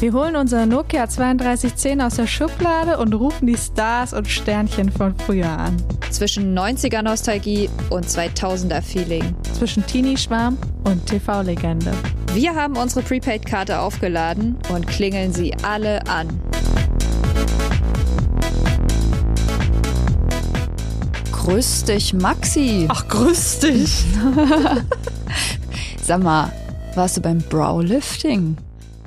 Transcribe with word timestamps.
Wir 0.00 0.12
holen 0.12 0.36
unser 0.36 0.64
Nokia 0.64 1.08
3210 1.08 2.00
aus 2.00 2.14
der 2.14 2.28
Schublade 2.28 2.98
und 2.98 3.14
rufen 3.14 3.48
die 3.48 3.56
Stars 3.56 4.12
und 4.12 4.28
Sternchen 4.28 4.92
von 4.92 5.12
früher 5.16 5.48
an. 5.48 5.76
Zwischen 6.12 6.56
90er 6.56 7.02
Nostalgie 7.02 7.68
und 7.90 8.06
2000er 8.06 8.80
Feeling. 8.80 9.34
Zwischen 9.54 9.84
Teenie-Schwarm 9.84 10.56
und 10.84 11.04
TV-Legende. 11.06 11.90
Wir 12.32 12.54
haben 12.54 12.76
unsere 12.76 13.02
Prepaid-Karte 13.02 13.80
aufgeladen 13.80 14.56
und 14.72 14.86
klingeln 14.86 15.32
sie 15.32 15.52
alle 15.64 16.06
an. 16.06 16.28
Grüß 21.32 21.86
dich, 21.86 22.14
Maxi. 22.14 22.86
Ach, 22.88 23.08
grüß 23.08 23.58
dich. 23.58 24.04
Sag 26.04 26.22
mal, 26.22 26.52
warst 26.94 27.16
du 27.16 27.20
beim 27.20 27.38
Browlifting? 27.38 28.56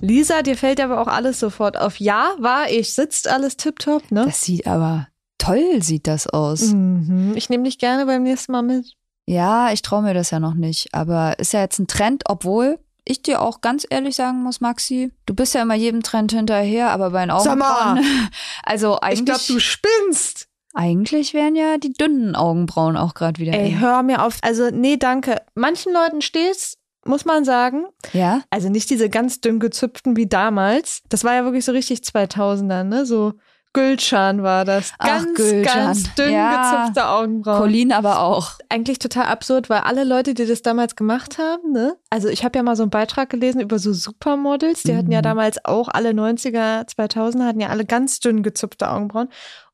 Lisa, 0.02 0.42
dir 0.42 0.58
fällt 0.58 0.80
aber 0.80 1.02
auch 1.02 1.08
alles 1.08 1.40
sofort 1.40 1.78
auf. 1.78 2.00
Ja, 2.00 2.32
war 2.40 2.70
ich. 2.70 2.94
Sitzt 2.94 3.28
alles 3.28 3.58
tipptopp, 3.58 4.12
ne? 4.12 4.26
Das 4.26 4.42
sieht 4.42 4.68
aber 4.68 5.08
toll, 5.38 5.82
sieht 5.82 6.08
das 6.08 6.28
aus. 6.28 6.74
Mhm. 6.74 7.34
Ich 7.36 7.50
nehme 7.50 7.64
dich 7.64 7.78
gerne 7.78 8.06
beim 8.06 8.24
nächsten 8.24 8.52
Mal 8.52 8.64
mit. 8.64 8.94
Ja, 9.26 9.72
ich 9.72 9.82
traue 9.82 10.02
mir 10.02 10.14
das 10.14 10.32
ja 10.32 10.40
noch 10.40 10.56
nicht. 10.56 10.94
Aber 10.94 11.40
ist 11.40 11.54
ja 11.54 11.62
jetzt 11.62 11.80
ein 11.80 11.88
Trend, 11.88 12.24
obwohl 12.28 12.80
ich 13.06 13.22
dir 13.22 13.42
auch 13.42 13.62
ganz 13.62 13.86
ehrlich 13.90 14.16
sagen 14.16 14.44
muss, 14.44 14.62
Maxi, 14.62 15.12
du 15.26 15.34
bist 15.34 15.54
ja 15.54 15.62
immer 15.62 15.76
jedem 15.76 16.04
Trend 16.04 16.32
hinterher, 16.32 16.92
aber 16.92 17.12
bei 17.12 17.22
den. 17.22 17.32
Augenbrauen. 17.32 18.04
Also 18.64 19.00
eigentlich. 19.00 19.20
Ich 19.20 19.26
glaube, 19.26 19.42
du 19.48 19.60
spinnst. 19.60 20.48
Eigentlich 20.74 21.34
wären 21.34 21.56
ja 21.56 21.78
die 21.78 21.92
dünnen 21.92 22.36
Augenbrauen 22.36 22.96
auch 22.96 23.14
gerade 23.14 23.42
wieder. 23.42 23.54
Ey, 23.54 23.72
in. 23.72 23.80
hör 23.80 24.04
mir 24.04 24.24
auf. 24.24 24.38
Also, 24.42 24.70
nee, 24.70 24.98
danke. 24.98 25.42
Manchen 25.56 25.92
Leuten 25.92 26.22
steht's, 26.22 26.78
muss 27.06 27.26
man 27.26 27.44
sagen. 27.46 27.86
Ja? 28.14 28.42
Also 28.50 28.70
nicht 28.70 28.90
diese 28.90 29.10
ganz 29.10 29.42
dünn 29.42 29.60
gezüpften 29.60 30.16
wie 30.18 30.28
damals. 30.28 31.02
Das 31.10 31.24
war 31.24 31.34
ja 31.34 31.44
wirklich 31.44 31.66
so 31.66 31.72
richtig 31.72 32.00
2000er, 32.02 32.84
ne? 32.84 33.06
So 33.06 33.34
Gülschan 33.74 34.44
war 34.44 34.66
das. 34.66 34.92
Ach, 35.00 35.08
Ganz, 35.08 35.34
Gülcan. 35.38 35.74
ganz 35.86 36.14
dünn 36.16 36.34
Ja. 36.34 36.82
gezupfte 36.84 37.08
Augenbrauen. 37.08 37.58
Colin 37.62 37.94
aber 37.94 38.20
auch. 38.20 38.52
Eigentlich 38.68 39.00
total 39.00 39.28
absurd, 39.28 39.70
weil 39.70 39.80
alle 39.80 40.04
Leute, 40.04 40.34
die 40.34 40.46
das 40.46 40.62
damals 40.62 40.98
gemacht 40.98 41.38
haben, 41.38 41.72
ne? 41.72 41.96
Also 42.10 42.28
ich 42.28 42.44
habe 42.44 42.58
ja 42.60 42.64
mal 42.64 42.76
so 42.76 42.84
einen 42.84 42.90
Beitrag 42.90 43.30
gelesen 43.30 43.62
über 43.62 43.80
so 43.80 43.94
Supermodels. 43.94 44.84
Die 44.84 44.96
hatten 44.96 45.12
ja 45.12 45.20
Mhm. 45.20 45.24
damals 45.24 45.64
auch 45.64 45.88
alle 45.88 46.14
90er, 46.14 46.86
2000er 46.86 47.46
hatten 47.48 47.62
ja 47.62 47.70
alle 47.70 47.86
ganz 47.86 48.20
dünn 48.20 48.44
gezupfte 48.44 48.90
Augenbrauen. 48.90 49.30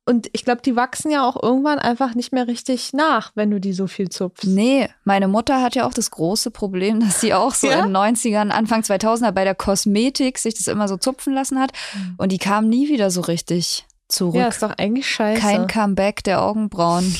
Und 0.07 0.29
ich 0.31 0.45
glaube, 0.45 0.61
die 0.61 0.77
wachsen 0.77 1.11
ja 1.11 1.27
auch 1.27 1.41
irgendwann 1.41 1.79
einfach 1.79 2.15
nicht 2.15 2.31
mehr 2.31 2.47
richtig 2.47 2.93
nach, 2.93 3.31
wenn 3.35 3.51
du 3.51 3.59
die 3.59 3.73
so 3.73 3.87
viel 3.87 4.07
zupfst. 4.07 4.45
Nee, 4.47 4.87
meine 5.03 5.27
Mutter 5.27 5.61
hat 5.61 5.75
ja 5.75 5.85
auch 5.85 5.93
das 5.93 6.11
große 6.11 6.49
Problem, 6.49 6.99
dass 7.05 7.19
sie 7.19 7.33
auch 7.33 7.53
so 7.53 7.67
Ja? 7.67 7.79
in 7.83 7.93
den 7.93 7.97
90ern, 7.97 8.49
Anfang 8.49 8.81
2000er 8.81 9.31
bei 9.31 9.43
der 9.43 9.53
Kosmetik 9.55 10.37
sich 10.37 10.55
das 10.55 10.67
immer 10.67 10.87
so 10.87 10.95
zupfen 10.95 11.33
lassen 11.33 11.59
hat. 11.59 11.73
Und 12.17 12.31
die 12.31 12.37
kam 12.37 12.69
nie 12.69 12.87
wieder 12.87 13.11
so 13.11 13.19
richtig 13.21 13.85
zurück. 14.07 14.35
Ja, 14.35 14.47
ist 14.47 14.63
doch 14.63 14.77
eigentlich 14.77 15.09
scheiße. 15.09 15.41
Kein 15.41 15.67
Comeback 15.67 16.23
der 16.23 16.41
Augenbrauen. 16.41 17.13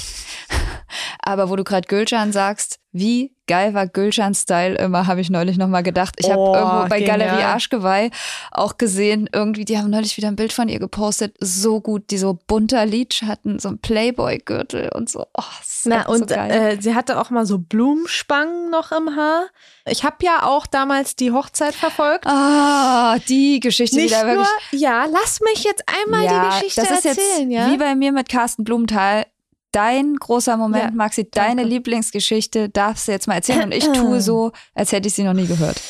Aber 1.21 1.49
wo 1.49 1.55
du 1.57 1.63
gerade 1.65 1.87
Gülcan 1.87 2.31
sagst, 2.31 2.79
wie 2.93 3.35
geil 3.47 3.73
war 3.73 3.87
Gülcans 3.87 4.41
Style 4.41 4.75
immer, 4.77 5.07
habe 5.07 5.21
ich 5.21 5.29
neulich 5.29 5.57
nochmal 5.57 5.83
gedacht. 5.83 6.15
Ich 6.19 6.29
habe 6.29 6.39
Oh, 6.39 6.53
irgendwo 6.53 6.87
bei 6.89 6.99
genial. 6.99 7.17
Galerie 7.19 7.43
Arschgeweih 7.43 8.09
auch 8.51 8.77
gesehen, 8.77 9.29
irgendwie, 9.33 9.65
die 9.65 9.77
haben 9.77 9.89
neulich 9.89 10.15
wieder 10.17 10.27
ein 10.27 10.35
Bild 10.35 10.53
von 10.53 10.69
ihr 10.69 10.79
gepostet. 10.79 11.35
So 11.39 11.81
gut, 11.81 12.11
die 12.11 12.17
so 12.17 12.37
bunter 12.47 12.85
Leech 12.85 13.23
hatten, 13.25 13.59
so 13.59 13.69
ein 13.69 13.79
Playboy-Gürtel 13.79 14.89
und 14.93 15.09
so. 15.09 15.25
Oh, 15.37 15.43
Na, 15.85 16.05
und 16.07 16.29
so 16.29 16.35
geil. 16.35 16.51
äh, 16.51 16.81
sie 16.81 16.93
hatte 16.95 17.19
auch 17.19 17.29
mal 17.29 17.45
so 17.45 17.57
Blumenspangen 17.57 18.69
noch 18.69 18.91
im 18.91 19.15
Haar. 19.15 19.47
Ich 19.85 20.03
habe 20.03 20.17
ja 20.21 20.43
auch 20.43 20.67
damals 20.67 21.15
die 21.15 21.31
Hochzeit 21.31 21.73
verfolgt. 21.75 22.25
ah, 22.27 23.17
die 23.29 23.59
Geschichte 23.59 23.95
Nicht 23.95 24.09
wieder 24.11 24.25
nur, 24.25 24.45
wirklich. 24.45 24.81
ja, 24.81 25.05
lass 25.05 25.39
mich 25.41 25.63
jetzt 25.63 25.83
einmal 25.87 26.21
die 26.27 26.47
Geschichte 26.55 26.81
das 26.81 26.91
ist 26.99 27.05
erzählen, 27.05 27.49
jetzt 27.51 27.67
ja? 27.67 27.71
wie 27.71 27.77
bei 27.77 27.95
mir 27.95 28.11
mit 28.11 28.29
Carsten 28.29 28.63
Blumenthal. 28.63 29.25
Dein 29.71 30.15
großer 30.15 30.57
Moment, 30.57 30.83
Ja, 30.85 30.91
Maxi, 30.91 31.29
deine 31.29 31.57
danke. 31.63 31.69
Lieblingsgeschichte 31.69 32.69
darfst 32.69 33.07
du 33.07 33.11
jetzt 33.11 33.27
mal 33.27 33.35
erzählen 33.35 33.63
und 33.65 33.73
ich 33.73 33.87
tue 33.91 34.21
so, 34.21 34.51
als 34.73 34.91
hätte 34.91 35.07
ich 35.07 35.13
sie 35.13 35.23
noch 35.23 35.33
nie 35.33 35.45
gehört. 35.47 35.81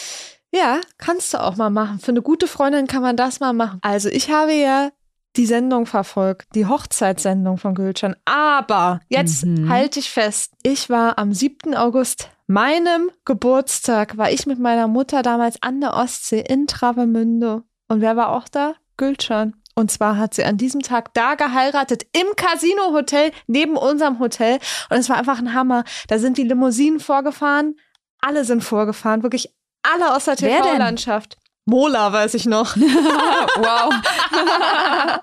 Ja, 0.52 0.80
kannst 0.98 1.34
du 1.34 1.42
auch 1.44 1.56
mal 1.58 1.70
machen. 1.70 2.00
Für 2.00 2.12
eine 2.12 2.22
gute 2.22 2.48
Freundin 2.48 2.88
kann 2.88 3.02
man 3.02 3.16
das 3.18 3.40
mal 3.40 3.54
machen. 3.54 3.80
Also 3.84 4.10
ich 4.10 4.32
habe 4.32 4.54
ja 4.54 4.90
die 5.36 5.46
Sendung 5.46 5.86
verfolgt, 5.86 6.48
die 6.56 6.66
Hochzeitssendung 6.66 7.58
von 7.58 7.76
Gülcan. 7.76 8.16
Aber 8.26 9.02
jetzt 9.10 9.46
Mhm. 9.46 9.70
halte 9.70 10.00
ich 10.00 10.10
fest, 10.10 10.54
ich 10.64 10.90
war 10.90 11.20
am 11.20 11.32
7. 11.34 11.76
August, 11.76 12.30
meinem 12.48 13.12
Geburtstag, 13.26 14.18
war 14.18 14.32
ich 14.32 14.48
mit 14.48 14.58
meiner 14.58 14.88
Mutter 14.88 15.22
damals 15.22 15.62
an 15.62 15.80
der 15.82 15.94
Ostsee 15.94 16.40
in 16.40 16.66
Travemünde. 16.66 17.62
Und 17.88 18.02
wer 18.02 18.16
war 18.16 18.30
auch 18.30 18.48
da? 18.50 18.74
Gülcan. 18.98 19.54
Und 19.78 19.92
zwar 19.92 20.18
hat 20.18 20.34
sie 20.34 20.44
an 20.44 20.58
diesem 20.58 20.82
Tag 20.82 21.14
da 21.14 21.36
geheiratet, 21.36 22.08
im 22.12 22.26
Casino-Hotel, 22.36 23.32
neben 23.46 23.78
unserem 23.78 24.18
Hotel. 24.18 24.58
Und 24.90 24.98
es 24.98 25.08
war 25.08 25.18
einfach 25.18 25.38
ein 25.38 25.54
Hammer. 25.54 25.84
Da 26.08 26.18
sind 26.18 26.40
die 26.40 26.44
Limousinen 26.44 27.00
vorgefahren. 27.00 27.76
Alle 28.20 28.44
sind 28.44 28.64
vorgefahren, 28.64 29.22
wirklich 29.22 29.54
alle 29.84 30.16
aus 30.16 30.26
der? 30.26 30.36
TV-Landschaft. 30.36 31.38
Mola 31.66 32.12
weiß 32.12 32.34
ich 32.34 32.48
noch. 32.48 32.76
wow. 32.78 33.94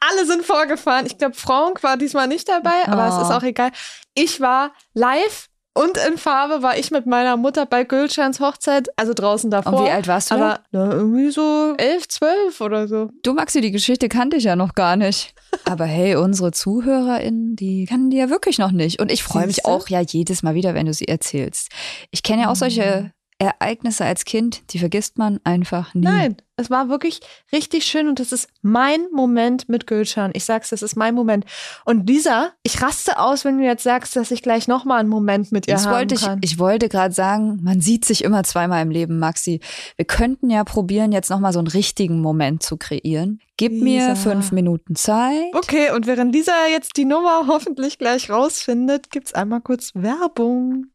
Alle 0.00 0.26
sind 0.26 0.44
vorgefahren. 0.44 1.06
Ich 1.06 1.18
glaube, 1.18 1.34
Frank 1.34 1.82
war 1.82 1.96
diesmal 1.96 2.28
nicht 2.28 2.48
dabei, 2.48 2.86
aber 2.86 3.06
Oh. 3.08 3.16
es 3.20 3.26
ist 3.28 3.34
auch 3.34 3.42
egal. 3.42 3.72
Ich 4.14 4.40
war 4.40 4.72
live 4.94 5.48
und 5.78 5.96
in 6.08 6.18
Farbe 6.18 6.62
war 6.62 6.76
ich 6.76 6.90
mit 6.90 7.06
meiner 7.06 7.36
Mutter 7.36 7.64
bei 7.64 7.84
Gülschans 7.84 8.40
Hochzeit, 8.40 8.88
also 8.96 9.14
draußen 9.14 9.48
davor. 9.48 9.74
Und 9.74 9.84
wie 9.84 9.90
alt 9.90 10.08
warst 10.08 10.32
du? 10.32 10.34
da? 10.34 10.40
Aber 10.40 10.60
na, 10.72 10.92
irgendwie 10.92 11.30
so 11.30 11.74
elf, 11.78 12.08
zwölf 12.08 12.60
oder 12.60 12.88
so. 12.88 13.10
Du, 13.22 13.32
Maxi, 13.32 13.60
die 13.60 13.70
Geschichte 13.70 14.08
kannte 14.08 14.38
ich 14.38 14.44
ja 14.44 14.56
noch 14.56 14.74
gar 14.74 14.96
nicht. 14.96 15.34
Aber 15.64 15.84
hey, 15.84 16.16
unsere 16.16 16.50
ZuhörerInnen, 16.50 17.54
die 17.54 17.86
kannten 17.86 18.10
die 18.10 18.16
ja 18.16 18.28
wirklich 18.28 18.58
noch 18.58 18.72
nicht. 18.72 19.00
Und 19.00 19.12
ich 19.12 19.22
freue 19.22 19.46
mich 19.46 19.66
auch 19.66 19.88
ja 19.88 20.00
jedes 20.00 20.42
Mal 20.42 20.54
wieder, 20.54 20.74
wenn 20.74 20.86
du 20.86 20.92
sie 20.92 21.06
erzählst. 21.06 21.68
Ich 22.10 22.24
kenne 22.24 22.42
ja 22.42 22.50
auch 22.50 22.56
solche 22.56 23.12
Ereignisse 23.40 24.04
als 24.04 24.24
Kind, 24.24 24.72
die 24.72 24.80
vergisst 24.80 25.16
man 25.16 25.38
einfach 25.44 25.94
nie. 25.94 26.02
Nein, 26.04 26.36
es 26.56 26.70
war 26.70 26.88
wirklich 26.88 27.20
richtig 27.52 27.84
schön 27.86 28.08
und 28.08 28.18
das 28.18 28.32
ist 28.32 28.48
mein 28.62 29.06
Moment 29.12 29.68
mit 29.68 29.86
Gülschan. 29.86 30.32
Ich 30.34 30.44
sag's, 30.44 30.70
das 30.70 30.82
ist 30.82 30.96
mein 30.96 31.14
Moment. 31.14 31.44
Und 31.84 32.08
Lisa, 32.08 32.50
ich 32.64 32.82
raste 32.82 33.20
aus, 33.20 33.44
wenn 33.44 33.58
du 33.58 33.64
jetzt 33.64 33.84
sagst, 33.84 34.16
dass 34.16 34.32
ich 34.32 34.42
gleich 34.42 34.66
nochmal 34.66 34.98
einen 34.98 35.08
Moment 35.08 35.52
mit 35.52 35.68
ihr 35.68 35.74
Das 35.74 35.86
haben 35.86 35.94
wollte 35.94 36.14
ich, 36.16 36.22
kann. 36.22 36.40
ich 36.42 36.58
wollte 36.58 36.88
gerade 36.88 37.14
sagen, 37.14 37.60
man 37.62 37.80
sieht 37.80 38.04
sich 38.04 38.24
immer 38.24 38.42
zweimal 38.42 38.82
im 38.82 38.90
Leben, 38.90 39.20
Maxi. 39.20 39.60
Wir 39.96 40.04
könnten 40.04 40.50
ja 40.50 40.64
probieren, 40.64 41.12
jetzt 41.12 41.30
nochmal 41.30 41.52
so 41.52 41.60
einen 41.60 41.68
richtigen 41.68 42.20
Moment 42.20 42.64
zu 42.64 42.76
kreieren. 42.76 43.38
Gib 43.56 43.72
mir 43.72 44.08
Lisa. 44.10 44.14
fünf 44.16 44.50
Minuten 44.50 44.96
Zeit. 44.96 45.54
Okay, 45.54 45.92
und 45.92 46.08
während 46.08 46.34
Lisa 46.34 46.52
jetzt 46.72 46.96
die 46.96 47.04
Nummer 47.04 47.44
hoffentlich 47.46 47.98
gleich 47.98 48.30
rausfindet, 48.30 49.10
gibt's 49.12 49.32
einmal 49.32 49.60
kurz 49.60 49.92
Werbung. 49.94 50.86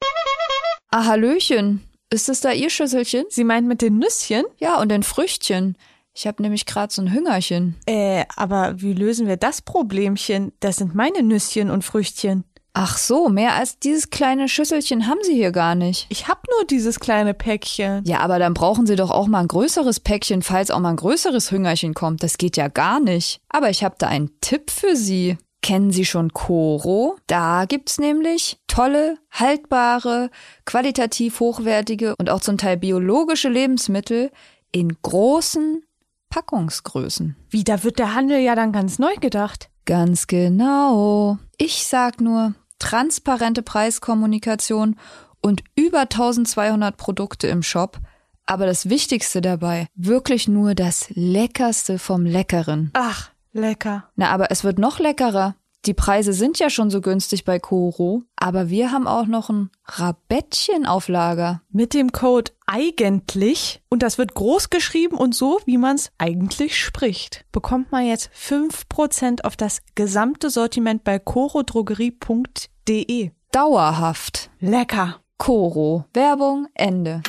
Ah, 0.91 1.05
Hallöchen. 1.05 1.81
Ist 2.13 2.29
das 2.29 2.41
da 2.41 2.51
Ihr 2.51 2.69
Schüsselchen? 2.69 3.25
Sie 3.29 3.43
meint 3.43 3.67
mit 3.67 3.81
den 3.81 3.97
Nüsschen? 3.97 4.43
Ja, 4.59 4.79
und 4.79 4.89
den 4.89 5.01
Früchtchen. 5.01 5.75
Ich 6.13 6.27
habe 6.27 6.43
nämlich 6.43 6.67
gerade 6.67 6.93
so 6.93 7.01
ein 7.01 7.11
Hüngerchen. 7.11 7.75
Äh, 7.87 8.25
aber 8.35 8.79
wie 8.79 8.93
lösen 8.93 9.25
wir 9.25 9.35
das 9.35 9.63
Problemchen? 9.63 10.51
Das 10.59 10.75
sind 10.75 10.93
meine 10.93 11.23
Nüsschen 11.23 11.71
und 11.71 11.83
Früchtchen. 11.83 12.43
Ach 12.73 12.99
so, 12.99 13.29
mehr 13.29 13.55
als 13.55 13.79
dieses 13.79 14.11
kleine 14.11 14.47
Schüsselchen 14.47 15.07
haben 15.07 15.21
Sie 15.23 15.33
hier 15.33 15.51
gar 15.51 15.73
nicht. 15.73 16.05
Ich 16.09 16.27
hab 16.27 16.45
nur 16.55 16.67
dieses 16.67 16.99
kleine 16.99 17.33
Päckchen. 17.33 18.03
Ja, 18.05 18.19
aber 18.19 18.37
dann 18.37 18.53
brauchen 18.53 18.85
Sie 18.85 18.95
doch 18.95 19.09
auch 19.09 19.25
mal 19.25 19.39
ein 19.39 19.47
größeres 19.47 19.99
Päckchen, 19.99 20.43
falls 20.43 20.69
auch 20.69 20.79
mal 20.79 20.91
ein 20.91 20.97
größeres 20.97 21.49
Hüngerchen 21.49 21.95
kommt. 21.95 22.21
Das 22.21 22.37
geht 22.37 22.57
ja 22.57 22.67
gar 22.67 22.99
nicht. 22.99 23.41
Aber 23.49 23.71
ich 23.71 23.83
habe 23.83 23.95
da 23.97 24.05
einen 24.05 24.29
Tipp 24.39 24.69
für 24.69 24.95
Sie. 24.95 25.39
Kennen 25.63 25.91
Sie 25.91 26.03
schon 26.03 26.33
Koro? 26.33 27.15
Da 27.25 27.63
gibt's 27.65 27.97
nämlich 27.97 28.59
tolle, 28.67 29.17
haltbare, 29.31 30.29
qualitativ 30.65 31.39
hochwertige 31.39 32.15
und 32.17 32.29
auch 32.29 32.41
zum 32.41 32.57
Teil 32.57 32.75
biologische 32.75 33.47
Lebensmittel 33.47 34.29
in 34.73 34.97
großen 35.01 35.81
Packungsgrößen. 36.29 37.37
Wie, 37.49 37.63
da 37.63 37.83
wird 37.83 37.97
der 37.97 38.13
Handel 38.13 38.39
ja 38.39 38.55
dann 38.55 38.73
ganz 38.73 38.99
neu 38.99 39.15
gedacht. 39.21 39.69
Ganz 39.85 40.27
genau. 40.27 41.37
Ich 41.57 41.87
sag 41.87 42.19
nur 42.19 42.55
transparente 42.77 43.61
Preiskommunikation 43.63 44.97
und 45.39 45.63
über 45.75 46.01
1200 46.01 46.97
Produkte 46.97 47.47
im 47.47 47.63
Shop. 47.63 47.99
Aber 48.45 48.65
das 48.65 48.89
Wichtigste 48.89 49.39
dabei, 49.39 49.87
wirklich 49.95 50.49
nur 50.49 50.75
das 50.75 51.09
Leckerste 51.11 51.99
vom 51.99 52.25
Leckeren. 52.25 52.91
Ach, 52.91 53.32
lecker. 53.53 54.09
Na, 54.15 54.29
aber 54.29 54.51
es 54.51 54.63
wird 54.63 54.79
noch 54.79 54.99
leckerer. 54.99 55.55
die 55.85 55.93
Preise 55.93 56.31
sind 56.31 56.59
ja 56.59 56.69
schon 56.69 56.89
so 56.89 57.01
günstig 57.01 57.43
bei 57.43 57.59
Koro, 57.59 58.23
aber 58.37 58.69
wir 58.69 58.91
haben 58.91 59.05
auch 59.05 59.25
noch 59.25 59.49
ein 59.49 59.69
Rabettchen 59.85 60.85
auf 60.85 61.09
Lager. 61.09 61.61
Mit 61.71 61.93
dem 61.93 62.13
Code 62.13 62.51
eigentlich, 62.65 63.81
und 63.89 64.01
das 64.01 64.17
wird 64.17 64.33
groß 64.33 64.69
geschrieben 64.69 65.17
und 65.17 65.35
so, 65.35 65.59
wie 65.65 65.77
man 65.77 65.97
es 65.97 66.09
eigentlich 66.17 66.79
spricht, 66.79 67.43
bekommt 67.51 67.91
man 67.91 68.05
jetzt 68.05 68.29
5% 68.33 69.43
auf 69.43 69.57
das 69.57 69.81
gesamte 69.95 70.49
Sortiment 70.49 71.03
bei 71.03 71.19
corodrogerie.de. 71.19 73.31
Dauerhaft. 73.51 74.49
Lecker. 74.59 75.19
Koro. 75.37 76.05
Werbung, 76.13 76.67
Ende. 76.73 77.21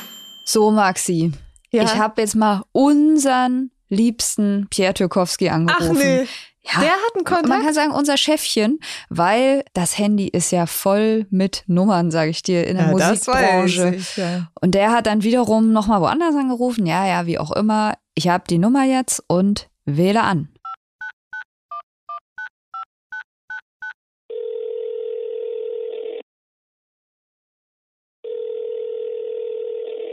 So, 0.45 0.71
Maxi. 0.71 1.33
Ja. 1.71 1.83
Ich 1.83 1.97
habe 1.97 2.21
jetzt 2.21 2.35
mal 2.35 2.63
unseren 2.71 3.71
liebsten 3.95 4.67
Pierre 4.69 4.93
Türkowski 4.93 5.49
angerufen. 5.49 5.97
Ach 5.97 6.03
nee. 6.03 6.27
Ja, 6.67 6.79
der 6.79 6.91
hat 6.91 7.15
einen 7.15 7.25
Kontakt. 7.25 7.47
Man 7.47 7.61
kann 7.63 7.73
sagen, 7.75 7.91
unser 7.91 8.17
Chefchen, 8.17 8.79
weil 9.09 9.63
das 9.73 9.99
Handy 9.99 10.27
ist 10.27 10.51
ja 10.51 10.65
voll 10.65 11.27
mit 11.29 11.63
Nummern, 11.67 12.09
sage 12.09 12.31
ich 12.31 12.41
dir, 12.41 12.65
in 12.65 12.77
der 12.77 12.87
ja, 12.87 12.91
Musikbranche. 12.91 13.95
Ich, 13.95 14.17
ja. 14.17 14.49
Und 14.61 14.71
der 14.71 14.91
hat 14.91 15.05
dann 15.05 15.21
wiederum 15.21 15.71
nochmal 15.71 16.01
woanders 16.01 16.33
angerufen. 16.35 16.87
Ja, 16.87 17.05
ja, 17.05 17.27
wie 17.27 17.37
auch 17.37 17.51
immer. 17.51 17.93
Ich 18.15 18.29
habe 18.29 18.45
die 18.49 18.57
Nummer 18.57 18.83
jetzt 18.83 19.23
und 19.27 19.69
wähle 19.85 20.23
an. 20.23 20.49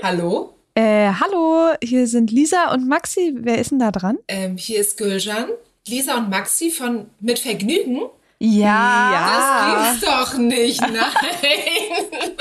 Hallo? 0.02 0.61
Äh, 0.74 1.10
hallo, 1.20 1.74
hier 1.84 2.06
sind 2.06 2.30
Lisa 2.30 2.72
und 2.72 2.88
Maxi. 2.88 3.34
Wer 3.36 3.58
ist 3.58 3.72
denn 3.72 3.78
da 3.78 3.90
dran? 3.90 4.18
Ähm, 4.28 4.56
hier 4.56 4.80
ist 4.80 4.96
Gülcan. 4.96 5.48
Lisa 5.86 6.16
und 6.16 6.30
Maxi 6.30 6.70
von 6.70 7.10
Mit 7.20 7.38
Vergnügen? 7.38 8.00
Ja. 8.38 9.92
Das 9.92 10.00
gibt's 10.00 10.06
doch 10.06 10.38
nicht, 10.38 10.80
nein. 10.80 10.92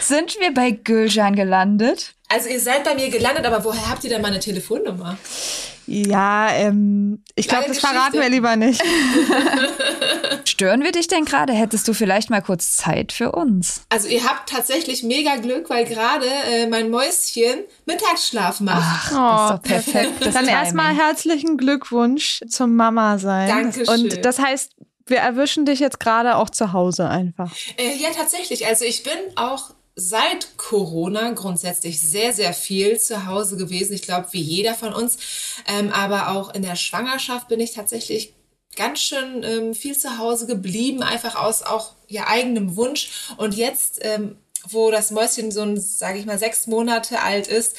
Sind 0.00 0.36
wir 0.40 0.52
bei 0.52 0.72
Gülcan 0.72 1.36
gelandet? 1.36 2.14
Also 2.28 2.48
ihr 2.48 2.58
seid 2.58 2.82
bei 2.82 2.96
mir 2.96 3.08
gelandet, 3.08 3.46
aber 3.46 3.64
woher 3.64 3.88
habt 3.88 4.02
ihr 4.02 4.10
denn 4.10 4.22
meine 4.22 4.40
Telefonnummer? 4.40 5.16
Ja, 5.86 6.50
ähm, 6.52 7.22
ich 7.34 7.48
glaube, 7.48 7.64
das 7.66 7.76
Geschichte. 7.76 7.94
verraten 7.94 8.20
wir 8.20 8.28
lieber 8.28 8.56
nicht. 8.56 8.82
Stören 10.44 10.82
wir 10.82 10.92
dich 10.92 11.08
denn 11.08 11.24
gerade? 11.24 11.52
Hättest 11.52 11.88
du 11.88 11.94
vielleicht 11.94 12.30
mal 12.30 12.40
kurz 12.42 12.76
Zeit 12.76 13.12
für 13.12 13.32
uns? 13.32 13.82
Also 13.88 14.08
ihr 14.08 14.24
habt 14.24 14.48
tatsächlich 14.48 15.02
mega 15.02 15.36
Glück, 15.36 15.70
weil 15.70 15.84
gerade 15.84 16.26
äh, 16.26 16.66
mein 16.66 16.90
Mäuschen 16.90 17.64
Mittagsschlaf 17.86 18.60
macht. 18.60 18.82
Ach, 18.82 19.12
oh, 19.12 19.60
das 19.62 19.76
ist 19.76 19.92
doch 19.92 19.92
perfekt. 19.92 20.34
Dann 20.34 20.48
erstmal 20.48 20.94
herzlichen 20.94 21.56
Glückwunsch 21.56 22.40
zum 22.48 22.76
Mama 22.76 23.18
sein. 23.18 23.48
Dankeschön. 23.48 23.88
Und 23.88 24.24
das 24.24 24.38
heißt, 24.38 24.72
wir 25.06 25.18
erwischen 25.18 25.66
dich 25.66 25.80
jetzt 25.80 26.00
gerade 26.00 26.36
auch 26.36 26.50
zu 26.50 26.72
Hause 26.72 27.08
einfach. 27.08 27.52
Äh, 27.76 27.96
ja, 27.96 28.10
tatsächlich. 28.16 28.66
Also 28.66 28.84
ich 28.84 29.02
bin 29.02 29.12
auch 29.36 29.70
seit 29.96 30.56
Corona 30.56 31.30
grundsätzlich 31.32 32.00
sehr, 32.00 32.32
sehr 32.32 32.52
viel 32.52 32.98
zu 32.98 33.26
Hause 33.26 33.56
gewesen. 33.56 33.94
Ich 33.94 34.02
glaube, 34.02 34.28
wie 34.32 34.40
jeder 34.40 34.74
von 34.74 34.92
uns. 34.92 35.18
Ähm, 35.68 35.92
aber 35.92 36.30
auch 36.30 36.52
in 36.54 36.62
der 36.62 36.76
Schwangerschaft 36.76 37.48
bin 37.48 37.60
ich 37.60 37.72
tatsächlich 37.72 38.34
ganz 38.76 39.00
schön 39.00 39.42
ähm, 39.44 39.74
viel 39.74 39.96
zu 39.96 40.18
Hause 40.18 40.46
geblieben, 40.46 41.02
einfach 41.02 41.36
aus 41.36 41.62
auch 41.62 41.94
ja, 42.08 42.26
eigenem 42.26 42.76
Wunsch. 42.76 43.30
Und 43.36 43.54
jetzt, 43.54 44.00
ähm, 44.02 44.36
wo 44.68 44.90
das 44.90 45.10
Mäuschen 45.10 45.52
so 45.52 45.76
sage 45.76 46.18
ich 46.18 46.26
mal, 46.26 46.38
sechs 46.38 46.66
Monate 46.66 47.20
alt 47.20 47.46
ist, 47.46 47.76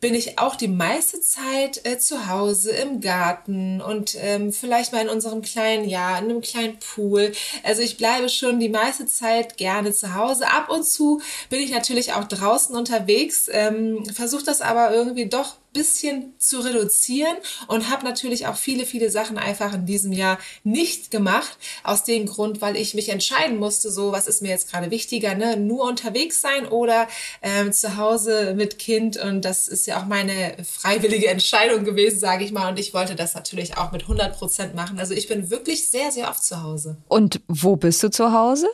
bin 0.00 0.14
ich 0.14 0.38
auch 0.38 0.54
die 0.54 0.68
meiste 0.68 1.20
Zeit 1.20 1.84
äh, 1.84 1.98
zu 1.98 2.28
Hause 2.28 2.70
im 2.70 3.00
Garten 3.00 3.80
und 3.80 4.16
ähm, 4.20 4.52
vielleicht 4.52 4.92
mal 4.92 5.02
in 5.02 5.08
unserem 5.08 5.42
kleinen, 5.42 5.88
ja, 5.88 6.18
in 6.18 6.24
einem 6.24 6.40
kleinen 6.40 6.78
Pool. 6.78 7.32
Also 7.64 7.82
ich 7.82 7.96
bleibe 7.96 8.28
schon 8.28 8.60
die 8.60 8.68
meiste 8.68 9.06
Zeit 9.06 9.56
gerne 9.56 9.92
zu 9.92 10.14
Hause. 10.14 10.48
Ab 10.48 10.70
und 10.70 10.84
zu 10.84 11.20
bin 11.50 11.60
ich 11.60 11.70
natürlich 11.70 12.12
auch 12.12 12.24
draußen 12.24 12.76
unterwegs, 12.76 13.48
ähm, 13.50 14.04
versuche 14.14 14.44
das 14.44 14.60
aber 14.60 14.92
irgendwie 14.92 15.28
doch 15.28 15.56
bisschen 15.72 16.34
zu 16.38 16.60
reduzieren 16.60 17.36
und 17.66 17.88
habe 17.90 18.04
natürlich 18.04 18.46
auch 18.46 18.56
viele, 18.56 18.86
viele 18.86 19.10
Sachen 19.10 19.38
einfach 19.38 19.74
in 19.74 19.86
diesem 19.86 20.12
Jahr 20.12 20.38
nicht 20.64 21.10
gemacht. 21.10 21.56
Aus 21.84 22.04
dem 22.04 22.26
Grund, 22.26 22.60
weil 22.60 22.76
ich 22.76 22.94
mich 22.94 23.10
entscheiden 23.10 23.58
musste, 23.58 23.90
so 23.90 24.10
was 24.12 24.26
ist 24.26 24.42
mir 24.42 24.48
jetzt 24.48 24.70
gerade 24.70 24.90
wichtiger, 24.90 25.34
ne? 25.34 25.56
nur 25.56 25.84
unterwegs 25.84 26.40
sein 26.40 26.66
oder 26.66 27.06
ähm, 27.42 27.72
zu 27.72 27.96
Hause 27.96 28.54
mit 28.56 28.78
Kind. 28.78 29.18
Und 29.18 29.44
das 29.44 29.68
ist 29.68 29.86
ja 29.88 30.00
auch 30.00 30.06
meine 30.06 30.56
freiwillige 30.64 31.28
Entscheidung 31.28 31.84
gewesen, 31.84 32.18
sage 32.18 32.44
ich 32.44 32.52
mal. 32.52 32.68
Und 32.70 32.78
ich 32.78 32.94
wollte 32.94 33.14
das 33.14 33.34
natürlich 33.34 33.76
auch 33.76 33.92
mit 33.92 34.02
100 34.02 34.36
Prozent 34.36 34.74
machen. 34.74 34.98
Also 34.98 35.14
ich 35.14 35.28
bin 35.28 35.50
wirklich 35.50 35.88
sehr, 35.88 36.12
sehr 36.12 36.30
oft 36.30 36.42
zu 36.42 36.62
Hause. 36.62 36.96
Und 37.08 37.40
wo 37.48 37.76
bist 37.76 38.02
du 38.02 38.10
zu 38.10 38.32
Hause? 38.32 38.68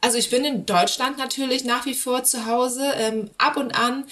Also 0.00 0.16
ich 0.16 0.30
bin 0.30 0.44
in 0.44 0.66
Deutschland 0.66 1.18
natürlich 1.18 1.64
nach 1.64 1.86
wie 1.86 1.94
vor 1.94 2.24
zu 2.24 2.46
Hause. 2.46 2.92
Ähm, 2.96 3.30
ab 3.38 3.56
und 3.56 3.78
an 3.78 4.04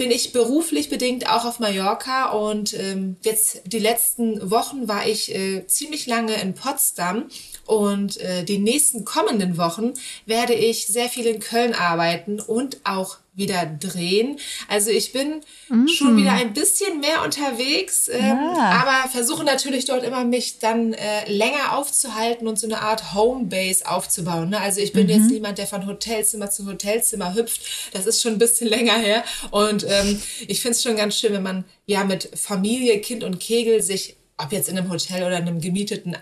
bin 0.00 0.10
ich 0.10 0.32
beruflich 0.32 0.88
bedingt 0.88 1.28
auch 1.28 1.44
auf 1.44 1.58
Mallorca 1.58 2.30
und 2.30 2.72
ähm, 2.72 3.16
jetzt 3.22 3.60
die 3.66 3.78
letzten 3.78 4.50
Wochen 4.50 4.88
war 4.88 5.06
ich 5.06 5.34
äh, 5.34 5.66
ziemlich 5.66 6.06
lange 6.06 6.40
in 6.40 6.54
Potsdam 6.54 7.26
und 7.66 8.16
äh, 8.16 8.42
die 8.42 8.56
nächsten 8.56 9.04
kommenden 9.04 9.58
Wochen 9.58 9.92
werde 10.24 10.54
ich 10.54 10.86
sehr 10.86 11.10
viel 11.10 11.26
in 11.26 11.38
Köln 11.38 11.74
arbeiten 11.74 12.40
und 12.40 12.78
auch 12.84 13.18
wieder 13.40 13.66
drehen. 13.66 14.38
Also 14.68 14.90
ich 14.90 15.12
bin 15.12 15.40
mhm. 15.68 15.88
schon 15.88 16.16
wieder 16.16 16.30
ein 16.32 16.52
bisschen 16.52 17.00
mehr 17.00 17.24
unterwegs, 17.24 18.08
ähm, 18.08 18.20
ja. 18.20 18.84
aber 18.84 19.10
versuche 19.10 19.42
natürlich 19.42 19.86
dort 19.86 20.04
immer 20.04 20.24
mich 20.24 20.60
dann 20.60 20.92
äh, 20.92 21.28
länger 21.28 21.76
aufzuhalten 21.76 22.46
und 22.46 22.56
so 22.56 22.68
eine 22.68 22.82
Art 22.82 23.12
Homebase 23.12 23.90
aufzubauen. 23.90 24.50
Ne? 24.50 24.60
Also 24.60 24.80
ich 24.80 24.92
bin 24.92 25.08
mhm. 25.08 25.10
jetzt 25.10 25.30
niemand, 25.30 25.58
der 25.58 25.66
von 25.66 25.86
Hotelzimmer 25.86 26.50
zu 26.50 26.66
Hotelzimmer 26.66 27.34
hüpft. 27.34 27.62
Das 27.92 28.06
ist 28.06 28.22
schon 28.22 28.34
ein 28.34 28.38
bisschen 28.38 28.68
länger 28.68 28.96
her. 28.96 29.24
Und 29.50 29.84
ähm, 29.88 30.22
ich 30.46 30.60
finde 30.60 30.76
es 30.76 30.82
schon 30.84 30.94
ganz 30.94 31.16
schön, 31.16 31.32
wenn 31.32 31.42
man 31.42 31.64
ja 31.86 32.04
mit 32.04 32.30
Familie, 32.36 33.00
Kind 33.00 33.24
und 33.24 33.40
Kegel 33.40 33.82
sich 33.82 34.16
ob 34.42 34.52
jetzt 34.52 34.68
in 34.68 34.78
einem 34.78 34.90
Hotel 34.90 35.22
oder 35.22 35.38
in 35.38 35.46
einem 35.46 35.60
gemieteten 35.60 36.16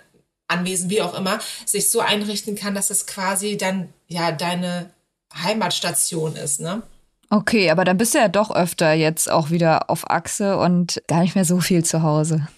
Anwesen, 0.49 0.91
wie 0.91 1.03
auch 1.03 1.15
immer, 1.15 1.39
sich 1.65 1.91
so 1.91 2.01
einrichten 2.01 2.57
kann, 2.57 2.75
dass 2.75 2.91
es 2.91 3.07
quasi 3.07 3.57
dann 3.57 3.93
ja 4.09 4.33
deine 4.33 4.91
Heimatstation 5.35 6.37
ist, 6.37 6.61
ne? 6.61 6.83
Okay, 7.31 7.71
aber 7.71 7.85
dann 7.85 7.99
bist 7.99 8.15
du 8.15 8.19
ja 8.19 8.29
doch 8.29 8.51
öfter 8.51 8.93
jetzt 8.93 9.31
auch 9.31 9.51
wieder 9.51 9.91
auf 9.91 10.11
Achse 10.11 10.57
und 10.57 11.03
gar 11.09 11.21
nicht 11.21 11.35
mehr 11.35 11.45
so 11.45 11.61
viel 11.61 11.85
zu 11.85 12.03
Hause. 12.03 12.49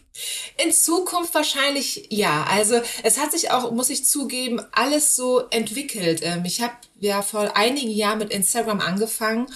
In 0.63 0.73
Zukunft 0.73 1.35
wahrscheinlich 1.35 2.07
ja. 2.11 2.45
Also 2.49 2.81
es 3.03 3.19
hat 3.19 3.33
sich 3.33 3.51
auch, 3.51 3.73
muss 3.73 3.91
ich 3.91 4.05
zugeben, 4.05 4.61
alles 4.73 5.17
so 5.17 5.41
entwickelt. 5.51 6.21
Ähm, 6.23 6.45
ich 6.45 6.61
habe 6.61 6.75
ja 6.99 7.23
vor 7.23 7.57
einigen 7.57 7.91
Jahren 7.91 8.19
mit 8.19 8.33
Instagram 8.33 8.81
angefangen 8.81 9.47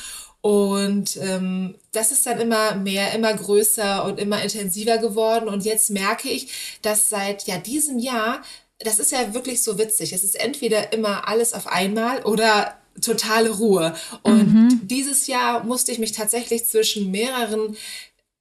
und 0.40 1.16
ähm, 1.16 1.76
das 1.92 2.12
ist 2.12 2.26
dann 2.26 2.40
immer 2.40 2.74
mehr, 2.74 3.14
immer 3.14 3.32
größer 3.34 4.04
und 4.04 4.18
immer 4.18 4.42
intensiver 4.42 4.98
geworden. 4.98 5.48
Und 5.48 5.64
jetzt 5.64 5.90
merke 5.90 6.28
ich, 6.28 6.78
dass 6.82 7.08
seit 7.08 7.46
ja 7.46 7.58
diesem 7.58 7.98
Jahr, 7.98 8.42
das 8.78 8.98
ist 8.98 9.12
ja 9.12 9.32
wirklich 9.32 9.62
so 9.62 9.78
witzig. 9.78 10.12
Es 10.12 10.24
ist 10.24 10.34
entweder 10.34 10.92
immer 10.92 11.28
alles 11.28 11.54
auf 11.54 11.66
einmal 11.66 12.22
oder 12.24 12.74
totale 13.00 13.50
Ruhe. 13.50 13.94
Und 14.22 14.54
mhm. 14.54 14.80
dieses 14.84 15.26
Jahr 15.26 15.64
musste 15.64 15.92
ich 15.92 15.98
mich 15.98 16.12
tatsächlich 16.12 16.66
zwischen 16.66 17.10
mehreren 17.10 17.76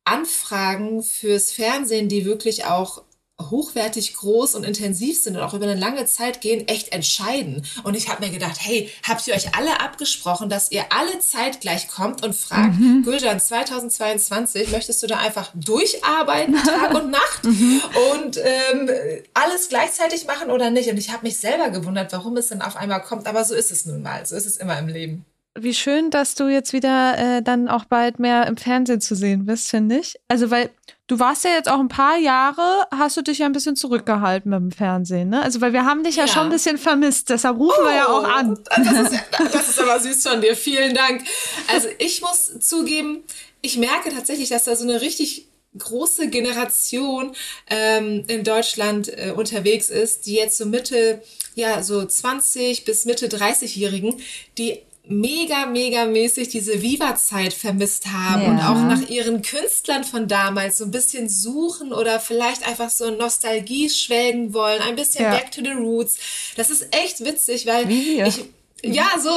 Anfragen 0.04 1.04
fürs 1.04 1.52
Fernsehen, 1.52 2.10
die 2.10 2.26
wirklich 2.26 2.66
auch 2.66 3.04
hochwertig 3.42 4.14
groß 4.14 4.56
und 4.56 4.64
intensiv 4.64 5.22
sind 5.22 5.36
und 5.36 5.42
auch 5.42 5.54
über 5.54 5.66
eine 5.66 5.80
lange 5.80 6.06
Zeit 6.06 6.42
gehen, 6.42 6.68
echt 6.68 6.92
entscheiden. 6.92 7.66
Und 7.84 7.96
ich 7.96 8.08
habe 8.10 8.24
mir 8.24 8.32
gedacht, 8.32 8.58
hey, 8.60 8.92
habt 9.08 9.28
ihr 9.28 9.34
euch 9.34 9.56
alle 9.56 9.80
abgesprochen, 9.80 10.50
dass 10.50 10.72
ihr 10.72 10.86
alle 10.92 11.20
zeitgleich 11.20 11.88
kommt 11.88 12.24
und 12.24 12.36
fragt, 12.36 12.80
mhm. 12.80 13.04
Gülcan, 13.04 13.40
2022, 13.40 14.72
möchtest 14.72 15.02
du 15.02 15.08
da 15.08 15.18
einfach 15.18 15.52
durcharbeiten, 15.56 16.56
Tag 16.64 16.94
und 16.94 17.10
Nacht 17.10 17.44
mhm. 17.44 17.82
und 18.14 18.38
ähm, 18.38 18.90
alles 19.34 19.70
gleichzeitig 19.70 20.26
machen 20.26 20.52
oder 20.52 20.70
nicht? 20.70 20.90
Und 20.90 20.98
ich 20.98 21.12
habe 21.12 21.26
mich 21.26 21.38
selber 21.38 21.70
gewundert, 21.70 22.12
warum 22.14 22.38
es 22.38 22.50
dann 22.50 22.62
auf 22.62 22.76
einmal 22.76 23.02
kommt. 23.02 23.28
Aber 23.28 23.44
so 23.46 23.56
ist 23.56 23.72
es 23.72 23.86
nun 23.86 24.04
mal. 24.04 24.26
So 24.26 24.36
ist 24.36 24.46
es 24.46 24.58
immer 24.58 24.78
im 24.78 24.88
Leben. 24.88 25.26
Wie 25.56 25.76
schön, 25.76 26.10
dass 26.10 26.34
du 26.34 26.48
jetzt 26.48 26.74
wieder 26.74 27.18
äh, 27.18 27.44
dann 27.44 27.68
auch 27.68 27.86
bald 27.86 28.18
mehr 28.18 28.48
im 28.48 28.58
Fernsehen 28.58 29.02
zu 29.02 29.16
sehen 29.16 29.46
bist, 29.46 29.70
finde 29.70 30.00
ich. 30.00 30.16
Also, 30.28 30.50
weil 30.50 30.72
du 31.06 31.20
warst 31.20 31.44
ja 31.44 31.52
jetzt 31.52 31.70
auch 31.70 31.80
ein 31.80 31.90
paar 31.90 32.18
Jahre, 32.18 32.88
hast 32.90 33.18
du 33.18 33.22
dich 33.22 33.38
ja 33.38 33.46
ein 33.46 33.52
bisschen 33.52 33.76
zurückgehalten 33.76 34.50
mit 34.50 34.60
dem 34.60 34.72
Fernsehen, 34.72 35.30
ne? 35.30 35.44
Also, 35.44 35.62
weil 35.62 35.72
wir 35.72 35.86
haben 35.86 36.04
dich 36.04 36.16
ja, 36.16 36.26
ja 36.26 36.32
schon 36.32 36.46
ein 36.46 36.50
bisschen 36.50 36.80
vermisst, 36.80 37.30
deshalb 37.30 37.60
rufen 37.60 37.82
oh, 37.82 37.86
wir 37.86 37.96
ja 37.96 38.08
auch 38.08 38.24
an. 38.24 38.58
Das 38.66 39.12
ist, 39.12 39.24
das 39.54 39.70
ist 39.70 39.80
aber 39.80 40.00
süß 40.00 40.28
von 40.28 40.42
dir, 40.42 40.56
vielen 40.56 40.96
Dank. 40.96 41.24
Also, 41.72 41.88
ich 42.00 42.22
muss 42.22 42.60
zugeben, 42.60 43.24
ich 43.62 43.78
merke 43.78 44.10
tatsächlich, 44.10 44.50
dass 44.50 44.64
da 44.64 44.76
so 44.76 44.84
eine 44.84 45.02
richtig 45.02 45.50
große 45.78 46.30
Generation 46.30 47.36
ähm, 47.70 48.24
in 48.28 48.44
Deutschland 48.44 49.08
äh, 49.10 49.34
unterwegs 49.36 49.90
ist, 49.90 50.26
die 50.26 50.34
jetzt 50.34 50.58
so 50.58 50.66
Mitte, 50.66 51.22
ja, 51.54 51.84
so 51.84 52.04
20 52.04 52.86
bis 52.86 53.06
Mitte 53.06 53.28
30-Jährigen, 53.28 54.20
die 54.58 54.82
mega, 55.06 55.66
mega 55.66 56.06
mäßig 56.06 56.48
diese 56.50 56.82
Viva-Zeit 56.82 57.54
vermisst 57.54 58.08
haben 58.08 58.44
ja. 58.44 58.50
und 58.50 58.60
auch 58.60 58.88
nach 58.88 59.10
ihren 59.10 59.42
Künstlern 59.42 60.04
von 60.04 60.28
damals 60.28 60.78
so 60.78 60.86
ein 60.86 60.92
bisschen 60.92 61.28
suchen 61.28 61.92
oder 61.92 62.20
vielleicht 62.20 62.66
einfach 62.66 62.90
so 62.90 63.12
Nostalgie 63.12 63.90
schwelgen 63.90 64.54
wollen, 64.54 64.82
ein 64.82 64.96
bisschen 64.96 65.26
ja. 65.26 65.32
back 65.32 65.52
to 65.52 65.62
the 65.62 65.72
roots. 65.72 66.18
Das 66.56 66.70
ist 66.70 66.88
echt 66.92 67.24
witzig, 67.26 67.66
weil 67.66 67.90
ich, 67.92 68.46
ja, 68.84 69.08
so 69.22 69.30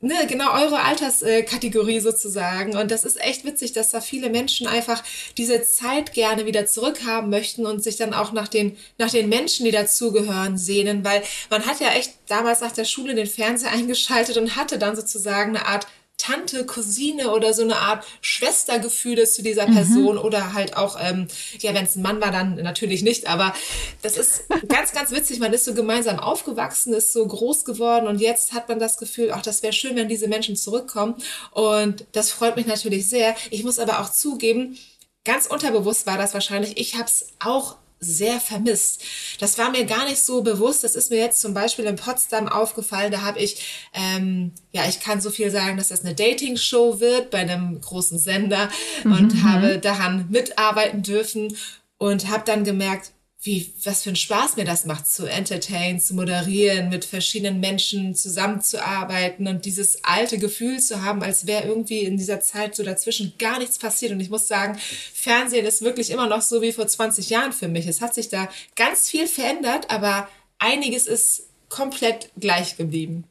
ne, 0.00 0.26
genau 0.28 0.52
eure 0.52 0.80
Alterskategorie 0.80 2.00
sozusagen. 2.00 2.76
Und 2.76 2.90
das 2.90 3.04
ist 3.04 3.20
echt 3.20 3.44
witzig, 3.44 3.72
dass 3.72 3.90
da 3.90 4.00
viele 4.00 4.30
Menschen 4.30 4.66
einfach 4.66 5.02
diese 5.36 5.62
Zeit 5.62 6.12
gerne 6.12 6.46
wieder 6.46 6.66
zurückhaben 6.66 7.30
möchten 7.30 7.66
und 7.66 7.82
sich 7.82 7.96
dann 7.96 8.14
auch 8.14 8.32
nach 8.32 8.48
den, 8.48 8.76
nach 8.98 9.10
den 9.10 9.28
Menschen, 9.28 9.64
die 9.64 9.72
dazugehören, 9.72 10.58
sehnen, 10.58 11.04
weil 11.04 11.22
man 11.50 11.66
hat 11.66 11.80
ja 11.80 11.88
echt 11.92 12.14
damals 12.28 12.60
nach 12.60 12.72
der 12.72 12.84
Schule 12.84 13.14
den 13.14 13.26
Fernseher 13.26 13.70
eingeschaltet 13.72 14.36
und 14.36 14.56
hatte 14.56 14.78
dann 14.78 14.96
sozusagen 14.96 15.56
eine 15.56 15.66
Art 15.66 15.86
Tante, 16.26 16.66
Cousine 16.66 17.30
oder 17.30 17.54
so 17.54 17.62
eine 17.62 17.76
Art 17.76 18.04
Schwestergefühle 18.20 19.26
zu 19.26 19.42
dieser 19.42 19.66
Person 19.66 20.16
mhm. 20.16 20.20
oder 20.20 20.54
halt 20.54 20.76
auch, 20.76 20.98
ähm, 21.00 21.28
ja, 21.60 21.72
wenn 21.72 21.84
es 21.84 21.94
ein 21.94 22.02
Mann 22.02 22.20
war, 22.20 22.32
dann 22.32 22.56
natürlich 22.56 23.02
nicht, 23.02 23.28
aber 23.28 23.54
das 24.02 24.16
ist 24.16 24.44
ganz, 24.68 24.92
ganz 24.92 25.12
witzig. 25.12 25.38
Man 25.38 25.52
ist 25.52 25.64
so 25.64 25.74
gemeinsam 25.74 26.18
aufgewachsen, 26.18 26.94
ist 26.94 27.12
so 27.12 27.24
groß 27.24 27.64
geworden 27.64 28.08
und 28.08 28.20
jetzt 28.20 28.54
hat 28.54 28.68
man 28.68 28.80
das 28.80 28.96
Gefühl, 28.96 29.30
ach, 29.32 29.42
das 29.42 29.62
wäre 29.62 29.72
schön, 29.72 29.94
wenn 29.94 30.08
diese 30.08 30.26
Menschen 30.26 30.56
zurückkommen 30.56 31.14
und 31.52 32.04
das 32.10 32.32
freut 32.32 32.56
mich 32.56 32.66
natürlich 32.66 33.08
sehr. 33.08 33.36
Ich 33.50 33.62
muss 33.62 33.78
aber 33.78 34.00
auch 34.00 34.10
zugeben, 34.10 34.76
ganz 35.24 35.46
unterbewusst 35.46 36.06
war 36.08 36.18
das 36.18 36.34
wahrscheinlich. 36.34 36.76
Ich 36.76 36.94
habe 36.94 37.06
es 37.06 37.28
auch 37.38 37.76
sehr 38.06 38.40
vermisst. 38.40 39.02
Das 39.40 39.58
war 39.58 39.70
mir 39.70 39.84
gar 39.84 40.04
nicht 40.08 40.24
so 40.24 40.42
bewusst. 40.42 40.84
Das 40.84 40.94
ist 40.94 41.10
mir 41.10 41.18
jetzt 41.18 41.40
zum 41.40 41.54
Beispiel 41.54 41.84
in 41.84 41.96
Potsdam 41.96 42.48
aufgefallen. 42.48 43.12
Da 43.12 43.22
habe 43.22 43.38
ich, 43.38 43.88
ähm, 43.92 44.52
ja, 44.72 44.88
ich 44.88 45.00
kann 45.00 45.20
so 45.20 45.30
viel 45.30 45.50
sagen, 45.50 45.76
dass 45.76 45.88
das 45.88 46.04
eine 46.04 46.14
Dating-Show 46.14 47.00
wird 47.00 47.30
bei 47.30 47.38
einem 47.38 47.80
großen 47.80 48.18
Sender 48.18 48.68
mhm. 49.04 49.12
und 49.12 49.42
habe 49.42 49.78
daran 49.78 50.26
mitarbeiten 50.30 51.02
dürfen 51.02 51.56
und 51.98 52.28
habe 52.28 52.42
dann 52.44 52.64
gemerkt, 52.64 53.12
wie, 53.42 53.72
was 53.84 54.02
für 54.02 54.10
ein 54.10 54.16
Spaß 54.16 54.56
mir 54.56 54.64
das 54.64 54.86
macht, 54.86 55.06
zu 55.06 55.26
entertainen, 55.26 56.00
zu 56.00 56.14
moderieren, 56.14 56.88
mit 56.88 57.04
verschiedenen 57.04 57.60
Menschen 57.60 58.14
zusammenzuarbeiten 58.14 59.46
und 59.46 59.64
dieses 59.64 60.02
alte 60.04 60.38
Gefühl 60.38 60.80
zu 60.80 61.02
haben, 61.02 61.22
als 61.22 61.46
wäre 61.46 61.64
irgendwie 61.64 62.00
in 62.00 62.16
dieser 62.16 62.40
Zeit 62.40 62.74
so 62.74 62.82
dazwischen 62.82 63.34
gar 63.38 63.58
nichts 63.58 63.78
passiert. 63.78 64.12
Und 64.12 64.20
ich 64.20 64.30
muss 64.30 64.48
sagen, 64.48 64.78
Fernsehen 65.14 65.66
ist 65.66 65.82
wirklich 65.82 66.10
immer 66.10 66.26
noch 66.26 66.42
so 66.42 66.60
wie 66.62 66.72
vor 66.72 66.86
20 66.86 67.30
Jahren 67.30 67.52
für 67.52 67.68
mich. 67.68 67.86
Es 67.86 68.00
hat 68.00 68.14
sich 68.14 68.28
da 68.28 68.48
ganz 68.74 69.08
viel 69.08 69.28
verändert, 69.28 69.90
aber 69.90 70.28
einiges 70.58 71.06
ist 71.06 71.44
komplett 71.68 72.30
gleich 72.36 72.76
geblieben. 72.76 73.24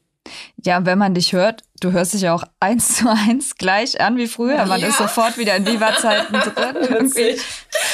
Ja, 0.64 0.78
und 0.78 0.86
wenn 0.86 0.98
man 0.98 1.14
dich 1.14 1.32
hört, 1.32 1.62
du 1.80 1.92
hörst 1.92 2.14
dich 2.14 2.22
ja 2.22 2.34
auch 2.34 2.44
eins 2.60 2.96
zu 2.96 3.08
eins 3.08 3.56
gleich 3.56 4.00
an 4.00 4.16
wie 4.16 4.26
früher. 4.26 4.64
Man 4.66 4.80
ja. 4.80 4.88
ist 4.88 4.98
sofort 4.98 5.38
wieder 5.38 5.56
in 5.56 5.66
Viva-Zeiten 5.66 6.32
drin. 6.32 7.12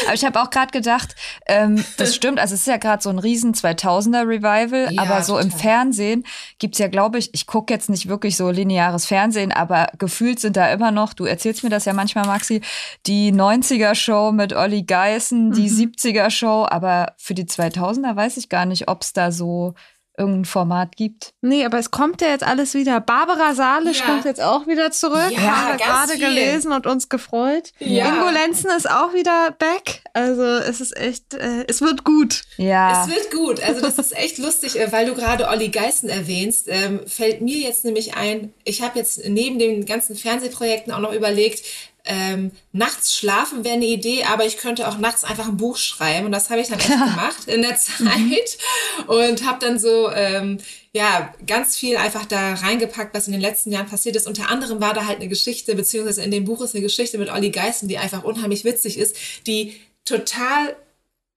aber 0.05 0.15
ich 0.15 0.25
habe 0.25 0.41
auch 0.41 0.51
gerade 0.51 0.71
gedacht, 0.71 1.15
ähm, 1.47 1.85
das 1.97 2.15
stimmt, 2.15 2.39
also 2.39 2.55
es 2.55 2.61
ist 2.61 2.67
ja 2.67 2.77
gerade 2.77 3.03
so 3.03 3.11
ein 3.11 3.19
riesen 3.19 3.55
2000er-Revival, 3.55 4.93
ja, 4.93 5.03
aber 5.03 5.23
so 5.23 5.35
total. 5.35 5.45
im 5.45 5.51
Fernsehen 5.51 6.25
gibt's 6.59 6.79
ja, 6.79 6.89
glaube 6.89 7.19
ich, 7.19 7.35
ich 7.35 7.47
gucke 7.47 7.73
jetzt 7.73 7.91
nicht 7.91 8.09
wirklich 8.09 8.37
so 8.37 8.51
lineares 8.51 9.07
Fernsehen, 9.07 9.53
aber 9.53 9.89
gefühlt 9.99 10.41
sind 10.41 10.57
da 10.57 10.71
immer 10.73 10.91
noch, 10.91 11.13
du 11.15 11.25
erzählst 11.25 11.65
mir 11.65 11.71
das 11.71 11.85
ja 11.85 11.93
manchmal, 11.93 12.27
Maxi, 12.27 12.61
die 13.07 13.33
90er-Show 13.33 14.33
mit 14.33 14.53
Olli 14.53 14.83
Geißen, 14.83 15.53
die 15.53 15.69
mhm. 15.69 15.93
70er-Show, 15.93 16.67
aber 16.69 17.15
für 17.17 17.35
die 17.35 17.45
2000er 17.45 18.15
weiß 18.15 18.37
ich 18.37 18.49
gar 18.49 18.67
nicht, 18.67 18.89
ob's 18.89 19.13
da 19.13 19.33
so 19.33 19.75
irgendein 20.19 20.45
Format 20.45 20.97
gibt. 20.97 21.33
Nee, 21.41 21.65
aber 21.65 21.79
es 21.79 21.91
kommt 21.91 22.21
ja 22.21 22.29
jetzt 22.29 22.45
alles 22.45 22.75
wieder. 22.75 23.01
Barbara 23.01 23.55
Salisch 23.55 24.01
ja. 24.01 24.07
kommt 24.07 24.25
jetzt 24.25 24.43
auch 24.43 24.67
wieder 24.67 24.91
zurück. 24.91 25.31
Ja, 25.31 25.41
Haben 25.41 25.79
wir 25.79 25.85
gerade 25.85 26.19
gelesen 26.19 26.73
und 26.73 26.87
uns 26.87 27.09
gefreut. 27.09 27.73
Ja. 27.79 28.09
Ingo 28.09 28.29
Lenzen 28.29 28.71
ist 28.77 28.91
auch 28.91 29.15
wieder 29.15 29.55
back. 29.59 30.03
Also 30.13 30.43
es 30.43 30.81
ist 30.81 30.97
echt, 30.97 31.35
äh, 31.35 31.65
es 31.67 31.81
wird 31.81 32.05
gut. 32.05 32.43
Ja. 32.59 33.05
Es 33.05 33.11
wird 33.11 33.31
gut. 33.31 33.63
Also 33.63 33.81
das 33.81 33.99
ist 33.99 34.17
echt 34.17 34.39
lustig, 34.39 34.79
äh, 34.79 34.93
weil 34.93 35.07
du 35.07 35.15
gerade 35.15 35.49
Olli 35.49 35.69
Geißen 35.69 36.09
erwähnst, 36.09 36.69
ähm, 36.69 37.01
fällt 37.07 37.41
mir 37.41 37.59
jetzt 37.59 37.85
nämlich 37.85 38.15
ein, 38.15 38.53
ich 38.65 38.83
habe 38.83 38.99
jetzt 38.99 39.27
neben 39.27 39.59
den 39.59 39.87
ganzen 39.87 40.15
Fernsehprojekten 40.15 40.93
auch 40.93 41.01
noch 41.01 41.13
überlegt, 41.13 41.65
ähm, 42.05 42.51
nachts 42.73 43.17
schlafen 43.17 43.65
wäre 43.65 43.75
eine 43.75 43.87
Idee, 43.87 44.25
aber 44.25 44.45
ich 44.45 44.57
könnte 44.57 44.89
auch 44.89 44.99
nachts 44.99 45.23
einfach 45.23 45.49
ein 45.49 45.57
Buch 45.57 45.77
schreiben 45.77 46.27
und 46.27 46.33
das 46.33 46.51
habe 46.51 46.61
ich 46.61 46.69
dann 46.69 46.81
echt 46.81 46.89
gemacht 46.91 47.47
in 47.47 47.63
der 47.63 47.77
Zeit 47.77 48.59
und 49.07 49.47
habe 49.47 49.65
dann 49.65 49.79
so 49.79 50.11
ähm, 50.11 50.59
ja 50.93 51.33
ganz 51.47 51.77
viel 51.77 51.97
einfach 51.97 52.27
da 52.27 52.55
reingepackt, 52.55 53.15
was 53.15 53.27
in 53.27 53.33
den 53.33 53.41
letzten 53.41 53.71
Jahren 53.71 53.87
passiert 53.87 54.17
ist. 54.17 54.27
Unter 54.27 54.51
anderem 54.51 54.81
war 54.81 54.95
da 54.95 55.07
halt 55.07 55.21
eine 55.21 55.29
Geschichte, 55.29 55.77
beziehungsweise 55.77 56.23
in 56.23 56.33
dem 56.33 56.45
Buch 56.45 56.61
ist 56.61 56.75
eine 56.75 56.83
Geschichte 56.83 57.19
mit 57.19 57.31
Olli 57.31 57.51
Geißen, 57.51 57.89
die 57.89 57.99
einfach 57.99 58.25
unheimlich 58.25 58.65
witzig 58.65 58.99
ist, 58.99 59.17
die 59.47 59.77
total 60.05 60.77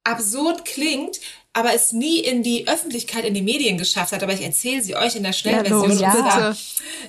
absurd 0.04 0.66
klingt, 0.66 1.20
aber 1.56 1.74
es 1.74 1.94
nie 1.94 2.20
in 2.20 2.44
die 2.44 2.68
Öffentlichkeit, 2.68 3.24
in 3.24 3.34
die 3.34 3.42
Medien 3.42 3.78
geschafft 3.78 4.12
hat. 4.12 4.22
Aber 4.22 4.34
ich 4.34 4.42
erzähle 4.42 4.84
sie 4.84 4.98
euch 4.98 5.16
in 5.16 5.24
der 5.24 5.32
Schnellversion. 5.32 5.98
Ja, 5.98 6.14
und 6.14 6.32
zwar 6.32 6.58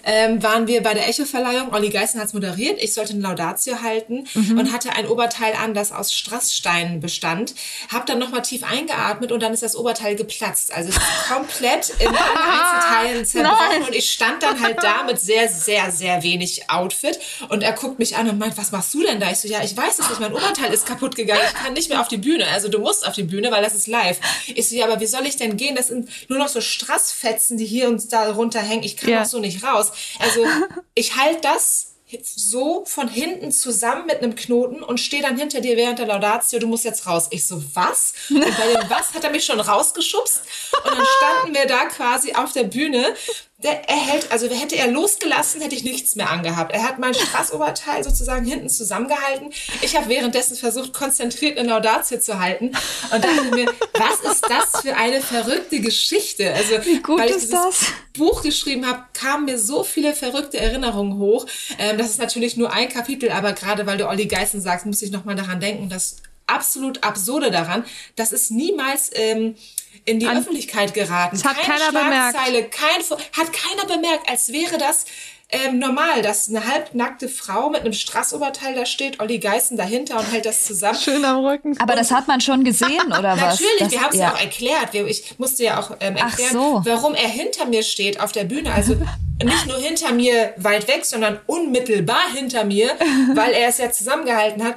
ähm, 0.05 0.41
waren 0.41 0.69
wir 0.69 0.85
bei 0.85 0.95
der 0.95 1.09
Echo-Verleihung. 1.09 1.73
Olli 1.73 1.91
Geißen 1.91 2.21
hat 2.21 2.29
es 2.29 2.33
moderiert. 2.33 2.81
Ich 2.81 2.95
sollte 2.95 3.13
eine 3.15 3.23
Laudatio 3.23 3.83
halten 3.83 4.29
mhm. 4.35 4.57
und 4.57 4.73
hatte 4.73 4.93
ein 4.93 5.09
Oberteil 5.09 5.55
an, 5.55 5.75
das 5.75 5.91
aus 5.91 6.15
Strasssteinen 6.15 7.01
bestand. 7.01 7.57
Hab 7.93 8.07
dann 8.07 8.21
nochmal 8.21 8.43
tief 8.43 8.63
eingeatmet 8.63 9.33
und 9.33 9.43
dann 9.43 9.53
ist 9.53 9.65
das 9.65 9.75
Oberteil 9.75 10.15
geplatzt. 10.15 10.73
Also 10.73 10.91
es 10.91 10.97
ist 10.97 11.03
komplett 11.29 11.91
in 11.99 12.07
allen 12.07 12.17
Einzelteilen 12.17 13.27
zerbrochen. 13.27 13.83
Und 13.89 13.97
ich 13.97 14.13
stand 14.13 14.45
dann 14.45 14.63
halt 14.63 14.81
da 14.81 15.03
mit 15.03 15.19
sehr, 15.19 15.49
sehr, 15.49 15.91
sehr 15.91 16.23
wenig 16.23 16.71
Outfit. 16.71 17.19
Und 17.49 17.65
er 17.65 17.73
guckt 17.73 17.99
mich 17.99 18.17
an 18.17 18.31
und 18.31 18.39
meint, 18.39 18.57
was 18.57 18.71
machst 18.71 18.95
du 18.95 19.03
denn 19.03 19.19
da? 19.19 19.29
Ich 19.29 19.39
so, 19.39 19.49
ja, 19.49 19.65
ich 19.65 19.77
weiß 19.77 19.99
es 19.99 20.09
nicht. 20.09 20.21
Mein 20.21 20.33
Oberteil 20.33 20.73
ist 20.73 20.87
kaputt 20.87 21.17
gegangen. 21.17 21.43
Ich 21.49 21.55
kann 21.55 21.73
nicht 21.73 21.89
mehr 21.89 22.01
auf 22.01 22.07
die 22.07 22.17
Bühne. 22.17 22.47
Also 22.47 22.69
du 22.69 22.79
musst 22.79 23.05
auf 23.05 23.15
die 23.15 23.25
Bühne, 23.25 23.51
weil 23.51 23.65
das 23.65 23.75
ist 23.75 23.89
live. 23.89 24.21
Ich 24.55 24.69
so, 24.69 24.77
ja, 24.77 24.87
aber 24.87 25.01
wie 25.01 25.07
soll 25.07 25.27
ich 25.27 25.37
denn 25.37 25.57
gehen? 25.57 25.77
Das 25.77 25.89
sind 25.89 26.09
nur 26.29 26.39
noch 26.39 26.49
so 26.49 26.61
Strassfetzen, 26.61 27.57
die 27.57 27.67
hier 27.67 27.89
und 27.89 28.13
da 28.13 28.31
runterhängen. 28.31 28.85
Ich 28.85 28.97
kann 28.97 29.11
ja. 29.11 29.23
doch 29.23 29.29
so 29.29 29.39
nicht 29.39 29.63
raus. 29.63 29.93
Also 30.19 30.45
ich 30.95 31.17
halte 31.17 31.41
das 31.43 31.97
so 32.23 32.85
von 32.85 33.09
hinten 33.09 33.51
zusammen 33.51 34.07
mit 34.07 34.23
einem 34.23 34.37
Knoten 34.37 34.83
und 34.83 35.01
stehe 35.01 35.23
dann 35.23 35.37
hinter 35.37 35.61
dir 35.61 35.77
während 35.77 35.99
der 35.99 36.07
Laudatio, 36.07 36.61
du 36.61 36.69
musst 36.69 36.85
jetzt 36.85 37.07
raus. 37.07 37.27
Ich 37.31 37.47
so, 37.47 37.63
was? 37.75 38.15
Und 38.31 38.41
bei 38.41 38.73
dem 38.73 38.83
was 38.89 39.13
hat 39.13 39.25
er 39.25 39.31
mich 39.31 39.45
schon 39.45 39.59
rausgeschubst 39.59 40.43
und 40.85 40.95
dann 40.95 41.07
standen 41.19 41.55
wir 41.55 41.67
da 41.67 41.87
quasi 41.87 42.33
auf 42.33 42.53
der 42.53 42.65
Bühne 42.65 43.15
der, 43.59 43.89
er 43.89 43.97
hält, 43.97 44.31
also 44.33 44.49
hätte 44.51 44.77
er 44.77 44.89
losgelassen, 44.89 45.63
hätte 45.63 45.75
ich 45.75 45.83
nichts 45.83 46.15
mehr 46.15 46.31
angehabt. 46.31 46.73
Er 46.73 46.83
hat 46.83 46.99
mein 46.99 47.15
Strassoberteil 47.15 48.05
sozusagen 48.05 48.45
hinten 48.45 48.69
zusammengehalten. 48.69 49.51
Ich 49.81 49.97
habe 49.97 50.11
währenddessen 50.11 50.57
versucht, 50.57 50.93
konzentriert 50.93 51.59
eine 51.59 51.71
Laudatio 51.71 52.21
zu 52.21 52.39
halten 52.39 52.67
und 52.67 53.25
dachte 53.25 53.55
mir, 53.55 53.73
was 53.95 54.33
ist 54.33 54.45
das 54.47 54.83
für 54.83 54.95
eine 54.95 55.23
verrückte 55.23 55.81
Geschichte? 55.81 56.53
Also, 56.53 56.85
Wie 56.85 57.01
gut 57.01 57.19
weil 57.19 57.31
ich 57.31 57.37
ist 57.37 57.53
das? 57.53 57.87
Buch 58.13 58.43
geschrieben 58.43 58.87
habe, 58.87 59.05
kamen 59.15 59.47
mir 59.47 59.59
so 59.59 59.85
viele 59.85 60.15
verrückte 60.15 60.59
Erinnerungen 60.59 61.19
hoch. 61.19 61.47
Ähm, 61.79 61.97
das 61.97 62.11
ist 62.11 62.19
natürlich 62.19 62.59
nur 62.59 62.73
ein 62.73 62.91
Kapitel, 62.91 63.31
aber 63.31 63.55
gerade 63.55 63.87
weil 63.87 63.97
du 63.97 64.07
Olli 64.07 64.27
Geißen 64.27 64.61
sagst, 64.61 64.85
muss 64.85 65.01
ich 65.01 65.11
nochmal 65.11 65.35
daran 65.35 65.61
denken, 65.61 65.89
dass 65.89 66.17
absolut 66.47 67.03
absurde 67.05 67.51
daran, 67.51 67.85
dass 68.17 68.33
es 68.33 68.51
niemals 68.51 69.11
ähm, 69.15 69.57
in 70.05 70.21
die 70.21 70.27
An 70.27 70.39
Öffentlichkeit 70.39 70.95
geraten. 70.95 71.37
Das 71.37 71.45
hat 71.45 71.61
Keine 71.61 71.79
keiner 71.79 72.05
bemerkt. 72.05 72.73
Kein, 72.73 73.03
hat 73.33 73.53
keiner 73.53 73.87
bemerkt, 73.87 74.29
als 74.29 74.53
wäre 74.53 74.79
das 74.79 75.07
ähm, 75.49 75.79
normal, 75.79 76.23
dass 76.23 76.49
eine 76.49 76.67
halbnackte 76.67 77.29
Frau 77.29 77.71
mit 77.71 77.83
einem 77.83 77.93
Strassoberteil 77.93 78.75
da 78.75 78.85
steht, 78.85 79.21
Olli 79.21 79.39
Geißen 79.39 79.77
dahinter 79.77 80.19
und 80.19 80.31
hält 80.33 80.45
das 80.45 80.65
zusammen. 80.65 80.99
Schön 80.99 81.25
am 81.25 81.45
Rücken. 81.45 81.79
Aber 81.79 81.95
das 81.95 82.11
hat 82.11 82.27
man 82.27 82.41
schon 82.41 82.65
gesehen, 82.65 83.07
oder 83.07 83.41
was? 83.41 83.61
Natürlich, 83.61 83.79
das, 83.79 83.93
wir 83.93 84.01
haben 84.01 84.13
es 84.13 84.19
ja. 84.19 84.33
auch 84.33 84.41
erklärt. 84.41 84.95
Ich 84.95 85.39
musste 85.39 85.63
ja 85.63 85.81
auch 85.81 85.93
ähm, 86.01 86.17
erklären, 86.17 86.53
so. 86.53 86.83
warum 86.85 87.15
er 87.15 87.29
hinter 87.29 87.67
mir 87.67 87.85
steht 87.85 88.19
auf 88.19 88.33
der 88.33 88.45
Bühne. 88.45 88.73
Also 88.73 88.97
nicht 89.43 89.67
nur 89.67 89.79
hinter 89.79 90.13
mir 90.13 90.53
weit 90.57 90.89
weg, 90.89 91.05
sondern 91.05 91.39
unmittelbar 91.47 92.33
hinter 92.35 92.65
mir, 92.65 92.91
weil 93.35 93.53
er 93.53 93.69
es 93.69 93.79
ja 93.79 93.93
zusammengehalten 93.93 94.65
hat. 94.65 94.77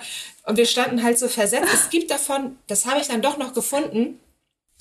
Und 0.50 0.58
wir 0.58 0.66
standen 0.66 1.04
halt 1.04 1.20
so 1.20 1.28
versetzt. 1.28 1.72
Es 1.72 1.92
gibt 1.92 2.10
davon, 2.10 2.58
das 2.66 2.88
habe 2.88 3.00
ich 3.00 3.08
dann 3.08 3.22
doch 3.22 3.38
noch 3.38 3.54
gefunden, 3.54 4.20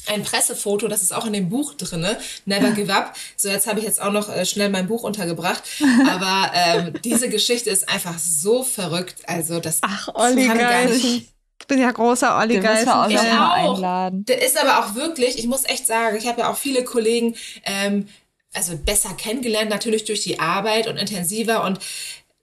ein 0.07 0.23
Pressefoto, 0.23 0.89
das 0.89 1.03
ist 1.03 1.13
auch 1.13 1.27
in 1.27 1.35
dem 1.35 1.51
Buch 1.51 1.75
drinne, 1.75 2.19
Never 2.47 2.71
Give 2.71 2.91
Up. 2.91 3.15
So, 3.37 3.51
jetzt 3.51 3.67
habe 3.67 3.79
ich 3.81 3.85
jetzt 3.85 4.01
auch 4.01 4.11
noch 4.11 4.35
äh, 4.35 4.47
schnell 4.47 4.71
mein 4.71 4.87
Buch 4.87 5.03
untergebracht. 5.03 5.63
Aber 6.09 6.51
ähm, 6.55 6.95
diese 7.05 7.29
Geschichte 7.29 7.69
ist 7.69 7.87
einfach 7.87 8.19
so 8.19 8.63
verrückt. 8.63 9.17
Also 9.27 9.61
das 9.61 9.81
Ach, 9.83 10.09
Olli 10.15 10.47
geil. 10.47 10.91
Ich 10.91 11.67
bin 11.67 11.79
ja 11.79 11.91
großer 11.91 12.39
Olli 12.39 12.61
Geist. 12.61 12.85
Ich 12.85 12.89
auch. 12.89 13.51
einladen. 13.51 14.25
Der 14.25 14.41
ist 14.41 14.57
aber 14.57 14.79
auch 14.79 14.95
wirklich, 14.95 15.39
ich 15.39 15.49
muss 15.49 15.67
echt 15.67 15.87
sagen, 15.87 16.17
ich 16.17 16.27
habe 16.27 16.41
ja 16.41 16.51
auch 16.51 16.57
viele 16.57 16.83
Kollegen 16.83 17.35
ähm, 17.65 18.09
also 18.55 18.75
besser 18.79 19.11
kennengelernt, 19.19 19.69
natürlich 19.69 20.07
durch 20.07 20.23
die 20.23 20.41
Arbeit 20.41 20.87
und 20.87 20.97
intensiver. 20.97 21.63
Und 21.63 21.79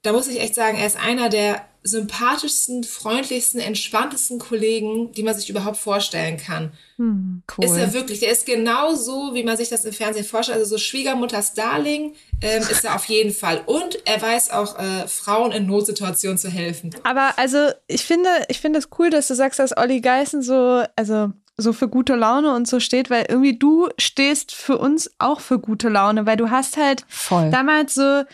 da 0.02 0.12
muss 0.12 0.28
ich 0.28 0.40
echt 0.40 0.54
sagen, 0.54 0.78
er 0.78 0.86
ist 0.86 0.96
einer 0.96 1.28
der 1.28 1.66
sympathischsten, 1.86 2.84
freundlichsten, 2.84 3.60
entspanntesten 3.60 4.38
Kollegen, 4.38 5.12
die 5.12 5.22
man 5.22 5.34
sich 5.34 5.48
überhaupt 5.48 5.76
vorstellen 5.76 6.36
kann. 6.36 6.72
Hm, 6.96 7.42
cool. 7.56 7.64
Ist 7.64 7.76
er 7.76 7.92
wirklich, 7.92 8.20
der 8.20 8.32
ist 8.32 8.46
genau 8.46 8.94
so, 8.94 9.34
wie 9.34 9.44
man 9.44 9.56
sich 9.56 9.68
das 9.68 9.84
im 9.84 9.92
Fernsehen 9.92 10.24
vorstellt. 10.24 10.58
Also 10.58 10.70
so 10.70 10.78
Schwiegermutters 10.78 11.54
Darling 11.54 12.14
ähm, 12.40 12.62
ist 12.62 12.84
er 12.84 12.94
auf 12.94 13.04
jeden 13.04 13.32
Fall. 13.32 13.62
Und 13.66 13.98
er 14.04 14.20
weiß 14.20 14.50
auch, 14.50 14.78
äh, 14.78 15.06
Frauen 15.06 15.52
in 15.52 15.66
Notsituationen 15.66 16.38
zu 16.38 16.48
helfen. 16.48 16.94
Aber 17.04 17.38
also 17.38 17.70
ich 17.86 18.04
finde, 18.04 18.30
ich 18.48 18.60
finde 18.60 18.78
es 18.78 18.88
cool, 18.98 19.10
dass 19.10 19.28
du 19.28 19.34
sagst, 19.34 19.58
dass 19.58 19.76
Olli 19.76 20.00
Geißen 20.00 20.42
so, 20.42 20.82
also 20.96 21.32
so 21.56 21.72
für 21.72 21.88
gute 21.88 22.14
Laune 22.14 22.54
und 22.54 22.68
so 22.68 22.80
steht, 22.80 23.08
weil 23.10 23.26
irgendwie 23.28 23.58
du 23.58 23.88
stehst 23.98 24.52
für 24.52 24.78
uns 24.78 25.10
auch 25.18 25.40
für 25.40 25.58
gute 25.58 25.88
Laune, 25.88 26.26
weil 26.26 26.36
du 26.36 26.50
hast 26.50 26.76
halt 26.76 27.04
Voll. 27.08 27.50
damals 27.50 27.94
so 27.94 28.24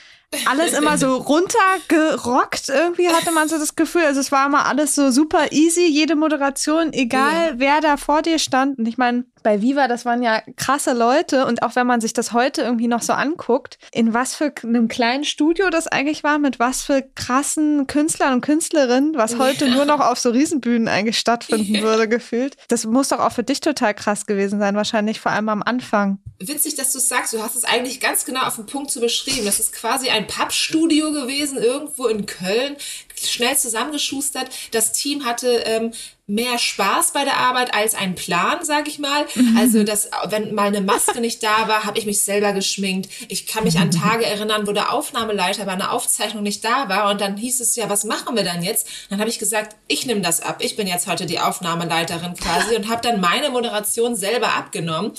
alles 0.46 0.72
immer 0.72 0.98
so 0.98 1.16
runtergerockt. 1.16 2.68
Irgendwie 2.68 3.08
hatte 3.08 3.32
man 3.32 3.48
so 3.48 3.58
das 3.58 3.76
Gefühl. 3.76 4.02
Also 4.02 4.20
es 4.20 4.32
war 4.32 4.46
immer 4.46 4.66
alles 4.66 4.94
so 4.94 5.10
super 5.10 5.52
easy, 5.52 5.86
jede 5.86 6.16
Moderation, 6.16 6.92
egal 6.92 7.48
ja. 7.48 7.54
wer 7.56 7.80
da 7.80 7.96
vor 7.96 8.22
dir 8.22 8.38
stand. 8.38 8.78
Und 8.78 8.86
ich 8.86 8.98
meine, 8.98 9.24
bei 9.42 9.60
Viva, 9.60 9.88
das 9.88 10.04
waren 10.04 10.22
ja 10.22 10.42
krasse 10.56 10.92
Leute. 10.92 11.46
Und 11.46 11.62
auch 11.62 11.76
wenn 11.76 11.86
man 11.86 12.00
sich 12.00 12.12
das 12.12 12.32
heute 12.32 12.62
irgendwie 12.62 12.88
noch 12.88 13.02
so 13.02 13.12
anguckt, 13.12 13.78
in 13.92 14.14
was 14.14 14.34
für 14.34 14.52
einem 14.62 14.88
kleinen 14.88 15.24
Studio 15.24 15.68
das 15.70 15.86
eigentlich 15.86 16.24
war, 16.24 16.38
mit 16.38 16.58
was 16.58 16.82
für 16.82 17.02
krassen 17.14 17.86
Künstlern 17.86 18.34
und 18.34 18.40
Künstlerinnen, 18.40 19.14
was 19.16 19.38
heute 19.38 19.66
ja. 19.66 19.74
nur 19.74 19.84
noch 19.84 20.00
auf 20.00 20.18
so 20.18 20.30
Riesenbühnen 20.30 20.88
eigentlich 20.88 21.18
stattfinden 21.18 21.76
ja. 21.76 21.82
würde, 21.82 22.08
gefühlt. 22.08 22.56
Das 22.68 22.86
muss 22.86 23.08
doch 23.08 23.20
auch 23.20 23.32
für 23.32 23.42
dich 23.42 23.60
total 23.60 23.94
krass 23.94 24.26
gewesen 24.26 24.58
sein, 24.58 24.76
wahrscheinlich 24.76 25.20
vor 25.20 25.32
allem 25.32 25.48
am 25.48 25.62
Anfang. 25.62 26.18
Witzig, 26.48 26.74
dass 26.74 26.92
du 26.92 26.98
es 26.98 27.08
sagst. 27.08 27.32
Du 27.32 27.42
hast 27.42 27.54
es 27.54 27.64
eigentlich 27.64 28.00
ganz 28.00 28.24
genau 28.24 28.42
auf 28.42 28.56
den 28.56 28.66
Punkt 28.66 28.90
zu 28.90 29.00
beschrieben. 29.00 29.44
Das 29.44 29.60
ist 29.60 29.72
quasi 29.72 30.08
ein 30.08 30.26
Pappstudio 30.26 31.12
gewesen, 31.12 31.58
irgendwo 31.58 32.06
in 32.06 32.26
Köln, 32.26 32.76
schnell 33.14 33.56
zusammengeschustert. 33.56 34.50
Das 34.72 34.92
Team 34.92 35.24
hatte 35.24 35.62
ähm, 35.66 35.92
mehr 36.32 36.58
Spaß 36.58 37.12
bei 37.12 37.24
der 37.24 37.36
Arbeit 37.36 37.74
als 37.74 37.94
ein 37.94 38.14
Plan, 38.14 38.58
sag 38.62 38.88
ich 38.88 38.98
mal. 38.98 39.26
Mhm. 39.34 39.56
Also, 39.56 39.84
dass, 39.84 40.08
wenn 40.28 40.54
mal 40.54 40.68
eine 40.68 40.80
Maske 40.80 41.20
nicht 41.20 41.42
da 41.42 41.68
war, 41.68 41.84
habe 41.84 41.98
ich 41.98 42.06
mich 42.06 42.22
selber 42.22 42.52
geschminkt. 42.54 43.10
Ich 43.28 43.46
kann 43.46 43.64
mich 43.64 43.78
an 43.78 43.90
Tage 43.90 44.24
erinnern, 44.24 44.66
wo 44.66 44.72
der 44.72 44.92
Aufnahmeleiter 44.92 45.66
bei 45.66 45.72
einer 45.72 45.92
Aufzeichnung 45.92 46.42
nicht 46.42 46.64
da 46.64 46.88
war 46.88 47.10
und 47.10 47.20
dann 47.20 47.36
hieß 47.36 47.60
es 47.60 47.76
ja, 47.76 47.90
was 47.90 48.04
machen 48.04 48.34
wir 48.34 48.44
dann 48.44 48.62
jetzt? 48.62 48.88
Dann 49.10 49.20
habe 49.20 49.28
ich 49.28 49.38
gesagt, 49.38 49.76
ich 49.88 50.06
nehme 50.06 50.22
das 50.22 50.40
ab. 50.40 50.60
Ich 50.60 50.74
bin 50.74 50.86
jetzt 50.86 51.06
heute 51.06 51.26
die 51.26 51.38
Aufnahmeleiterin 51.38 52.34
quasi 52.34 52.76
und 52.76 52.88
habe 52.88 53.02
dann 53.02 53.20
meine 53.20 53.50
Moderation 53.50 54.16
selber 54.16 54.54
abgenommen. 54.54 55.12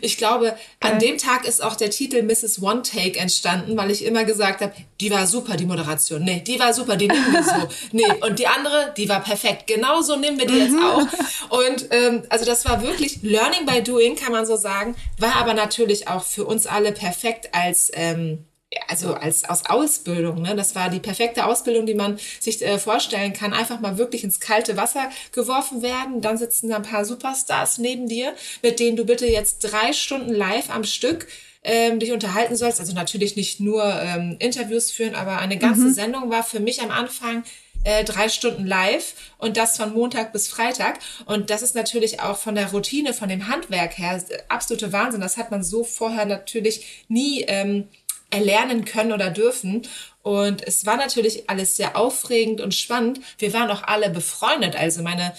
Ich 0.00 0.16
glaube, 0.16 0.56
an 0.80 0.98
dem 0.98 1.18
Tag 1.18 1.46
ist 1.46 1.62
auch 1.62 1.76
der 1.76 1.90
Titel 1.90 2.22
Mrs. 2.22 2.62
One 2.62 2.82
Take 2.82 3.18
entstanden, 3.18 3.76
weil 3.76 3.90
ich 3.90 4.02
immer 4.02 4.24
gesagt 4.24 4.62
habe, 4.62 4.72
die 5.00 5.10
war 5.10 5.26
super, 5.26 5.56
die 5.56 5.66
Moderation. 5.66 6.22
Nee, 6.22 6.42
die 6.46 6.58
war 6.58 6.72
super, 6.72 6.96
die 6.96 7.08
nehmen 7.08 7.32
wir 7.32 7.42
so. 7.42 7.68
Nee, 7.92 8.04
und 8.26 8.38
die 8.38 8.46
andere, 8.46 8.94
die 8.96 9.08
war 9.08 9.20
perfekt. 9.20 9.66
Genauso 9.66 10.16
nehmen 10.16 10.38
wir 10.38 10.46
die 10.46 10.53
jetzt 10.54 10.72
mhm. 10.72 10.84
auch. 10.84 11.58
Und 11.60 11.86
ähm, 11.90 12.22
also 12.28 12.44
das 12.44 12.64
war 12.64 12.82
wirklich 12.82 13.22
Learning 13.22 13.66
by 13.66 13.82
Doing, 13.82 14.16
kann 14.16 14.32
man 14.32 14.46
so 14.46 14.56
sagen, 14.56 14.94
war 15.18 15.36
aber 15.36 15.54
natürlich 15.54 16.08
auch 16.08 16.24
für 16.24 16.44
uns 16.44 16.66
alle 16.66 16.92
perfekt 16.92 17.50
als 17.52 17.90
ähm, 17.94 18.44
also 18.88 19.14
als 19.14 19.44
aus 19.44 19.66
Ausbildung, 19.66 20.42
ne? 20.42 20.56
Das 20.56 20.74
war 20.74 20.90
die 20.90 21.00
perfekte 21.00 21.46
Ausbildung, 21.46 21.86
die 21.86 21.94
man 21.94 22.18
sich 22.40 22.60
äh, 22.62 22.78
vorstellen 22.78 23.32
kann. 23.32 23.52
Einfach 23.52 23.80
mal 23.80 23.98
wirklich 23.98 24.24
ins 24.24 24.40
kalte 24.40 24.76
Wasser 24.76 25.10
geworfen 25.32 25.82
werden. 25.82 26.20
Dann 26.20 26.38
sitzen 26.38 26.68
da 26.68 26.76
ein 26.76 26.82
paar 26.82 27.04
Superstars 27.04 27.78
neben 27.78 28.08
dir, 28.08 28.34
mit 28.62 28.80
denen 28.80 28.96
du 28.96 29.04
bitte 29.04 29.26
jetzt 29.26 29.60
drei 29.60 29.92
Stunden 29.92 30.32
live 30.32 30.70
am 30.70 30.84
Stück 30.84 31.28
ähm, 31.62 31.98
dich 31.98 32.12
unterhalten 32.12 32.56
sollst. 32.56 32.80
Also 32.80 32.94
natürlich 32.94 33.36
nicht 33.36 33.60
nur 33.60 33.84
ähm, 33.84 34.36
Interviews 34.38 34.90
führen, 34.90 35.14
aber 35.14 35.38
eine 35.38 35.58
ganze 35.58 35.86
mhm. 35.86 35.94
Sendung 35.94 36.30
war 36.30 36.42
für 36.42 36.60
mich 36.60 36.82
am 36.82 36.90
Anfang 36.90 37.44
äh, 37.84 38.04
drei 38.04 38.28
Stunden 38.28 38.66
live 38.66 39.14
und 39.38 39.56
das 39.56 39.76
von 39.76 39.92
Montag 39.92 40.32
bis 40.32 40.48
Freitag. 40.48 40.98
Und 41.26 41.50
das 41.50 41.62
ist 41.62 41.74
natürlich 41.74 42.20
auch 42.20 42.36
von 42.36 42.54
der 42.54 42.70
Routine, 42.70 43.14
von 43.14 43.28
dem 43.28 43.48
Handwerk 43.48 43.98
her 43.98 44.22
absolute 44.48 44.92
Wahnsinn. 44.92 45.20
Das 45.20 45.36
hat 45.36 45.50
man 45.50 45.62
so 45.62 45.84
vorher 45.84 46.24
natürlich 46.24 47.04
nie 47.08 47.42
ähm, 47.42 47.88
erlernen 48.30 48.84
können 48.84 49.12
oder 49.12 49.30
dürfen. 49.30 49.82
Und 50.22 50.66
es 50.66 50.86
war 50.86 50.96
natürlich 50.96 51.48
alles 51.50 51.76
sehr 51.76 51.96
aufregend 51.96 52.60
und 52.60 52.74
spannend. 52.74 53.20
Wir 53.38 53.52
waren 53.52 53.70
auch 53.70 53.82
alle 53.82 54.10
befreundet. 54.10 54.74
Also 54.76 55.02
meine 55.02 55.34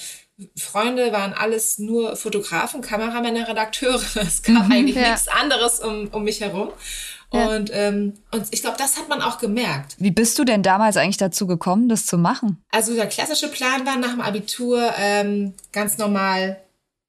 Freunde 0.58 1.12
waren 1.12 1.34
alles 1.34 1.80
nur 1.80 2.16
Fotografen, 2.16 2.82
Kameramänner, 2.82 3.48
Redakteure. 3.48 4.02
Es 4.16 4.44
gab 4.44 4.66
mhm, 4.66 4.72
eigentlich 4.72 4.96
ja. 4.96 5.12
nichts 5.12 5.28
anderes 5.28 5.80
um, 5.80 6.10
um 6.12 6.24
mich 6.24 6.42
herum. 6.42 6.70
Und, 7.30 7.70
ähm, 7.74 8.14
und 8.32 8.48
ich 8.52 8.62
glaube, 8.62 8.78
das 8.78 8.98
hat 8.98 9.10
man 9.10 9.22
auch 9.22 9.40
gemerkt. 9.40 9.96
Wie 9.98 10.12
bist 10.12 10.40
du 10.40 10.44
denn 10.44 10.64
damals 10.64 10.98
eigentlich 10.98 11.18
dazu 11.18 11.48
gekommen, 11.48 11.90
das 11.90 12.06
zu 12.06 12.18
machen? 12.18 12.64
Also 12.72 12.94
der 12.96 13.08
klassische 13.08 13.50
Plan 13.50 13.86
war 13.86 13.98
nach 13.98 14.12
dem 14.12 14.22
Abitur 14.22 14.94
ähm, 14.98 15.54
ganz 15.72 15.98
normal 15.98 16.62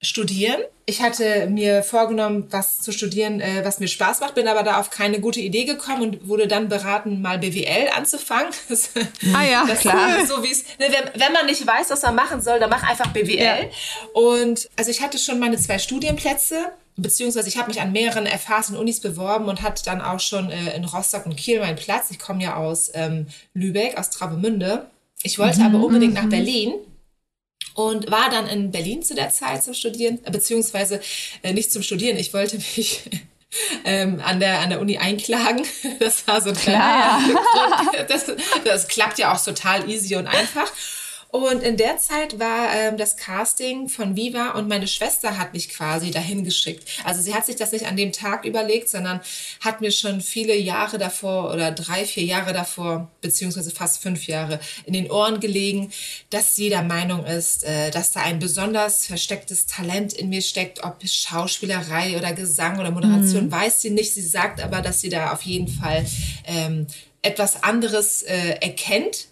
studieren. 0.03 0.61
Ich 0.89 1.03
hatte 1.03 1.49
mir 1.49 1.83
vorgenommen, 1.83 2.47
was 2.51 2.79
zu 2.79 2.93
studieren, 2.93 3.41
äh, 3.41 3.65
was 3.65 3.81
mir 3.81 3.89
Spaß 3.89 4.21
macht, 4.21 4.37
bin 4.37 4.47
aber 4.47 4.63
da 4.63 4.79
auf 4.79 4.91
keine 4.91 5.21
gute 5.21 5.41
Idee 5.41 5.65
gekommen 5.65 6.03
und 6.03 6.29
wurde 6.29 6.47
dann 6.47 6.69
beraten, 6.69 7.21
mal 7.21 7.39
BWL 7.39 7.89
anzufangen. 7.97 8.53
ah 9.35 9.45
ja, 9.45 9.65
das 9.67 9.81
klar. 9.81 10.25
So 10.27 10.45
wie's, 10.45 10.65
ne, 10.79 10.87
wenn, 10.91 11.21
wenn 11.21 11.33
man 11.33 11.47
nicht 11.47 11.67
weiß, 11.67 11.91
was 11.91 12.03
man 12.03 12.15
machen 12.15 12.41
soll, 12.41 12.61
dann 12.61 12.71
mach 12.71 12.89
einfach 12.89 13.09
BWL. 13.09 13.43
Ja. 13.43 13.57
Und 14.13 14.69
also 14.77 14.91
ich 14.91 15.01
hatte 15.01 15.19
schon 15.19 15.41
meine 15.41 15.57
zwei 15.57 15.79
Studienplätze 15.79 16.67
beziehungsweise 16.97 17.49
ich 17.49 17.57
habe 17.57 17.69
mich 17.69 17.81
an 17.81 17.93
mehreren 17.93 18.27
FHs 18.27 18.71
und 18.71 18.77
Unis 18.77 19.01
beworben 19.01 19.47
und 19.47 19.63
hatte 19.63 19.85
dann 19.85 20.01
auch 20.01 20.21
schon 20.21 20.51
äh, 20.51 20.77
in 20.77 20.85
Rostock 20.85 21.27
und 21.27 21.37
Kiel 21.37 21.61
meinen 21.61 21.77
Platz. 21.77 22.11
Ich 22.11 22.19
komme 22.19 22.43
ja 22.43 22.57
aus 22.57 22.91
ähm, 22.95 23.27
Lübeck, 23.55 23.99
aus 23.99 24.11
Travemünde. 24.11 24.87
Ich 25.23 25.39
wollte 25.39 25.61
mhm, 25.61 25.67
aber 25.67 25.85
unbedingt 25.85 26.15
nach 26.15 26.25
mhm. 26.25 26.31
Berlin 26.31 26.75
und 27.75 28.11
war 28.11 28.31
dann 28.31 28.47
in 28.47 28.71
Berlin 28.71 29.03
zu 29.03 29.15
der 29.15 29.31
Zeit 29.31 29.63
zum 29.63 29.75
Studieren, 29.75 30.19
äh, 30.25 30.31
beziehungsweise 30.31 31.01
äh, 31.43 31.53
nicht 31.53 31.71
zum 31.71 31.83
Studieren. 31.83 32.17
Ich 32.17 32.33
wollte 32.33 32.57
mich 32.57 33.03
ähm, 33.85 34.21
an, 34.25 34.41
der, 34.41 34.61
an 34.61 34.71
der 34.71 34.81
Uni 34.81 34.99
einklagen. 34.99 35.65
Das 35.99 36.27
war 36.27 36.41
so 36.41 36.53
klar. 36.53 37.21
Das, 38.09 38.27
das 38.65 38.89
klappt 38.89 39.19
ja 39.19 39.35
auch 39.35 39.43
total 39.43 39.89
easy 39.89 40.17
und 40.17 40.27
einfach. 40.27 40.71
Und 41.31 41.63
in 41.63 41.77
der 41.77 41.99
Zeit 41.99 42.39
war 42.39 42.73
ähm, 42.75 42.97
das 42.97 43.17
Casting 43.17 43.89
von 43.89 44.17
Viva 44.17 44.53
und 44.53 44.69
meine 44.69 44.87
Schwester 44.87 45.39
hat 45.39 45.53
mich 45.53 45.69
quasi 45.69 46.11
dahin 46.11 46.45
geschickt. 46.45 46.89
Also 47.05 47.21
sie 47.21 47.35
hat 47.35 47.47
sich 47.47 47.57
das 47.57 47.73
nicht 47.73 47.87
an 47.87 47.97
dem 47.97 48.13
Tag 48.13 48.45
überlegt, 48.45 48.89
sondern 48.89 49.21
hat 49.61 49.81
mir 49.81 49.91
schon 49.91 50.21
viele 50.21 50.57
Jahre 50.57 50.99
davor 50.99 51.53
oder 51.53 51.73
drei, 51.73 52.07
vier 52.07 52.25
Jahre 52.25 52.53
davor, 52.53 53.11
beziehungsweise 53.21 53.71
fast 53.71 54.03
fünf 54.03 54.27
Jahre 54.27 54.61
in 54.85 54.93
den 54.93 55.11
Ohren 55.11 55.41
gelegen, 55.41 55.93
dass 56.31 56.57
sie 56.57 56.69
der 56.69 56.83
Meinung 56.83 57.27
ist, 57.27 57.65
äh, 57.65 57.91
dass 57.91 58.13
da 58.13 58.21
ein 58.21 58.39
besonders 58.39 59.07
verstecktes 59.07 59.67
Talent 59.67 60.13
in 60.13 60.29
mir 60.29 60.43
steckt, 60.43 60.85
ob 60.85 60.97
Schauspielerei 61.07 62.17
oder 62.17 62.33
Gesang 62.33 62.79
oder 62.79 62.91
Moderation, 62.91 63.47
mhm. 63.47 63.53
weiß 63.53 63.83
sie 63.83 63.91
nicht. 63.91 64.15
Sie 64.15 64.23
sagt 64.23 64.61
aber, 64.61 64.81
dass 64.81 65.01
sie 65.01 65.09
da 65.09 65.33
auf 65.33 65.43
jeden 65.43 65.69
Fall 65.69 66.07
ähm, 66.47 66.87
etwas 67.23 67.63
anderes 67.63 68.23
äh, 68.23 68.57
erkennt 68.61 69.27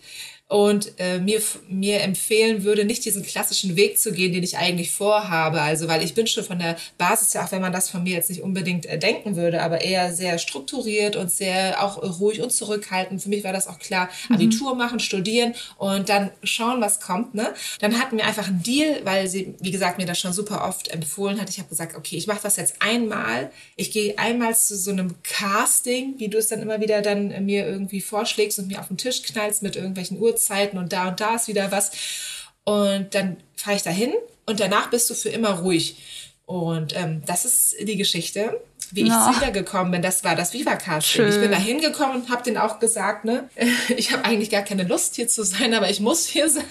und 0.55 1.01
äh, 1.01 1.19
mir, 1.19 1.43
mir 1.69 2.03
empfehlen 2.03 2.63
würde, 2.63 2.85
nicht 2.85 3.05
diesen 3.05 3.25
klassischen 3.25 3.75
Weg 3.75 3.99
zu 3.99 4.13
gehen, 4.13 4.33
den 4.33 4.45
ich 4.45 4.57
eigentlich 4.57 4.93
vorhabe. 4.93 5.61
Also, 5.61 5.89
weil 5.89 6.05
ich 6.05 6.15
bin 6.15 6.29
schon 6.29 6.45
von 6.45 6.61
der 6.61 6.77
Basis 6.97 7.33
ja, 7.33 7.45
auch 7.45 7.51
wenn 7.51 7.61
man 7.61 7.73
das 7.73 7.91
von 7.91 8.05
mir 8.05 8.15
jetzt 8.15 8.31
nicht 8.31 8.41
unbedingt 8.41 8.87
äh, 8.87 8.97
denken 8.97 9.35
würde, 9.35 9.63
aber 9.63 9.81
eher 9.81 10.15
sehr 10.15 10.39
strukturiert 10.39 11.17
und 11.17 11.33
sehr 11.33 11.83
auch 11.83 12.21
ruhig 12.21 12.41
und 12.41 12.53
zurückhaltend. 12.53 13.21
Für 13.21 13.31
mich 13.31 13.43
war 13.43 13.53
das 13.53 13.67
auch 13.67 13.81
klar, 13.81 14.09
mhm. 14.29 14.37
Abitur 14.37 14.77
machen, 14.77 15.01
studieren 15.01 15.55
und 15.77 16.09
dann 16.09 16.31
schauen, 16.45 16.81
was 16.81 17.01
kommt. 17.01 17.35
Ne? 17.35 17.53
Dann 17.81 17.99
hatten 17.99 18.17
wir 18.17 18.25
einfach 18.25 18.47
einen 18.47 18.63
Deal, 18.63 19.01
weil 19.03 19.27
sie, 19.27 19.57
wie 19.59 19.73
gesagt, 19.73 19.99
mir 19.99 20.07
das 20.07 20.21
schon 20.21 20.33
super 20.33 20.69
oft 20.69 20.87
empfohlen 20.87 21.41
hat. 21.41 21.51
Ich 21.51 21.59
habe 21.59 21.69
gesagt, 21.69 21.97
okay, 21.97 22.15
ich 22.15 22.29
mache 22.29 22.45
das 22.45 22.55
jetzt 22.59 22.77
einmal. 22.79 23.51
Ich 23.75 23.91
gehe 23.91 24.17
einmal 24.21 24.55
zu 24.55 24.77
so 24.77 24.93
einem 24.93 25.17
Casting, 25.25 26.15
wie 26.19 26.29
du 26.29 26.39
es 26.39 26.47
dann 26.47 26.63
immer 26.63 26.81
wieder 26.81 27.03
dann 27.03 27.33
äh, 27.33 27.41
mir 27.41 27.67
irgendwie 27.67 28.01
vorschlägst 28.01 28.61
und 28.61 28.69
mir 28.69 28.79
auf 28.79 28.87
den 28.87 28.99
Tisch 28.99 29.21
knallst 29.25 29.61
mit 29.65 29.75
irgendwelchen 29.75 30.21
Uhr 30.21 30.37
Uhrzeiten 30.45 30.79
und 30.79 30.93
da 30.93 31.09
und 31.09 31.21
da 31.21 31.37
ist 31.37 31.49
wieder 31.49 31.71
was. 31.71 31.93
Und 32.65 33.15
dann 33.15 33.37
fahre 33.57 33.77
ich 33.77 33.83
dahin 33.83 34.13
und 34.47 34.61
danach 34.61 34.91
bist 34.91 35.11
du 35.11 35.15
für 35.15 35.29
immer 35.29 35.61
ruhig. 35.61 35.97
Und 36.47 36.95
ähm, 36.97 37.23
das 37.27 37.45
ist 37.45 37.75
die 37.81 37.97
Geschichte, 37.97 38.61
wie 38.91 39.03
ich 39.03 39.09
ja. 39.09 39.35
wiedergekommen 39.35 39.93
bin. 39.93 40.03
Das 40.03 40.25
war 40.25 40.37
das 40.37 40.53
Viva-Casting. 40.53 41.29
Ich 41.29 41.41
bin 41.41 41.51
da 41.51 41.57
hingekommen 41.57 42.23
und 42.23 42.31
habe 42.31 42.43
denen 42.43 42.59
auch 42.59 42.79
gesagt, 42.79 43.25
ne, 43.25 43.49
ich 43.97 44.13
habe 44.13 44.25
eigentlich 44.25 44.51
gar 44.51 44.63
keine 44.63 44.85
Lust 44.85 45.17
hier 45.17 45.27
zu 45.27 45.43
sein, 45.43 45.73
aber 45.73 45.89
ich 45.89 46.01
muss 46.01 46.27
hier 46.27 46.49
sein. 46.51 46.65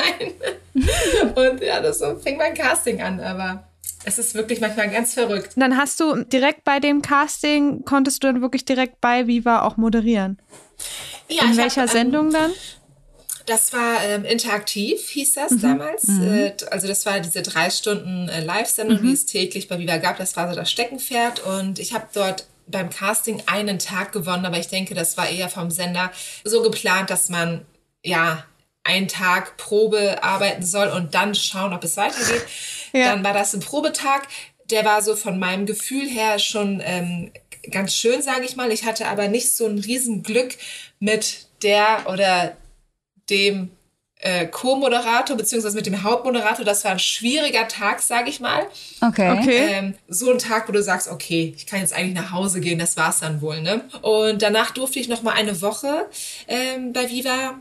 und 1.35 1.61
ja, 1.61 1.81
das 1.81 1.99
so 1.99 2.17
fing 2.17 2.37
mein 2.37 2.53
Casting 2.53 3.01
an, 3.01 3.19
aber 3.19 3.67
es 4.05 4.19
ist 4.19 4.35
wirklich 4.35 4.61
manchmal 4.61 4.89
ganz 4.89 5.15
verrückt. 5.15 5.55
Und 5.55 5.61
dann 5.61 5.77
hast 5.77 5.99
du 5.99 6.23
direkt 6.23 6.63
bei 6.63 6.79
dem 6.79 7.01
Casting, 7.01 7.83
konntest 7.83 8.23
du 8.23 8.27
dann 8.27 8.41
wirklich 8.41 8.65
direkt 8.65 9.01
bei 9.01 9.27
Viva 9.27 9.63
auch 9.63 9.77
moderieren? 9.77 10.39
Ja, 11.29 11.45
In 11.45 11.57
welcher 11.57 11.83
hab, 11.83 11.89
ähm, 11.89 11.93
Sendung 11.93 12.29
dann? 12.31 12.51
Das 13.45 13.73
war 13.73 14.03
ähm, 14.03 14.23
interaktiv, 14.25 15.09
hieß 15.09 15.33
das 15.33 15.51
mhm. 15.51 15.61
damals. 15.61 16.07
Mhm. 16.07 16.33
Äh, 16.33 16.53
also 16.71 16.87
das 16.87 17.05
war 17.05 17.19
diese 17.19 17.41
drei 17.41 17.69
Stunden 17.69 18.29
äh, 18.29 18.43
Live-Sendung, 18.43 19.01
mhm. 19.01 19.07
die 19.07 19.13
es 19.13 19.25
täglich 19.25 19.67
bei 19.67 19.77
Viva 19.79 19.97
gab. 19.97 20.17
Das 20.17 20.35
war 20.35 20.49
so 20.49 20.55
das 20.55 20.71
Steckenpferd. 20.71 21.41
Und 21.45 21.79
ich 21.79 21.93
habe 21.93 22.07
dort 22.13 22.45
beim 22.67 22.89
Casting 22.89 23.43
einen 23.45 23.79
Tag 23.79 24.11
gewonnen, 24.11 24.45
aber 24.45 24.57
ich 24.57 24.67
denke, 24.67 24.95
das 24.95 25.17
war 25.17 25.29
eher 25.29 25.49
vom 25.49 25.69
Sender 25.69 26.11
so 26.43 26.61
geplant, 26.61 27.09
dass 27.09 27.29
man 27.29 27.65
ja 28.03 28.45
einen 28.83 29.07
Tag 29.07 29.57
Probe 29.57 30.23
arbeiten 30.23 30.63
soll 30.63 30.89
und 30.89 31.15
dann 31.15 31.35
schauen, 31.35 31.73
ob 31.73 31.83
es 31.83 31.97
weitergeht. 31.97 32.45
Ja. 32.95 33.05
Dann 33.05 33.23
war 33.23 33.33
das 33.33 33.55
ein 33.55 33.59
Probetag. 33.59 34.27
Der 34.69 34.85
war 34.85 35.01
so 35.01 35.15
von 35.15 35.39
meinem 35.39 35.65
Gefühl 35.65 36.07
her 36.07 36.37
schon 36.37 36.79
ähm, 36.85 37.31
ganz 37.71 37.95
schön, 37.95 38.21
sage 38.21 38.45
ich 38.45 38.55
mal. 38.55 38.71
Ich 38.71 38.85
hatte 38.85 39.07
aber 39.07 39.29
nicht 39.29 39.51
so 39.55 39.65
ein 39.65 39.79
Riesenglück 39.79 40.55
mit 40.99 41.47
der 41.63 42.05
oder 42.05 42.55
dem 43.29 43.71
äh, 44.23 44.47
Co-Moderator 44.47 45.35
beziehungsweise 45.35 45.75
mit 45.75 45.85
dem 45.85 46.01
Hauptmoderator. 46.01 46.63
Das 46.63 46.83
war 46.85 46.91
ein 46.91 46.99
schwieriger 46.99 47.67
Tag, 47.67 48.01
sage 48.01 48.29
ich 48.29 48.39
mal. 48.39 48.65
Okay. 49.01 49.37
okay. 49.37 49.67
Ähm, 49.69 49.95
so 50.07 50.31
ein 50.31 50.39
Tag, 50.39 50.67
wo 50.67 50.71
du 50.71 50.81
sagst, 50.81 51.09
okay, 51.09 51.53
ich 51.55 51.67
kann 51.67 51.81
jetzt 51.81 51.93
eigentlich 51.93 52.15
nach 52.15 52.31
Hause 52.31 52.61
gehen, 52.61 52.79
das 52.79 52.95
war's 52.95 53.19
dann 53.19 53.41
wohl. 53.41 53.61
Ne? 53.61 53.81
Und 54.01 54.41
danach 54.41 54.71
durfte 54.71 54.99
ich 54.99 55.09
noch 55.09 55.23
mal 55.23 55.33
eine 55.33 55.61
Woche 55.61 56.07
ähm, 56.47 56.93
bei 56.93 57.09
Viva 57.09 57.55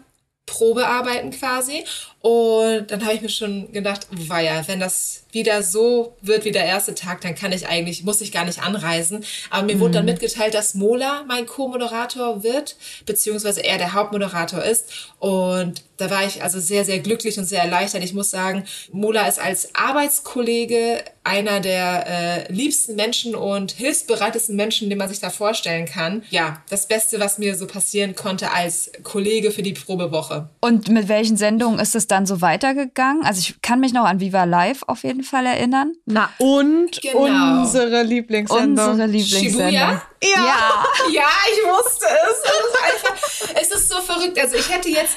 Probe 0.47 0.87
arbeiten 0.87 1.31
quasi. 1.31 1.85
Und 2.23 2.91
dann 2.93 3.05
habe 3.05 3.15
ich 3.15 3.21
mir 3.21 3.29
schon 3.29 3.73
gedacht, 3.73 4.07
weia, 4.11 4.67
wenn 4.69 4.79
das 4.79 5.25
wieder 5.33 5.63
so 5.63 6.17
wird 6.21 6.45
wie 6.45 6.53
der 6.53 6.65
erste 6.65 6.95
Tag, 6.95 7.21
dann 7.23 7.35
kann 7.35 7.53
ich 7.53 7.67
eigentlich, 7.67 8.05
muss 8.05 8.21
ich 8.21 8.31
gar 8.31 8.45
nicht 8.45 8.63
anreisen. 8.63 9.25
Aber 9.51 9.65
mir 9.67 9.75
mhm. 9.75 9.81
wurde 9.81 9.95
dann 9.95 10.05
mhm. 10.05 10.13
mitgeteilt, 10.13 10.55
dass 10.55 10.75
Mola 10.75 11.25
mein 11.27 11.47
Co-Moderator 11.47 12.45
wird, 12.45 12.77
beziehungsweise 13.07 13.65
er 13.65 13.79
der 13.79 13.93
Hauptmoderator 13.93 14.63
ist. 14.63 15.11
Und 15.19 15.83
da 15.97 16.11
war 16.11 16.25
ich 16.25 16.43
also 16.43 16.61
sehr, 16.61 16.85
sehr 16.85 17.01
glücklich 17.01 17.39
und 17.39 17.45
sehr 17.45 17.63
erleichtert. 17.63 18.05
Ich 18.05 18.15
muss 18.15 18.31
sagen, 18.31 18.65
Mola 18.93 19.27
ist 19.27 19.41
als 19.41 19.75
Arbeitskollege 19.75 21.03
einer 21.25 21.61
der 21.61 22.07
äh, 22.49 22.53
liebsten 22.53 22.97
Menschen 22.97 23.37
und 23.37 23.71
hilfsbereitesten 23.73 24.57
Menschen, 24.57 24.91
den 24.91 24.99
man 24.99 25.09
sich 25.09 25.21
da 25.21 25.31
vorstellen 25.31 25.87
kann. 25.87 26.25
Ja, 26.31 26.63
das 26.69 26.89
Beste, 26.89 27.21
was 27.21 27.39
mir 27.39 27.55
so 27.55 27.69
passieren 27.69 28.17
konnte 28.17 28.51
als 28.51 28.91
Kollege 29.05 29.53
für 29.53 29.63
die 29.63 29.75
Probewoche. 29.75 30.49
Und 30.61 30.89
mit 30.89 31.09
welchen 31.09 31.37
Sendungen 31.37 31.79
ist 31.79 31.95
es 31.95 32.09
dann 32.13 32.27
so 32.27 32.41
weitergegangen? 32.41 33.25
Also 33.25 33.41
ich 33.41 33.61
kann 33.63 33.81
mich 33.81 33.93
noch 33.93 34.05
an 34.05 34.21
Viva 34.21 34.45
Live 34.45 34.83
auf 34.87 35.03
jeden 35.03 35.25
Fall 35.25 35.47
erinnern. 35.47 35.95
Na 36.05 36.31
und 36.39 37.01
genau. 37.01 37.63
unsere 37.63 38.03
Lieblingssendung. 38.03 38.91
Unsere 38.91 39.09
Lieblingssendung. 39.09 39.71
Shibuya? 39.71 40.03
Ja. 40.23 40.29
ja. 40.29 40.85
ja, 41.13 41.29
ich 41.53 41.69
wusste 41.69 42.07
es. 42.07 42.39
Es 42.45 42.67
ist, 42.67 42.85
einfach, 42.85 43.61
es 43.63 43.71
ist 43.71 43.89
so 43.89 44.01
verrückt. 44.03 44.39
Also 44.39 44.57
ich 44.57 44.71
hätte 44.71 44.91
jetzt 44.91 45.17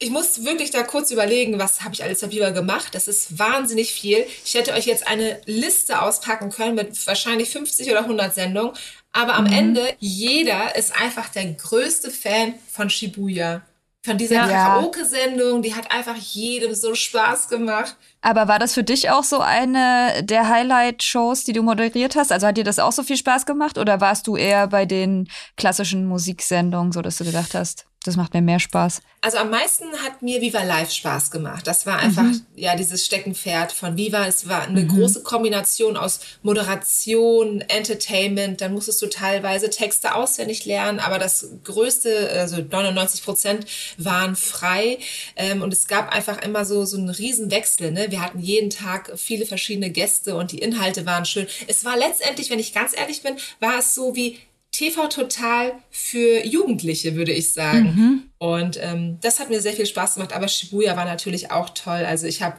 ich 0.00 0.10
muss 0.10 0.44
wirklich 0.44 0.70
da 0.70 0.82
kurz 0.82 1.10
überlegen, 1.10 1.58
was 1.58 1.82
habe 1.82 1.94
ich 1.94 2.02
alles 2.02 2.20
bei 2.20 2.30
Viva 2.30 2.50
gemacht. 2.50 2.94
Das 2.94 3.08
ist 3.08 3.38
wahnsinnig 3.38 3.92
viel. 3.92 4.26
Ich 4.44 4.54
hätte 4.54 4.72
euch 4.72 4.86
jetzt 4.86 5.06
eine 5.06 5.40
Liste 5.46 6.02
auspacken 6.02 6.50
können 6.50 6.74
mit 6.74 7.06
wahrscheinlich 7.06 7.50
50 7.50 7.90
oder 7.90 8.00
100 8.00 8.34
Sendungen. 8.34 8.72
Aber 9.12 9.34
am 9.34 9.44
mhm. 9.44 9.52
Ende, 9.52 9.94
jeder 10.00 10.74
ist 10.76 10.94
einfach 10.94 11.28
der 11.28 11.46
größte 11.52 12.10
Fan 12.10 12.54
von 12.70 12.90
Shibuya 12.90 13.62
von 14.04 14.18
dieser 14.18 14.34
ja. 14.34 14.46
Karaoke-Sendung, 14.48 15.62
die 15.62 15.74
hat 15.74 15.90
einfach 15.90 16.16
jedem 16.16 16.74
so 16.74 16.94
Spaß 16.94 17.48
gemacht. 17.48 17.96
Aber 18.20 18.48
war 18.48 18.58
das 18.58 18.74
für 18.74 18.84
dich 18.84 19.10
auch 19.10 19.24
so 19.24 19.40
eine 19.40 20.22
der 20.22 20.48
Highlight-Shows, 20.50 21.44
die 21.44 21.54
du 21.54 21.62
moderiert 21.62 22.14
hast? 22.14 22.30
Also 22.30 22.46
hat 22.46 22.58
dir 22.58 22.64
das 22.64 22.78
auch 22.78 22.92
so 22.92 23.02
viel 23.02 23.16
Spaß 23.16 23.46
gemacht 23.46 23.78
oder 23.78 24.02
warst 24.02 24.26
du 24.26 24.36
eher 24.36 24.66
bei 24.66 24.84
den 24.84 25.28
klassischen 25.56 26.04
Musiksendungen, 26.04 26.92
so 26.92 27.00
dass 27.00 27.16
du 27.16 27.24
gedacht 27.24 27.54
hast, 27.54 27.86
das 28.04 28.16
macht 28.16 28.34
mir 28.34 28.42
mehr 28.42 28.60
Spaß. 28.60 29.00
Also 29.22 29.38
am 29.38 29.48
meisten 29.48 29.86
hat 30.04 30.20
mir 30.20 30.42
Viva 30.42 30.62
Live 30.62 30.90
Spaß 30.90 31.30
gemacht. 31.30 31.66
Das 31.66 31.86
war 31.86 31.98
einfach, 31.98 32.22
mhm. 32.22 32.44
ja, 32.54 32.76
dieses 32.76 33.06
Steckenpferd 33.06 33.72
von 33.72 33.96
Viva. 33.96 34.26
Es 34.26 34.46
war 34.46 34.64
eine 34.64 34.82
mhm. 34.82 34.88
große 34.88 35.22
Kombination 35.22 35.96
aus 35.96 36.20
Moderation, 36.42 37.62
Entertainment. 37.62 38.60
Dann 38.60 38.74
musstest 38.74 39.00
du 39.00 39.06
teilweise 39.06 39.70
Texte 39.70 40.14
auswendig 40.14 40.66
lernen, 40.66 41.00
aber 41.00 41.18
das 41.18 41.48
größte, 41.64 42.28
also 42.30 42.58
99 42.58 43.24
Prozent 43.24 43.66
waren 43.96 44.36
frei. 44.36 44.98
Ähm, 45.36 45.62
und 45.62 45.72
es 45.72 45.86
gab 45.86 46.14
einfach 46.14 46.42
immer 46.42 46.66
so, 46.66 46.84
so 46.84 46.98
einen 46.98 47.08
Riesenwechsel. 47.08 47.90
Ne? 47.90 48.10
Wir 48.10 48.20
hatten 48.20 48.40
jeden 48.40 48.68
Tag 48.68 49.12
viele 49.16 49.46
verschiedene 49.46 49.88
Gäste 49.88 50.36
und 50.36 50.52
die 50.52 50.58
Inhalte 50.58 51.06
waren 51.06 51.24
schön. 51.24 51.46
Es 51.68 51.86
war 51.86 51.96
letztendlich, 51.96 52.50
wenn 52.50 52.58
ich 52.58 52.74
ganz 52.74 52.94
ehrlich 52.94 53.22
bin, 53.22 53.36
war 53.60 53.78
es 53.78 53.94
so 53.94 54.14
wie 54.14 54.38
TV 54.74 55.06
Total 55.06 55.72
für 55.90 56.44
Jugendliche, 56.44 57.14
würde 57.14 57.32
ich 57.32 57.52
sagen. 57.52 57.94
Mhm. 57.94 58.22
Und 58.38 58.78
ähm, 58.82 59.18
das 59.20 59.38
hat 59.38 59.48
mir 59.48 59.60
sehr 59.60 59.72
viel 59.72 59.86
Spaß 59.86 60.14
gemacht. 60.14 60.32
Aber 60.32 60.48
Shibuya 60.48 60.96
war 60.96 61.04
natürlich 61.04 61.52
auch 61.52 61.70
toll. 61.70 62.04
Also 62.04 62.26
ich 62.26 62.42
habe 62.42 62.56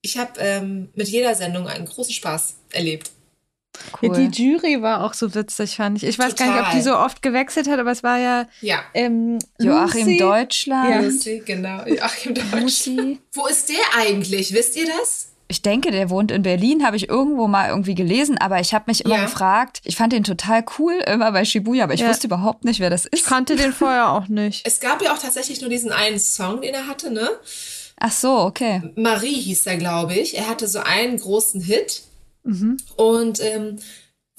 ich 0.00 0.16
hab, 0.16 0.40
ähm, 0.40 0.88
mit 0.94 1.08
jeder 1.08 1.34
Sendung 1.34 1.68
einen 1.68 1.84
großen 1.84 2.14
Spaß 2.14 2.56
erlebt. 2.72 3.10
Cool. 4.00 4.18
Ja, 4.18 4.28
die 4.28 4.42
Jury 4.42 4.80
war 4.80 5.04
auch 5.04 5.12
so 5.12 5.34
witzig, 5.34 5.76
fand 5.76 5.98
ich. 5.98 6.08
Ich 6.08 6.18
weiß 6.18 6.34
Total. 6.34 6.48
gar 6.48 6.56
nicht, 6.56 6.66
ob 6.66 6.72
die 6.72 6.82
so 6.82 6.96
oft 6.96 7.20
gewechselt 7.20 7.68
hat, 7.68 7.78
aber 7.78 7.92
es 7.92 8.02
war 8.02 8.18
ja, 8.18 8.46
ja. 8.60 8.82
Ähm, 8.94 9.38
Joachim 9.58 10.06
Lucy. 10.06 10.16
Deutschland. 10.18 10.90
Ja. 10.90 11.00
Lucy, 11.00 11.42
genau. 11.44 11.86
Joachim 11.86 12.34
Deutschland. 12.34 12.62
Lucy. 12.62 13.18
Wo 13.32 13.46
ist 13.46 13.68
der 13.68 13.76
eigentlich? 13.98 14.54
Wisst 14.54 14.76
ihr 14.76 14.86
das? 14.86 15.31
Ich 15.52 15.60
denke, 15.60 15.90
der 15.90 16.08
wohnt 16.08 16.30
in 16.30 16.42
Berlin, 16.42 16.82
habe 16.82 16.96
ich 16.96 17.10
irgendwo 17.10 17.46
mal 17.46 17.68
irgendwie 17.68 17.94
gelesen, 17.94 18.38
aber 18.38 18.58
ich 18.58 18.72
habe 18.72 18.84
mich 18.86 19.04
immer 19.04 19.16
ja. 19.16 19.24
gefragt, 19.24 19.82
ich 19.84 19.96
fand 19.96 20.14
den 20.14 20.24
total 20.24 20.64
cool 20.78 20.94
immer 21.06 21.30
bei 21.30 21.44
Shibuya, 21.44 21.84
aber 21.84 21.92
ich 21.92 22.00
ja. 22.00 22.08
wusste 22.08 22.26
überhaupt 22.26 22.64
nicht, 22.64 22.80
wer 22.80 22.88
das 22.88 23.04
ist. 23.04 23.14
Ich 23.14 23.24
kannte 23.24 23.54
den 23.54 23.74
vorher 23.74 24.12
auch 24.12 24.28
nicht. 24.28 24.66
Es 24.66 24.80
gab 24.80 25.02
ja 25.02 25.12
auch 25.12 25.18
tatsächlich 25.18 25.60
nur 25.60 25.68
diesen 25.68 25.92
einen 25.92 26.18
Song, 26.18 26.62
den 26.62 26.72
er 26.72 26.86
hatte, 26.86 27.10
ne? 27.10 27.28
Ach 28.00 28.12
so, 28.12 28.38
okay. 28.38 28.80
Marie 28.96 29.34
hieß 29.34 29.66
er, 29.66 29.76
glaube 29.76 30.14
ich. 30.14 30.38
Er 30.38 30.48
hatte 30.48 30.66
so 30.66 30.78
einen 30.78 31.18
großen 31.18 31.60
Hit. 31.60 32.02
Mhm. 32.44 32.78
Und 32.96 33.40
ähm, 33.40 33.78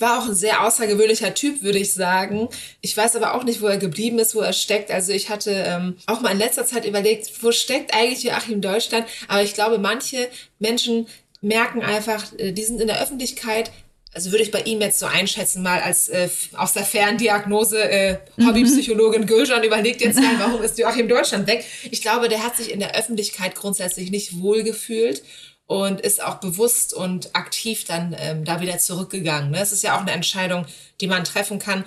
war 0.04 0.20
auch 0.20 0.28
ein 0.28 0.36
sehr 0.36 0.64
außergewöhnlicher 0.64 1.34
Typ, 1.34 1.64
würde 1.64 1.80
ich 1.80 1.94
sagen. 1.94 2.50
Ich 2.82 2.96
weiß 2.96 3.16
aber 3.16 3.34
auch 3.34 3.44
nicht, 3.44 3.62
wo 3.62 3.68
er 3.68 3.78
geblieben 3.78 4.20
ist, 4.20 4.36
wo 4.36 4.42
er 4.42 4.54
steckt. 4.54 4.92
Also 4.92 5.14
ich 5.14 5.30
hatte 5.30 5.52
ähm, 5.52 5.96
auch 6.06 6.22
mal 6.22 6.32
in 6.32 6.38
letzter 6.38 6.66
Zeit 6.66 6.86
überlegt, 6.86 7.32
wo 7.42 7.52
steckt 7.52 7.96
eigentlich 7.96 8.24
Joachim 8.24 8.62
Deutschland? 8.62 9.08
Aber 9.28 9.42
ich 9.42 9.54
glaube, 9.54 9.80
manche 9.80 10.28
Menschen 10.60 11.08
merken 11.42 11.82
einfach, 11.82 12.26
äh, 12.38 12.52
die 12.52 12.64
sind 12.64 12.82
in 12.82 12.88
der 12.88 13.02
Öffentlichkeit, 13.02 13.72
also 14.14 14.32
würde 14.32 14.44
ich 14.44 14.52
bei 14.52 14.62
ihm 14.62 14.80
jetzt 14.80 15.00
so 15.00 15.08
einschätzen, 15.08 15.64
mal 15.64 15.82
als 15.82 16.08
äh, 16.10 16.30
aus 16.56 16.74
der 16.74 16.84
Ferndiagnose 16.84 17.82
äh, 17.82 18.18
mhm. 18.38 18.48
Hobbypsychologin 18.48 19.26
Gülcan 19.26 19.64
überlegt 19.64 20.02
jetzt 20.02 20.20
mal, 20.20 20.38
warum 20.38 20.62
ist 20.62 20.78
Joachim 20.78 21.08
Deutschland 21.08 21.48
weg? 21.48 21.66
Ich 21.90 22.02
glaube, 22.02 22.30
der 22.30 22.44
hat 22.44 22.56
sich 22.56 22.72
in 22.72 22.80
der 22.80 22.96
Öffentlichkeit 22.96 23.56
grundsätzlich 23.56 24.12
nicht 24.12 24.40
wohlgefühlt 24.40 25.24
und 25.66 26.02
ist 26.02 26.24
auch 26.24 26.36
bewusst 26.36 26.94
und 26.94 27.36
aktiv 27.36 27.86
dann 27.86 28.16
ähm, 28.20 28.46
da 28.46 28.62
wieder 28.62 28.78
zurückgegangen. 28.78 29.52
Ne? 29.52 29.62
Es 29.62 29.72
ist 29.72 29.84
ja 29.84 29.96
auch 29.96 30.02
eine 30.02 30.12
Entscheidung, 30.12 30.66
die 31.02 31.08
man 31.08 31.24
treffen 31.24 31.60
kann. 31.60 31.86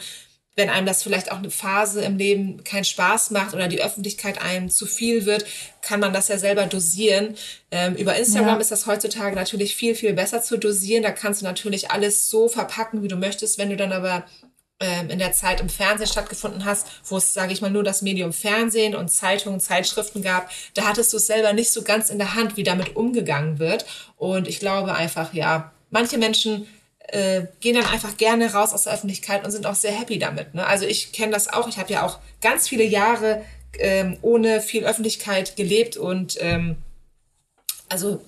Wenn 0.58 0.70
einem 0.70 0.86
das 0.86 1.02
vielleicht 1.02 1.30
auch 1.30 1.36
eine 1.36 1.50
Phase 1.50 2.00
im 2.00 2.16
Leben 2.16 2.64
keinen 2.64 2.86
Spaß 2.86 3.30
macht 3.30 3.52
oder 3.52 3.68
die 3.68 3.82
Öffentlichkeit 3.82 4.40
einem 4.40 4.70
zu 4.70 4.86
viel 4.86 5.26
wird, 5.26 5.44
kann 5.82 6.00
man 6.00 6.14
das 6.14 6.28
ja 6.28 6.38
selber 6.38 6.64
dosieren. 6.64 7.36
Ähm, 7.70 7.94
über 7.94 8.16
Instagram 8.16 8.54
ja. 8.54 8.60
ist 8.60 8.70
das 8.70 8.86
heutzutage 8.86 9.36
natürlich 9.36 9.76
viel, 9.76 9.94
viel 9.94 10.14
besser 10.14 10.40
zu 10.40 10.56
dosieren. 10.56 11.02
Da 11.02 11.10
kannst 11.10 11.42
du 11.42 11.44
natürlich 11.44 11.90
alles 11.90 12.30
so 12.30 12.48
verpacken, 12.48 13.02
wie 13.02 13.08
du 13.08 13.16
möchtest. 13.16 13.58
Wenn 13.58 13.68
du 13.68 13.76
dann 13.76 13.92
aber 13.92 14.24
in 14.78 15.18
der 15.18 15.32
Zeit 15.32 15.62
im 15.62 15.70
Fernsehen 15.70 16.06
stattgefunden 16.06 16.66
hast, 16.66 16.86
wo 17.04 17.16
es, 17.16 17.32
sage 17.32 17.52
ich 17.52 17.62
mal, 17.62 17.70
nur 17.70 17.82
das 17.82 18.02
Medium 18.02 18.34
Fernsehen 18.34 18.94
und 18.94 19.08
Zeitungen, 19.08 19.58
Zeitschriften 19.58 20.22
gab, 20.22 20.50
da 20.74 20.84
hattest 20.84 21.14
du 21.14 21.16
es 21.16 21.26
selber 21.26 21.54
nicht 21.54 21.72
so 21.72 21.82
ganz 21.82 22.10
in 22.10 22.18
der 22.18 22.34
Hand, 22.34 22.58
wie 22.58 22.62
damit 22.62 22.94
umgegangen 22.94 23.58
wird. 23.58 23.86
Und 24.16 24.46
ich 24.46 24.60
glaube 24.60 24.94
einfach, 24.94 25.32
ja, 25.32 25.72
manche 25.90 26.18
Menschen 26.18 26.66
äh, 27.08 27.46
gehen 27.60 27.74
dann 27.74 27.86
einfach 27.86 28.16
gerne 28.16 28.52
raus 28.52 28.72
aus 28.72 28.82
der 28.82 28.92
Öffentlichkeit 28.92 29.44
und 29.44 29.50
sind 29.50 29.66
auch 29.66 29.74
sehr 29.74 29.92
happy 29.92 30.18
damit. 30.18 30.54
Ne? 30.54 30.66
Also 30.66 30.84
ich 30.84 31.12
kenne 31.12 31.32
das 31.32 31.50
auch. 31.50 31.68
Ich 31.68 31.78
habe 31.78 31.92
ja 31.92 32.04
auch 32.04 32.18
ganz 32.40 32.68
viele 32.68 32.84
Jahre 32.84 33.44
ähm, 33.78 34.18
ohne 34.22 34.60
viel 34.60 34.84
Öffentlichkeit 34.84 35.56
gelebt 35.56 35.96
und 35.96 36.36
ähm, 36.40 36.76
also 37.88 38.20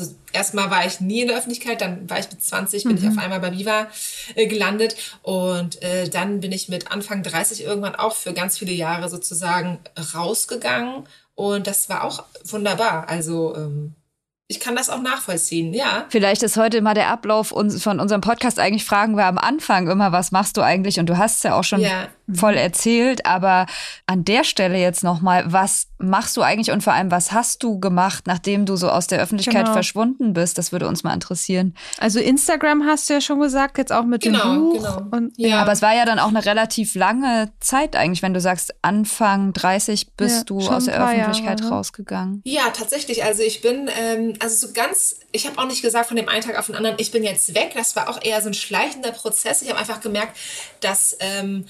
also 0.00 0.14
erstmal 0.32 0.70
war 0.70 0.86
ich 0.86 1.00
nie 1.00 1.22
in 1.22 1.28
der 1.28 1.36
Öffentlichkeit, 1.36 1.80
dann 1.80 2.08
war 2.08 2.18
ich 2.18 2.30
mit 2.30 2.42
20, 2.42 2.84
bin 2.84 2.92
mhm. 2.92 2.98
ich 2.98 3.08
auf 3.08 3.18
einmal 3.18 3.40
bei 3.40 3.52
Viva 3.52 3.86
äh, 4.34 4.46
gelandet 4.46 4.96
und 5.22 5.82
äh, 5.82 6.08
dann 6.08 6.40
bin 6.40 6.52
ich 6.52 6.68
mit 6.68 6.90
Anfang 6.90 7.22
30 7.22 7.62
irgendwann 7.62 7.94
auch 7.94 8.14
für 8.14 8.32
ganz 8.32 8.58
viele 8.58 8.72
Jahre 8.72 9.08
sozusagen 9.08 9.78
rausgegangen 10.14 11.04
und 11.34 11.66
das 11.66 11.88
war 11.88 12.04
auch 12.04 12.24
wunderbar. 12.44 13.08
Also 13.08 13.54
ähm, 13.56 13.94
ich 14.46 14.60
kann 14.60 14.76
das 14.76 14.90
auch 14.90 15.00
nachvollziehen, 15.00 15.72
ja. 15.72 16.04
Vielleicht 16.10 16.42
ist 16.42 16.58
heute 16.58 16.82
mal 16.82 16.92
der 16.92 17.08
Ablauf 17.08 17.48
von 17.48 18.00
unserem 18.00 18.20
Podcast. 18.20 18.58
Eigentlich 18.58 18.84
fragen 18.84 19.16
wir 19.16 19.24
am 19.24 19.38
Anfang 19.38 19.88
immer, 19.88 20.12
was 20.12 20.32
machst 20.32 20.58
du 20.58 20.60
eigentlich? 20.60 21.00
Und 21.00 21.06
du 21.06 21.16
hast 21.16 21.38
es 21.38 21.42
ja 21.44 21.58
auch 21.58 21.64
schon 21.64 21.80
ja. 21.80 22.08
Voll 22.32 22.54
erzählt. 22.54 23.26
Aber 23.26 23.66
an 24.06 24.24
der 24.24 24.44
Stelle 24.44 24.78
jetzt 24.78 25.04
nochmal, 25.04 25.44
was 25.52 25.88
machst 25.98 26.36
du 26.36 26.42
eigentlich 26.42 26.70
und 26.70 26.82
vor 26.82 26.92
allem, 26.92 27.10
was 27.10 27.32
hast 27.32 27.62
du 27.62 27.80
gemacht, 27.80 28.26
nachdem 28.26 28.66
du 28.66 28.76
so 28.76 28.90
aus 28.90 29.06
der 29.06 29.20
Öffentlichkeit 29.20 29.64
genau. 29.64 29.72
verschwunden 29.72 30.32
bist? 30.32 30.58
Das 30.58 30.72
würde 30.72 30.86
uns 30.86 31.02
mal 31.02 31.14
interessieren. 31.14 31.74
Also 31.98 32.20
Instagram 32.20 32.84
hast 32.86 33.08
du 33.08 33.14
ja 33.14 33.20
schon 33.20 33.40
gesagt, 33.40 33.78
jetzt 33.78 33.92
auch 33.92 34.04
mit 34.04 34.22
genau, 34.22 34.42
dem 34.42 34.60
Buch. 34.60 34.74
Genau. 34.74 35.16
Und, 35.16 35.32
ja. 35.36 35.60
Aber 35.60 35.72
es 35.72 35.82
war 35.82 35.94
ja 35.94 36.04
dann 36.04 36.18
auch 36.18 36.28
eine 36.28 36.44
relativ 36.44 36.94
lange 36.94 37.50
Zeit 37.60 37.96
eigentlich, 37.96 38.22
wenn 38.22 38.34
du 38.34 38.40
sagst, 38.40 38.74
Anfang 38.82 39.52
30 39.52 40.12
bist 40.16 40.36
ja, 40.36 40.44
du 40.44 40.58
aus 40.60 40.84
der 40.84 41.02
Öffentlichkeit 41.02 41.60
Jahre, 41.60 41.70
ne? 41.70 41.76
rausgegangen. 41.76 42.42
Ja, 42.44 42.70
tatsächlich. 42.72 43.24
Also 43.24 43.42
ich 43.42 43.60
bin... 43.60 43.88
Ähm, 43.98 44.34
also 44.40 44.66
so 44.66 44.72
ganz, 44.72 45.20
ich 45.32 45.46
habe 45.46 45.58
auch 45.58 45.66
nicht 45.66 45.82
gesagt 45.82 46.08
von 46.08 46.16
dem 46.16 46.28
einen 46.28 46.42
Tag 46.42 46.58
auf 46.58 46.66
den 46.66 46.74
anderen, 46.74 46.96
ich 46.98 47.10
bin 47.10 47.24
jetzt 47.24 47.54
weg. 47.54 47.72
Das 47.74 47.96
war 47.96 48.08
auch 48.08 48.22
eher 48.22 48.40
so 48.42 48.48
ein 48.48 48.54
schleichender 48.54 49.12
Prozess. 49.12 49.62
Ich 49.62 49.70
habe 49.70 49.78
einfach 49.78 50.00
gemerkt, 50.00 50.36
dass 50.80 51.16
ähm, 51.20 51.66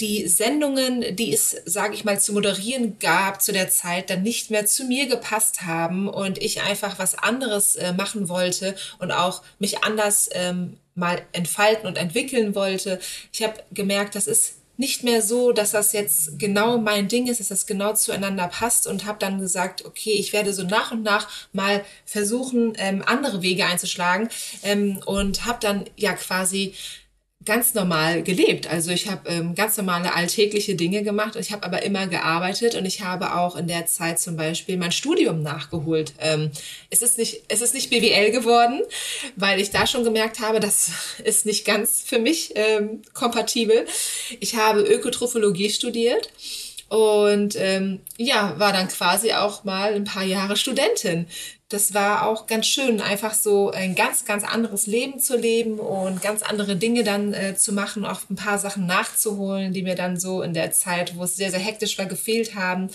die 0.00 0.26
Sendungen, 0.28 1.16
die 1.16 1.32
es, 1.32 1.56
sage 1.66 1.94
ich 1.94 2.04
mal, 2.04 2.20
zu 2.20 2.32
moderieren 2.32 2.98
gab 2.98 3.42
zu 3.42 3.52
der 3.52 3.70
Zeit, 3.70 4.10
dann 4.10 4.22
nicht 4.22 4.50
mehr 4.50 4.66
zu 4.66 4.84
mir 4.84 5.06
gepasst 5.06 5.62
haben 5.62 6.08
und 6.08 6.38
ich 6.38 6.62
einfach 6.62 6.98
was 6.98 7.16
anderes 7.16 7.76
äh, 7.76 7.92
machen 7.92 8.28
wollte 8.28 8.74
und 8.98 9.12
auch 9.12 9.42
mich 9.58 9.84
anders 9.84 10.30
ähm, 10.32 10.78
mal 10.94 11.22
entfalten 11.32 11.86
und 11.86 11.98
entwickeln 11.98 12.54
wollte. 12.54 12.98
Ich 13.32 13.42
habe 13.42 13.62
gemerkt, 13.72 14.14
das 14.14 14.26
ist 14.26 14.54
nicht 14.80 15.04
mehr 15.04 15.20
so, 15.20 15.52
dass 15.52 15.72
das 15.72 15.92
jetzt 15.92 16.38
genau 16.38 16.78
mein 16.78 17.06
Ding 17.06 17.26
ist, 17.26 17.38
dass 17.38 17.48
das 17.48 17.66
genau 17.66 17.92
zueinander 17.92 18.48
passt 18.48 18.86
und 18.86 19.04
habe 19.04 19.18
dann 19.18 19.38
gesagt, 19.38 19.84
okay, 19.84 20.12
ich 20.12 20.32
werde 20.32 20.54
so 20.54 20.62
nach 20.62 20.90
und 20.90 21.02
nach 21.02 21.28
mal 21.52 21.84
versuchen, 22.06 22.72
ähm, 22.78 23.02
andere 23.04 23.42
Wege 23.42 23.66
einzuschlagen 23.66 24.30
ähm, 24.62 24.98
und 25.04 25.44
habe 25.44 25.58
dann 25.60 25.84
ja 25.96 26.14
quasi 26.14 26.72
ganz 27.50 27.74
normal 27.74 28.22
gelebt. 28.22 28.68
Also 28.70 28.92
ich 28.92 29.10
habe 29.10 29.28
ähm, 29.28 29.56
ganz 29.56 29.76
normale 29.76 30.14
alltägliche 30.14 30.76
Dinge 30.76 31.02
gemacht. 31.02 31.34
Ich 31.34 31.50
habe 31.50 31.64
aber 31.64 31.82
immer 31.82 32.06
gearbeitet 32.06 32.76
und 32.76 32.86
ich 32.86 33.00
habe 33.00 33.34
auch 33.34 33.56
in 33.56 33.66
der 33.66 33.86
Zeit 33.86 34.20
zum 34.20 34.36
Beispiel 34.36 34.76
mein 34.76 34.92
Studium 34.92 35.42
nachgeholt. 35.42 36.12
Ähm, 36.20 36.52
es 36.90 37.02
ist 37.02 37.18
nicht, 37.18 37.42
es 37.48 37.60
ist 37.60 37.74
nicht 37.74 37.90
BWL 37.90 38.30
geworden, 38.30 38.82
weil 39.34 39.60
ich 39.60 39.72
da 39.72 39.88
schon 39.88 40.04
gemerkt 40.04 40.38
habe, 40.38 40.60
das 40.60 40.92
ist 41.24 41.44
nicht 41.44 41.64
ganz 41.64 42.04
für 42.06 42.20
mich 42.20 42.52
ähm, 42.54 43.02
kompatibel. 43.14 43.84
Ich 44.38 44.54
habe 44.54 44.82
Ökotrophologie 44.82 45.70
studiert 45.70 46.30
und 46.90 47.56
ähm, 47.56 48.00
ja, 48.18 48.58
war 48.58 48.74
dann 48.74 48.88
quasi 48.88 49.32
auch 49.32 49.64
mal 49.64 49.94
ein 49.94 50.04
paar 50.04 50.24
Jahre 50.24 50.56
Studentin 50.56 51.26
das 51.70 51.94
war 51.94 52.26
auch 52.26 52.48
ganz 52.48 52.66
schön, 52.66 53.00
einfach 53.00 53.32
so 53.32 53.70
ein 53.70 53.94
ganz, 53.94 54.24
ganz 54.24 54.42
anderes 54.42 54.88
Leben 54.88 55.20
zu 55.20 55.36
leben 55.36 55.78
und 55.78 56.20
ganz 56.20 56.42
andere 56.42 56.74
Dinge 56.74 57.04
dann 57.04 57.32
äh, 57.32 57.56
zu 57.56 57.72
machen, 57.72 58.04
auch 58.04 58.28
ein 58.28 58.34
paar 58.34 58.58
Sachen 58.58 58.86
nachzuholen, 58.86 59.72
die 59.72 59.84
mir 59.84 59.94
dann 59.94 60.18
so 60.18 60.42
in 60.42 60.52
der 60.52 60.72
Zeit, 60.72 61.16
wo 61.16 61.22
es 61.22 61.36
sehr, 61.36 61.52
sehr 61.52 61.60
hektisch 61.60 61.96
war, 61.96 62.06
gefehlt 62.06 62.56
haben. 62.56 62.90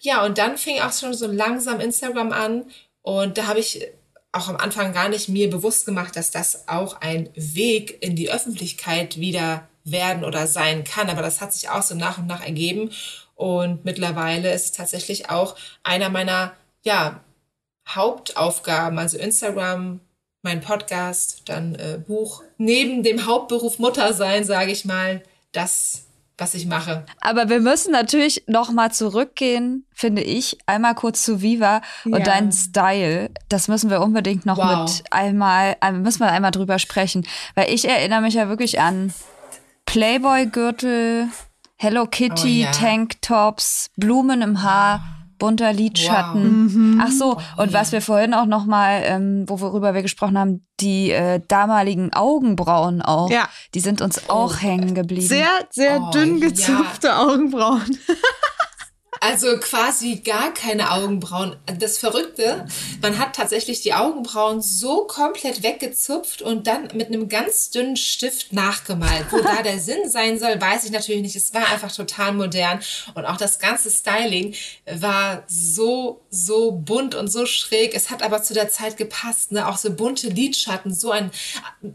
Ja, 0.00 0.24
und 0.24 0.38
dann 0.38 0.56
fing 0.56 0.80
auch 0.80 0.92
schon 0.92 1.14
so 1.14 1.26
langsam 1.26 1.80
Instagram 1.80 2.30
an 2.30 2.64
und 3.02 3.38
da 3.38 3.48
habe 3.48 3.58
ich 3.58 3.88
auch 4.30 4.48
am 4.48 4.56
Anfang 4.56 4.92
gar 4.92 5.08
nicht 5.08 5.28
mir 5.28 5.50
bewusst 5.50 5.84
gemacht, 5.84 6.14
dass 6.14 6.30
das 6.30 6.68
auch 6.68 7.00
ein 7.00 7.28
Weg 7.34 8.02
in 8.02 8.14
die 8.14 8.30
Öffentlichkeit 8.30 9.18
wieder 9.18 9.68
werden 9.84 10.24
oder 10.24 10.46
sein 10.46 10.84
kann. 10.84 11.10
Aber 11.10 11.22
das 11.22 11.40
hat 11.40 11.52
sich 11.52 11.68
auch 11.68 11.82
so 11.82 11.94
nach 11.96 12.18
und 12.18 12.28
nach 12.28 12.42
ergeben. 12.42 12.90
Und 13.42 13.84
mittlerweile 13.84 14.52
ist 14.54 14.66
es 14.66 14.70
tatsächlich 14.70 15.28
auch 15.28 15.56
einer 15.82 16.10
meiner, 16.10 16.52
ja, 16.84 17.24
Hauptaufgaben, 17.88 19.00
also 19.00 19.18
Instagram, 19.18 19.98
mein 20.42 20.60
Podcast, 20.60 21.42
dann 21.46 21.74
äh, 21.74 21.98
Buch, 21.98 22.44
neben 22.56 23.02
dem 23.02 23.26
Hauptberuf 23.26 23.80
Mutter 23.80 24.12
sein, 24.12 24.44
sage 24.44 24.70
ich 24.70 24.84
mal, 24.84 25.24
das, 25.50 26.04
was 26.38 26.54
ich 26.54 26.66
mache. 26.66 27.04
Aber 27.20 27.48
wir 27.48 27.58
müssen 27.58 27.90
natürlich 27.90 28.44
noch 28.46 28.70
mal 28.70 28.92
zurückgehen, 28.92 29.86
finde 29.92 30.22
ich, 30.22 30.58
einmal 30.66 30.94
kurz 30.94 31.24
zu 31.24 31.42
Viva 31.42 31.82
und 32.04 32.18
ja. 32.18 32.20
deinen 32.20 32.52
Style. 32.52 33.28
Das 33.48 33.66
müssen 33.66 33.90
wir 33.90 34.02
unbedingt 34.02 34.46
noch 34.46 34.58
wow. 34.58 34.88
mit 34.88 35.02
einmal, 35.10 35.74
müssen 35.94 36.20
wir 36.20 36.30
einmal 36.30 36.52
drüber 36.52 36.78
sprechen, 36.78 37.26
weil 37.56 37.74
ich 37.74 37.88
erinnere 37.88 38.20
mich 38.20 38.34
ja 38.34 38.48
wirklich 38.48 38.78
an 38.78 39.12
Playboy-Gürtel, 39.86 41.26
Hello 41.82 42.06
Kitty, 42.06 42.60
oh, 42.60 42.64
ja. 42.66 42.70
Tanktops, 42.70 43.90
Blumen 43.96 44.40
im 44.40 44.62
Haar 44.62 45.02
bunter 45.40 45.72
Lidschatten. 45.72 46.66
Wow. 46.66 46.72
Mhm. 46.72 47.02
Ach 47.04 47.10
so, 47.10 47.40
und 47.56 47.72
was 47.72 47.90
wir 47.90 48.00
vorhin 48.00 48.34
auch 48.34 48.46
noch 48.46 48.66
mal, 48.66 49.02
ähm, 49.04 49.48
worüber 49.48 49.92
wir 49.92 50.02
gesprochen 50.02 50.38
haben, 50.38 50.64
die 50.78 51.10
äh, 51.10 51.40
damaligen 51.48 52.12
Augenbrauen 52.12 53.02
auch. 53.02 53.28
Ja. 53.32 53.48
Die 53.74 53.80
sind 53.80 54.00
uns 54.00 54.30
auch 54.30 54.54
oh. 54.54 54.60
hängen 54.60 54.94
geblieben. 54.94 55.26
Sehr, 55.26 55.48
sehr 55.70 56.00
oh, 56.00 56.10
dünn 56.12 56.40
gezupfte 56.40 57.08
ja. 57.08 57.18
Augenbrauen. 57.18 57.98
Also 59.20 59.58
quasi 59.58 60.16
gar 60.16 60.54
keine 60.54 60.90
Augenbrauen. 60.90 61.56
Das 61.78 61.98
Verrückte, 61.98 62.66
man 63.02 63.18
hat 63.18 63.36
tatsächlich 63.36 63.82
die 63.82 63.92
Augenbrauen 63.92 64.62
so 64.62 65.06
komplett 65.06 65.62
weggezupft 65.62 66.40
und 66.40 66.66
dann 66.66 66.88
mit 66.94 67.08
einem 67.08 67.28
ganz 67.28 67.70
dünnen 67.70 67.96
Stift 67.96 68.54
nachgemalt. 68.54 69.26
Wo 69.30 69.40
da 69.40 69.62
der 69.62 69.78
Sinn 69.78 70.08
sein 70.08 70.38
soll, 70.38 70.58
weiß 70.58 70.84
ich 70.84 70.92
natürlich 70.92 71.20
nicht. 71.20 71.36
Es 71.36 71.52
war 71.52 71.70
einfach 71.70 71.92
total 71.92 72.32
modern 72.32 72.80
und 73.14 73.26
auch 73.26 73.36
das 73.36 73.58
ganze 73.58 73.90
Styling 73.90 74.54
war 74.86 75.42
so, 75.46 76.22
so 76.30 76.72
bunt 76.72 77.14
und 77.14 77.30
so 77.30 77.44
schräg. 77.44 77.94
Es 77.94 78.10
hat 78.10 78.22
aber 78.22 78.42
zu 78.42 78.54
der 78.54 78.70
Zeit 78.70 78.96
gepasst, 78.96 79.52
ne? 79.52 79.68
Auch 79.68 79.76
so 79.76 79.92
bunte 79.92 80.28
Lidschatten, 80.28 80.94
so 80.94 81.10
ein 81.10 81.30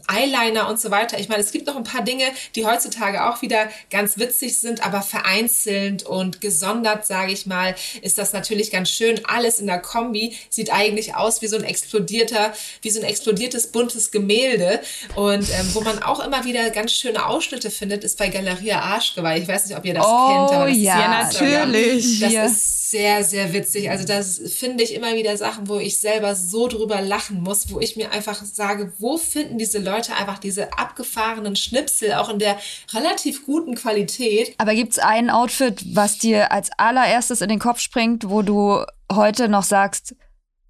Eyeliner 0.06 0.68
und 0.68 0.78
so 0.78 0.92
weiter. 0.92 1.18
Ich 1.18 1.28
meine, 1.28 1.42
es 1.42 1.50
gibt 1.50 1.66
noch 1.66 1.76
ein 1.76 1.84
paar 1.84 2.02
Dinge, 2.02 2.26
die 2.54 2.64
heutzutage 2.64 3.26
auch 3.28 3.42
wieder 3.42 3.68
ganz 3.90 4.18
witzig 4.18 4.60
sind, 4.60 4.86
aber 4.86 5.02
vereinzelt 5.02 6.04
und 6.04 6.40
gesondert 6.40 7.08
sage 7.18 7.32
ich 7.32 7.46
mal, 7.46 7.74
ist 8.02 8.16
das 8.16 8.32
natürlich 8.32 8.70
ganz 8.70 8.90
schön. 8.90 9.20
Alles 9.24 9.58
in 9.58 9.66
der 9.66 9.80
Kombi 9.80 10.36
sieht 10.50 10.72
eigentlich 10.72 11.16
aus 11.16 11.42
wie 11.42 11.48
so 11.48 11.56
ein 11.56 11.64
explodierter, 11.64 12.52
wie 12.82 12.90
so 12.90 13.00
ein 13.00 13.06
explodiertes 13.06 13.72
buntes 13.72 14.12
Gemälde. 14.12 14.80
Und 15.16 15.42
ähm, 15.42 15.74
wo 15.74 15.80
man 15.80 16.00
auch 16.02 16.24
immer 16.24 16.44
wieder 16.44 16.70
ganz 16.70 16.92
schöne 16.92 17.26
Ausschnitte 17.26 17.70
findet, 17.70 18.04
ist 18.04 18.18
bei 18.18 18.28
Galeria 18.28 18.80
Arschgeweih. 18.80 19.40
Ich 19.40 19.48
weiß 19.48 19.66
nicht, 19.66 19.76
ob 19.76 19.84
ihr 19.84 19.94
das 19.94 20.06
oh, 20.06 20.28
kennt. 20.28 20.52
Aber 20.52 20.68
das 20.68 20.78
ja, 20.78 21.28
ist 21.28 21.40
ja, 21.40 21.66
natürlich. 21.66 22.20
Das 22.20 22.52
ist 22.52 22.78
sehr, 22.90 23.22
sehr 23.22 23.52
witzig. 23.52 23.90
Also 23.90 24.06
das 24.06 24.40
finde 24.54 24.82
ich 24.82 24.94
immer 24.94 25.14
wieder 25.14 25.36
Sachen, 25.36 25.68
wo 25.68 25.78
ich 25.78 25.98
selber 25.98 26.34
so 26.34 26.68
drüber 26.68 27.02
lachen 27.02 27.42
muss, 27.42 27.70
wo 27.70 27.80
ich 27.80 27.96
mir 27.96 28.12
einfach 28.12 28.42
sage, 28.44 28.92
wo 28.98 29.18
finden 29.18 29.58
diese 29.58 29.78
Leute 29.78 30.14
einfach 30.14 30.38
diese 30.38 30.72
abgefahrenen 30.78 31.56
Schnipsel, 31.56 32.14
auch 32.14 32.30
in 32.30 32.38
der 32.38 32.58
relativ 32.94 33.44
guten 33.44 33.74
Qualität. 33.74 34.54
Aber 34.58 34.74
gibt 34.74 34.92
es 34.92 34.98
ein 34.98 35.28
Outfit, 35.28 35.84
was 35.94 36.18
dir 36.18 36.50
als 36.50 36.70
aller 36.78 36.97
allererstes 36.98 37.40
in 37.40 37.48
den 37.48 37.58
Kopf 37.58 37.80
springt, 37.80 38.28
wo 38.28 38.42
du 38.42 38.84
heute 39.10 39.48
noch 39.48 39.62
sagst, 39.62 40.14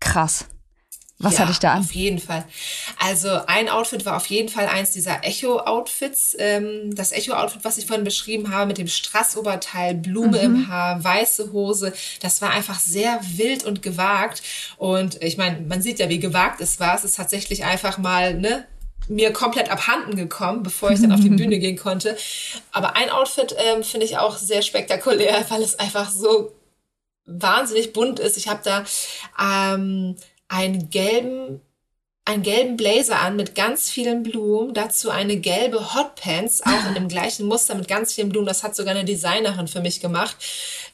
krass. 0.01 0.47
Was 1.21 1.35
ja, 1.35 1.41
hatte 1.41 1.51
ich 1.51 1.59
da 1.59 1.73
an? 1.73 1.81
Auf 1.81 1.93
jeden 1.93 2.21
Fall. 2.21 2.45
Also 3.01 3.29
ein 3.49 3.69
Outfit 3.69 4.07
war 4.07 4.17
auf 4.17 4.27
jeden 4.27 4.49
Fall 4.49 4.67
eins 4.67 4.93
dieser 4.93 5.25
Echo-Outfits. 5.25 6.37
Ähm, 6.39 6.95
das 6.95 7.11
Echo-Outfit, 7.11 7.65
was 7.65 7.77
ich 7.77 7.87
vorhin 7.87 8.05
beschrieben 8.05 8.53
habe, 8.53 8.69
mit 8.69 8.79
dem 8.79 8.87
Strassoberteil, 8.87 9.97
Blume 9.97 10.39
mhm. 10.39 10.45
im 10.45 10.69
Haar, 10.69 11.03
weiße 11.03 11.51
Hose. 11.51 11.93
Das 12.21 12.41
war 12.41 12.51
einfach 12.51 12.79
sehr 12.79 13.19
wild 13.23 13.65
und 13.65 13.83
gewagt. 13.83 14.43
Und 14.77 15.21
ich 15.21 15.37
meine, 15.37 15.61
man 15.63 15.83
sieht 15.83 15.99
ja, 15.99 16.09
wie 16.09 16.21
gewagt 16.21 16.61
es 16.61 16.79
war. 16.79 16.95
Es 16.95 17.03
ist 17.03 17.17
tatsächlich 17.17 17.65
einfach 17.65 17.99
mal, 17.99 18.35
ne, 18.35 18.69
mir 19.09 19.33
komplett 19.33 19.71
abhanden 19.71 20.17
gekommen, 20.17 20.63
bevor 20.63 20.91
ich 20.91 21.01
dann 21.01 21.13
auf 21.13 21.21
die 21.21 21.29
Bühne 21.37 21.59
gehen 21.59 21.77
konnte. 21.77 22.17
Aber 22.73 22.97
ein 22.97 23.11
Outfit 23.11 23.55
ähm, 23.59 23.83
finde 23.83 24.07
ich 24.07 24.19
auch 24.19 24.37
sehr 24.37 24.63
spektakulär, 24.63 25.45
weil 25.51 25.63
es 25.63 25.79
einfach 25.79 26.11
so 26.11 26.53
wahnsinnig 27.25 27.93
bunt 27.93 28.21
ist. 28.21 28.37
Ich 28.37 28.49
habe 28.49 28.61
da 28.65 28.85
ähm, 29.39 30.17
einen 30.49 30.91
gelben 30.91 31.61
einen 32.29 32.43
gelben 32.43 32.77
Blazer 32.77 33.21
an 33.21 33.37
mit 33.37 33.55
ganz 33.55 33.89
vielen 33.89 34.23
Blumen, 34.23 34.75
dazu 34.75 35.09
eine 35.09 35.39
gelbe 35.39 35.95
Hotpants, 35.95 36.61
auch 36.61 36.87
in 36.87 36.95
dem 36.95 37.09
gleichen 37.09 37.47
Muster 37.47 37.75
mit 37.75 37.89
ganz 37.89 38.13
vielen 38.13 38.29
Blumen. 38.29 38.47
Das 38.47 38.63
hat 38.63 38.77
sogar 38.77 38.95
eine 38.95 39.07
Designerin 39.07 39.67
für 39.67 39.81
mich 39.81 40.01
gemacht. 40.01 40.37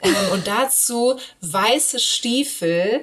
Ähm, 0.01 0.15
und 0.33 0.47
dazu 0.47 1.19
weiße 1.41 1.99
Stiefel. 1.99 3.03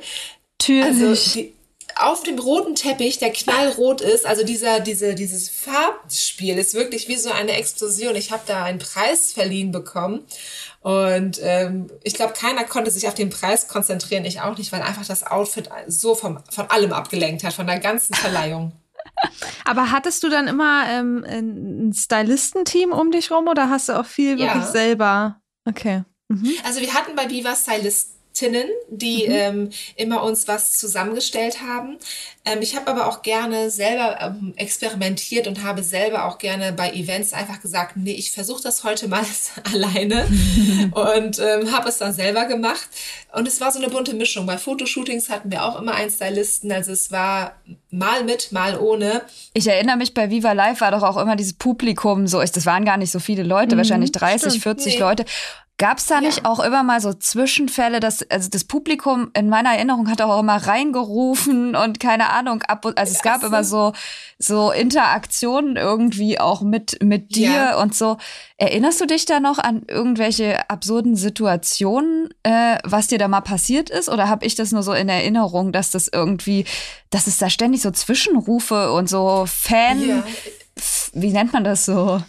Natürlich. 0.61 0.85
Also 0.85 1.33
die, 1.33 1.53
auf 2.01 2.23
dem 2.23 2.39
roten 2.39 2.75
Teppich, 2.75 3.19
der 3.19 3.31
knallrot 3.31 4.01
ist, 4.01 4.25
also 4.25 4.43
dieser, 4.43 4.79
diese, 4.79 5.15
dieses 5.15 5.49
Farbspiel 5.49 6.57
ist 6.57 6.73
wirklich 6.73 7.07
wie 7.07 7.15
so 7.15 7.31
eine 7.31 7.53
Explosion. 7.53 8.15
Ich 8.15 8.31
habe 8.31 8.43
da 8.45 8.63
einen 8.63 8.79
Preis 8.79 9.31
verliehen 9.31 9.71
bekommen 9.71 10.25
und 10.81 11.39
ähm, 11.41 11.87
ich 12.03 12.15
glaube, 12.15 12.33
keiner 12.33 12.63
konnte 12.63 12.91
sich 12.91 13.07
auf 13.07 13.13
den 13.13 13.29
Preis 13.29 13.67
konzentrieren, 13.67 14.25
ich 14.25 14.41
auch 14.41 14.57
nicht, 14.57 14.71
weil 14.71 14.81
einfach 14.81 15.05
das 15.05 15.25
Outfit 15.25 15.69
so 15.87 16.15
vom, 16.15 16.39
von 16.49 16.69
allem 16.69 16.93
abgelenkt 16.93 17.43
hat, 17.43 17.53
von 17.53 17.67
der 17.67 17.79
ganzen 17.79 18.13
Verleihung. 18.15 18.71
Aber 19.65 19.91
hattest 19.91 20.23
du 20.23 20.29
dann 20.29 20.47
immer 20.47 20.85
ähm, 20.87 21.23
ein 21.27 21.93
Stylistenteam 21.93 22.91
um 22.91 23.11
dich 23.11 23.31
rum 23.31 23.47
oder 23.47 23.69
hast 23.69 23.89
du 23.89 23.99
auch 23.99 24.05
viel 24.05 24.39
ja. 24.39 24.47
wirklich 24.47 24.65
selber? 24.65 25.39
Okay. 25.67 26.03
Mhm. 26.29 26.53
Also 26.63 26.81
wir 26.81 26.93
hatten 26.93 27.15
bei 27.15 27.29
Viva 27.29 27.55
Stylisten 27.55 28.20
Tinnen, 28.33 28.67
die 28.89 29.27
mhm. 29.27 29.33
ähm, 29.33 29.69
immer 29.95 30.23
uns 30.23 30.47
was 30.47 30.73
zusammengestellt 30.73 31.61
haben. 31.61 31.97
Ähm, 32.45 32.59
ich 32.61 32.75
habe 32.75 32.89
aber 32.89 33.07
auch 33.07 33.21
gerne 33.21 33.69
selber 33.69 34.19
ähm, 34.21 34.53
experimentiert 34.55 35.47
und 35.47 35.63
habe 35.63 35.83
selber 35.83 36.25
auch 36.25 36.37
gerne 36.37 36.71
bei 36.71 36.91
Events 36.91 37.33
einfach 37.33 37.61
gesagt, 37.61 37.97
nee, 37.97 38.13
ich 38.13 38.31
versuche 38.31 38.63
das 38.63 38.83
heute 38.83 39.07
mal 39.07 39.25
alleine 39.73 40.27
und 40.91 41.39
ähm, 41.39 41.71
habe 41.71 41.89
es 41.89 41.97
dann 41.97 42.13
selber 42.13 42.45
gemacht. 42.45 42.87
Und 43.33 43.47
es 43.47 43.59
war 43.61 43.71
so 43.71 43.79
eine 43.79 43.89
bunte 43.89 44.13
Mischung. 44.13 44.45
Bei 44.45 44.57
Fotoshootings 44.57 45.29
hatten 45.29 45.51
wir 45.51 45.63
auch 45.63 45.79
immer 45.79 45.93
einen 45.93 46.09
Stylisten, 46.09 46.71
also 46.71 46.91
es 46.91 47.11
war 47.11 47.55
mal 47.89 48.23
mit, 48.23 48.51
mal 48.51 48.79
ohne. 48.79 49.21
Ich 49.53 49.67
erinnere 49.67 49.97
mich, 49.97 50.13
bei 50.13 50.29
Viva 50.29 50.53
Live 50.53 50.81
war 50.81 50.91
doch 50.91 51.03
auch 51.03 51.17
immer 51.17 51.35
dieses 51.35 51.53
Publikum 51.53 52.27
so, 52.27 52.41
das 52.41 52.65
waren 52.65 52.85
gar 52.85 52.97
nicht 52.97 53.11
so 53.11 53.19
viele 53.19 53.43
Leute, 53.43 53.75
mhm, 53.75 53.79
wahrscheinlich 53.79 54.11
30, 54.11 54.49
stimmt. 54.49 54.63
40 54.63 54.93
nee. 54.93 54.99
Leute 54.99 55.25
Gab 55.81 55.97
es 55.97 56.05
da 56.05 56.15
Ja. 56.15 56.21
nicht 56.21 56.45
auch 56.45 56.59
immer 56.59 56.83
mal 56.83 57.01
so 57.01 57.11
Zwischenfälle, 57.11 57.99
dass 57.99 58.21
also 58.29 58.49
das 58.49 58.65
Publikum 58.65 59.31
in 59.33 59.49
meiner 59.49 59.71
Erinnerung 59.73 60.11
hat 60.11 60.21
auch 60.21 60.39
immer 60.39 60.57
reingerufen 60.67 61.75
und 61.75 61.99
keine 61.99 62.29
Ahnung 62.29 62.61
ab 62.67 62.85
und 62.85 62.99
also 62.99 63.13
es 63.15 63.23
gab 63.23 63.37
Ach 63.37 63.41
so. 63.41 63.47
immer 63.47 63.63
so 63.63 63.93
so 64.37 64.71
Interaktionen 64.71 65.77
irgendwie 65.77 66.39
auch 66.39 66.61
mit 66.61 67.01
mit 67.01 67.35
dir 67.35 67.49
Ja. 67.51 67.81
und 67.81 67.95
so. 67.95 68.17
Erinnerst 68.57 69.01
du 69.01 69.07
dich 69.07 69.25
da 69.25 69.39
noch 69.39 69.57
an 69.57 69.81
irgendwelche 69.87 70.69
absurden 70.69 71.15
Situationen, 71.15 72.29
äh, 72.43 72.77
was 72.83 73.07
dir 73.07 73.17
da 73.17 73.27
mal 73.27 73.41
passiert 73.41 73.89
ist 73.89 74.07
oder 74.07 74.29
habe 74.29 74.45
ich 74.45 74.53
das 74.53 74.71
nur 74.71 74.83
so 74.83 74.93
in 74.93 75.09
Erinnerung, 75.09 75.71
dass 75.71 75.89
das 75.89 76.07
irgendwie, 76.07 76.65
dass 77.09 77.25
es 77.25 77.39
da 77.39 77.49
ständig 77.49 77.81
so 77.81 77.89
Zwischenrufe 77.89 78.91
und 78.93 79.09
so 79.09 79.45
Fan 79.47 80.07
Ja. 80.07 80.23
wie 81.13 81.31
nennt 81.31 81.53
man 81.53 81.63
das 81.63 81.85
so? 81.85 82.21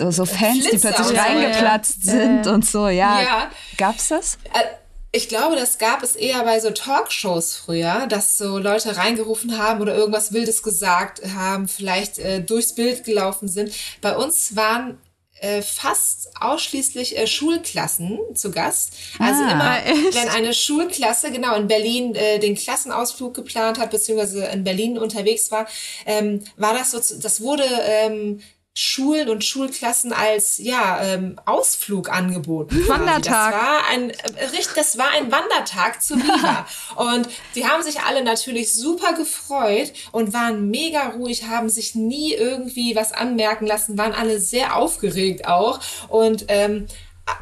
So, 0.00 0.10
so 0.10 0.24
Fans, 0.24 0.54
die 0.64 0.68
Flitzer 0.68 0.92
plötzlich 0.92 1.08
und 1.08 1.16
so, 1.16 1.22
reingeplatzt 1.22 2.04
ja. 2.04 2.12
sind 2.12 2.46
und 2.46 2.66
so, 2.66 2.88
ja. 2.88 3.22
Ja. 3.22 3.50
Gab's 3.76 4.08
das? 4.08 4.38
Äh, 4.54 4.64
Ich 5.12 5.28
glaube, 5.28 5.56
das 5.56 5.78
gab 5.78 6.02
es 6.02 6.14
eher 6.16 6.42
bei 6.44 6.58
so 6.60 6.70
Talkshows 6.70 7.56
früher, 7.56 8.06
dass 8.08 8.38
so 8.38 8.58
Leute 8.58 8.96
reingerufen 8.96 9.58
haben 9.58 9.80
oder 9.80 9.94
irgendwas 9.94 10.32
Wildes 10.32 10.62
gesagt 10.62 11.20
haben, 11.34 11.66
vielleicht 11.68 12.18
äh, 12.18 12.40
durchs 12.40 12.74
Bild 12.74 13.04
gelaufen 13.04 13.48
sind. 13.48 13.72
Bei 14.00 14.16
uns 14.16 14.54
waren 14.54 14.98
äh, 15.40 15.62
fast 15.62 16.28
ausschließlich 16.40 17.18
äh, 17.18 17.26
Schulklassen 17.26 18.18
zu 18.34 18.50
Gast. 18.52 18.92
Also 19.18 19.42
Ah, 19.42 19.50
immer, 19.52 19.86
echt? 19.86 20.14
wenn 20.14 20.28
eine 20.28 20.54
Schulklasse 20.54 21.32
genau 21.32 21.56
in 21.56 21.66
Berlin 21.66 22.14
äh, 22.14 22.38
den 22.38 22.54
Klassenausflug 22.54 23.34
geplant 23.34 23.78
hat, 23.78 23.90
beziehungsweise 23.90 24.44
in 24.44 24.64
Berlin 24.64 24.96
unterwegs 24.98 25.50
war, 25.50 25.66
ähm, 26.06 26.44
war 26.56 26.74
das 26.74 26.90
so, 26.92 27.00
das 27.18 27.40
wurde 27.40 27.64
ähm, 27.84 28.40
Schulen 28.82 29.28
und 29.28 29.44
Schulklassen 29.44 30.14
als 30.14 30.56
ja 30.56 31.02
ähm, 31.02 31.38
Ausflug 31.44 32.10
angeboten. 32.10 32.88
Wandertag. 32.88 33.52
Das 33.52 33.60
war 33.60 33.86
ein 33.90 34.08
äh, 34.08 34.44
richtig, 34.52 34.72
das 34.74 34.96
war 34.96 35.10
ein 35.10 35.30
Wandertag 35.30 36.02
zu 36.02 36.16
Viva 36.16 36.66
und 36.96 37.28
die 37.54 37.66
haben 37.66 37.82
sich 37.82 38.00
alle 38.00 38.24
natürlich 38.24 38.72
super 38.72 39.12
gefreut 39.12 39.92
und 40.12 40.32
waren 40.32 40.70
mega 40.70 41.08
ruhig, 41.10 41.44
haben 41.44 41.68
sich 41.68 41.94
nie 41.94 42.32
irgendwie 42.32 42.96
was 42.96 43.12
anmerken 43.12 43.66
lassen, 43.66 43.98
waren 43.98 44.14
alle 44.14 44.40
sehr 44.40 44.74
aufgeregt 44.76 45.46
auch 45.46 45.80
und 46.08 46.46
ähm, 46.48 46.86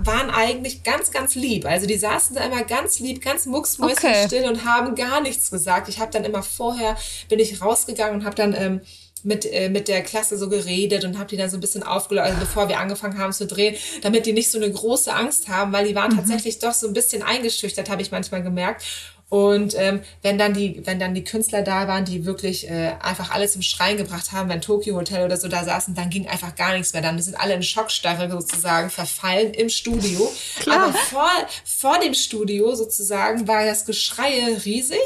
waren 0.01 0.31
eigentlich 0.31 0.83
ganz, 0.83 1.12
ganz 1.12 1.37
lieb. 1.37 1.66
Also 1.66 1.87
die 1.87 1.98
saßen 1.98 2.35
da 2.35 2.44
immer 2.44 2.64
ganz 2.64 2.98
lieb, 2.98 3.22
ganz 3.22 3.46
mucksmäuschenstill 3.46 4.44
und 4.48 4.64
haben 4.64 4.96
gar 4.96 5.20
nichts 5.20 5.53
gesagt. 5.53 5.88
Ich 5.88 6.01
habe 6.01 6.11
dann 6.11 6.24
immer 6.24 6.42
vorher, 6.42 6.96
bin 7.29 7.38
ich 7.38 7.62
rausgegangen 7.62 8.20
und 8.20 8.27
habe 8.27 8.35
dann 8.35 8.55
ähm, 8.55 8.81
mit, 9.24 9.44
äh, 9.50 9.68
mit 9.68 9.88
der 9.88 10.02
Klasse 10.02 10.37
so 10.38 10.48
geredet 10.48 11.04
und 11.04 11.18
habe 11.18 11.28
die 11.28 11.37
dann 11.37 11.50
so 11.50 11.57
ein 11.57 11.61
bisschen 11.61 11.83
aufgelöst, 11.83 12.26
also 12.26 12.40
bevor 12.40 12.68
wir 12.68 12.78
angefangen 12.78 13.18
haben 13.18 13.33
zu 13.33 13.46
drehen, 13.46 13.76
damit 14.02 14.26
die 14.26 14.33
nicht 14.33 14.50
so 14.50 14.59
eine 14.59 14.70
große 14.70 15.12
Angst 15.12 15.48
haben, 15.48 15.72
weil 15.72 15.87
die 15.87 15.94
waren 15.94 16.14
tatsächlich 16.14 16.59
doch 16.59 16.74
so 16.74 16.87
ein 16.87 16.92
bisschen 16.92 17.22
eingeschüchtert, 17.22 17.90
habe 17.90 18.02
ich 18.02 18.11
manchmal 18.11 18.42
gemerkt. 18.42 18.85
Und 19.30 19.74
ähm, 19.76 20.00
wenn 20.22 20.38
dann 20.38 20.54
die, 20.54 20.80
wenn 20.86 20.98
dann 20.98 21.14
die 21.14 21.22
Künstler 21.22 21.60
da 21.60 21.86
waren, 21.86 22.06
die 22.06 22.24
wirklich 22.24 22.66
äh, 22.70 22.94
einfach 23.02 23.30
alles 23.30 23.52
zum 23.52 23.60
Schreien 23.60 23.98
gebracht 23.98 24.32
haben, 24.32 24.48
wenn 24.48 24.62
Tokyo 24.62 24.96
Hotel 24.96 25.24
oder 25.26 25.36
so 25.36 25.48
da 25.48 25.64
saßen, 25.64 25.94
dann 25.94 26.08
ging 26.08 26.26
einfach 26.26 26.54
gar 26.54 26.72
nichts 26.72 26.94
mehr. 26.94 27.02
Dann 27.02 27.20
sind 27.20 27.38
alle 27.38 27.52
in 27.52 27.62
Schockstarre 27.62 28.30
sozusagen 28.30 28.88
verfallen 28.88 29.52
im 29.52 29.68
Studio. 29.68 30.32
Aber 30.66 30.94
vor, 30.94 31.28
vor 31.64 31.98
dem 32.00 32.14
Studio 32.14 32.74
sozusagen 32.74 33.46
war 33.46 33.66
das 33.66 33.84
Geschreie 33.84 34.64
riesig. 34.64 34.98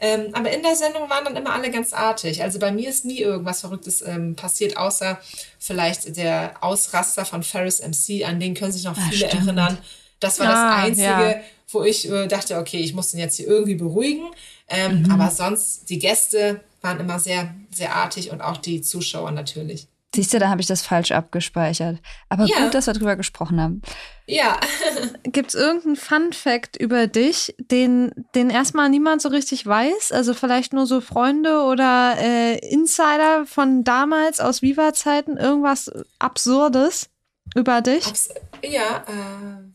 Ähm, 0.00 0.30
aber 0.32 0.50
in 0.50 0.62
der 0.62 0.74
Sendung 0.74 1.08
waren 1.08 1.24
dann 1.24 1.36
immer 1.36 1.52
alle 1.52 1.70
ganz 1.70 1.92
artig. 1.92 2.42
Also 2.42 2.58
bei 2.58 2.72
mir 2.72 2.88
ist 2.88 3.04
nie 3.04 3.18
irgendwas 3.20 3.60
Verrücktes 3.60 4.02
ähm, 4.02 4.34
passiert, 4.34 4.78
außer 4.78 5.20
vielleicht 5.60 6.16
der 6.16 6.54
Ausraster 6.60 7.24
von 7.24 7.42
Ferris 7.44 7.80
MC, 7.80 8.24
an 8.26 8.40
den 8.40 8.54
können 8.54 8.72
sich 8.72 8.84
noch 8.84 8.96
viele 8.96 9.28
stimmt. 9.28 9.46
erinnern. 9.46 9.78
Das 10.18 10.40
war 10.40 10.48
Ah, 10.48 10.76
das 10.76 10.84
Einzige, 10.86 11.06
ja. 11.06 11.40
Wo 11.72 11.82
ich 11.82 12.10
äh, 12.10 12.26
dachte, 12.26 12.58
okay, 12.58 12.78
ich 12.78 12.94
muss 12.94 13.10
den 13.10 13.20
jetzt 13.20 13.36
hier 13.36 13.46
irgendwie 13.46 13.74
beruhigen. 13.76 14.30
Ähm, 14.68 15.02
Mhm. 15.02 15.10
Aber 15.10 15.30
sonst, 15.30 15.88
die 15.90 15.98
Gäste 15.98 16.60
waren 16.82 17.00
immer 17.00 17.18
sehr, 17.18 17.54
sehr 17.70 17.94
artig 17.94 18.30
und 18.30 18.40
auch 18.40 18.56
die 18.56 18.80
Zuschauer 18.82 19.30
natürlich. 19.32 19.86
Siehst 20.12 20.32
du, 20.34 20.40
da 20.40 20.48
habe 20.48 20.60
ich 20.60 20.66
das 20.66 20.82
falsch 20.82 21.12
abgespeichert. 21.12 21.98
Aber 22.28 22.44
Ja. 22.44 22.64
gut, 22.64 22.74
dass 22.74 22.88
wir 22.88 22.94
drüber 22.94 23.14
gesprochen 23.14 23.60
haben. 23.60 23.80
Ja, 24.26 24.58
Gibt 25.22 25.50
es 25.50 25.54
irgendeinen 25.54 25.94
Fun-Fact 25.96 26.76
über 26.76 27.06
dich, 27.06 27.54
den, 27.58 28.12
den 28.34 28.50
erstmal 28.50 28.88
niemand 28.88 29.22
so 29.22 29.28
richtig 29.28 29.64
weiß? 29.66 30.10
Also 30.10 30.34
vielleicht 30.34 30.72
nur 30.72 30.86
so 30.86 31.00
Freunde 31.00 31.60
oder 31.62 32.16
äh, 32.18 32.58
Insider 32.70 33.46
von 33.46 33.84
damals 33.84 34.40
aus 34.40 34.62
Viva-Zeiten? 34.62 35.36
Irgendwas 35.36 35.90
Absurdes 36.18 37.08
über 37.54 37.80
dich? 37.80 38.06
Abs 38.06 38.30
ja 38.62 39.04
äh, 39.06 39.69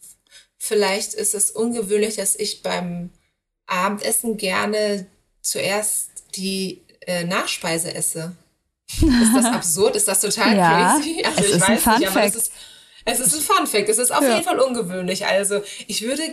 vielleicht 0.67 1.13
ist 1.13 1.35
es 1.35 1.51
ungewöhnlich, 1.51 2.15
dass 2.15 2.35
ich 2.35 2.61
beim 2.63 3.11
Abendessen 3.67 4.37
gerne 4.37 5.05
zuerst 5.41 6.09
die 6.35 6.81
äh, 7.01 7.23
Nachspeise 7.23 7.93
esse. 7.93 8.35
Ist 8.89 9.35
das 9.35 9.45
absurd? 9.53 9.95
Ist 9.95 10.07
das 10.07 10.21
total 10.21 10.57
Ja, 10.57 10.95
crazy? 10.97 11.21
Also 11.25 11.39
es 11.41 11.45
ich 11.49 11.55
ist 11.55 11.61
ein 11.63 11.75
weiß 11.75 11.83
Fun 11.83 11.97
nicht, 11.99 12.07
aber 12.09 12.23
es 12.23 12.33
Fact. 12.33 12.35
ist, 12.47 12.51
es 13.05 13.19
ist 13.19 13.35
ein 13.35 13.41
Fun 13.41 13.67
Fact. 13.67 13.89
Es 13.89 13.97
ist 13.97 14.11
auf 14.11 14.23
Ja. 14.23 14.31
jeden 14.33 14.43
Fall 14.43 14.59
ungewöhnlich. 14.59 15.25
Also 15.25 15.61
ich 15.87 16.01
würde, 16.01 16.23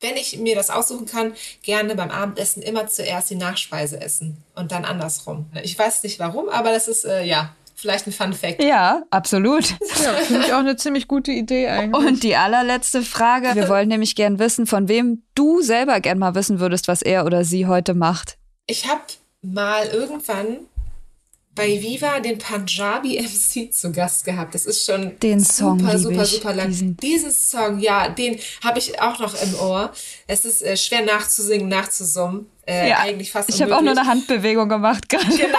wenn 0.00 0.16
ich 0.16 0.38
mir 0.38 0.54
das 0.54 0.70
aussuchen 0.70 1.06
kann, 1.06 1.34
gerne 1.62 1.94
beim 1.96 2.10
Abendessen 2.10 2.62
immer 2.62 2.86
zuerst 2.88 3.30
die 3.30 3.34
Nachspeise 3.36 4.00
essen 4.00 4.42
und 4.54 4.72
dann 4.72 4.84
andersrum. 4.84 5.50
Ich 5.62 5.78
weiß 5.78 6.02
nicht 6.04 6.18
warum, 6.18 6.48
aber 6.48 6.70
das 6.72 6.88
ist 6.88 7.04
äh, 7.04 7.24
ja 7.24 7.54
vielleicht 7.80 8.06
ein 8.06 8.12
Fun 8.12 8.32
Fact. 8.32 8.62
Ja, 8.62 9.02
absolut. 9.10 9.70
Ja, 10.02 10.12
finde 10.14 10.46
ich 10.46 10.52
auch 10.52 10.58
eine 10.58 10.76
ziemlich 10.76 11.08
gute 11.08 11.32
Idee 11.32 11.68
eigentlich. 11.68 12.06
Und 12.06 12.22
die 12.22 12.36
allerletzte 12.36 13.02
Frage. 13.02 13.54
Wir 13.54 13.68
wollen 13.68 13.88
nämlich 13.88 14.14
gern 14.14 14.38
wissen, 14.38 14.66
von 14.66 14.88
wem 14.88 15.22
du 15.34 15.60
selber 15.62 16.00
gern 16.00 16.18
mal 16.18 16.34
wissen 16.34 16.60
würdest, 16.60 16.88
was 16.88 17.02
er 17.02 17.24
oder 17.26 17.44
sie 17.44 17.66
heute 17.66 17.94
macht. 17.94 18.36
Ich 18.66 18.86
habe 18.88 19.00
mal 19.42 19.86
irgendwann 19.86 20.58
bei 21.54 21.82
Viva 21.82 22.20
den 22.20 22.38
Punjabi 22.38 23.20
MC 23.20 23.72
zu 23.72 23.90
Gast 23.92 24.24
gehabt. 24.24 24.54
Das 24.54 24.66
ist 24.66 24.84
schon 24.86 25.18
Den 25.18 25.40
super, 25.40 25.52
Song 25.52 25.98
super, 25.98 26.22
ich. 26.22 26.30
super 26.30 26.54
lang. 26.54 26.68
Diesen- 26.68 26.96
Diesen 26.98 27.32
Song, 27.32 27.80
ja, 27.80 28.08
den 28.08 28.38
habe 28.62 28.78
ich 28.78 29.00
auch 29.02 29.18
noch 29.18 29.34
im 29.42 29.54
Ohr. 29.56 29.92
Es 30.28 30.44
ist 30.44 30.62
äh, 30.62 30.76
schwer 30.76 31.02
nachzusingen, 31.04 31.68
nachzusummen. 31.68 32.46
Äh, 32.66 32.92
eigentlich 32.92 33.32
fast 33.32 33.48
ich 33.48 33.60
habe 33.60 33.76
auch 33.76 33.80
nur 33.82 33.90
eine 33.90 34.06
Handbewegung 34.06 34.68
gemacht 34.68 35.08
gerade. 35.08 35.26
Genau. 35.26 35.58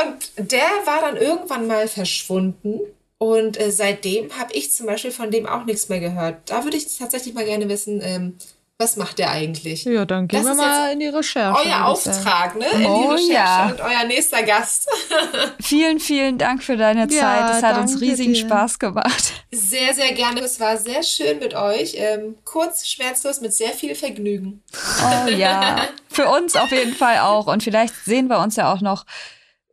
Und 0.00 0.50
der 0.50 0.68
war 0.84 1.00
dann 1.02 1.16
irgendwann 1.16 1.66
mal 1.66 1.86
verschwunden. 1.88 2.80
Und 3.18 3.60
äh, 3.60 3.70
seitdem 3.70 4.36
habe 4.38 4.52
ich 4.52 4.72
zum 4.72 4.86
Beispiel 4.86 5.12
von 5.12 5.30
dem 5.30 5.46
auch 5.46 5.64
nichts 5.64 5.88
mehr 5.88 6.00
gehört. 6.00 6.38
Da 6.46 6.64
würde 6.64 6.76
ich 6.76 6.96
tatsächlich 6.98 7.34
mal 7.34 7.44
gerne 7.44 7.68
wissen, 7.68 8.00
ähm, 8.02 8.36
was 8.78 8.96
macht 8.96 9.18
der 9.20 9.30
eigentlich? 9.30 9.84
ja, 9.84 10.04
dann 10.04 10.26
gehen 10.26 10.42
Das 10.44 10.56
wir 10.56 10.64
mal 10.64 10.92
in 10.92 10.98
die 10.98 11.06
Recherche. 11.06 11.68
Euer. 11.68 11.84
Auftrag, 11.86 12.56
ne? 12.58 12.66
In 12.72 12.80
die 12.80 12.86
Oh, 12.86 13.10
Recherche 13.10 13.32
ja. 13.32 13.66
und 13.70 13.80
euer 13.80 14.04
nächster 14.08 14.42
Gast. 14.42 14.88
Vielen, 15.62 16.00
vielen 16.00 16.36
Dank 16.36 16.64
für 16.64 16.76
deine 16.76 17.06
Zeit. 17.06 17.20
Ja, 17.20 17.56
Es 17.58 17.62
hat 17.62 17.78
uns 17.78 18.00
riesigen 18.00 18.32
dir. 18.32 18.40
Spaß 18.40 18.80
gemacht. 18.80 19.34
Sehr, 19.52 19.94
sehr 19.94 20.10
gerne. 20.14 20.40
Es 20.40 20.58
war 20.58 20.76
sehr 20.78 21.04
schön 21.04 21.38
mit 21.38 21.54
euch. 21.54 21.94
Ähm, 21.96 22.34
kurz, 22.44 22.88
schmerzlos, 22.88 23.40
mit 23.40 23.54
sehr 23.54 23.70
viel 23.70 23.94
Vergnügen. 23.94 24.64
Oh 25.00 25.28
ja. 25.28 25.86
Für 26.10 26.28
uns 26.28 26.56
auf 26.56 26.72
jeden 26.72 26.94
Fall 26.94 27.18
auch. 27.20 27.46
Und 27.46 27.62
vielleicht 27.62 27.94
sehen 28.04 28.26
wir 28.26 28.40
uns 28.40 28.56
ja 28.56 28.72
auch 28.72 28.80
noch 28.80 29.04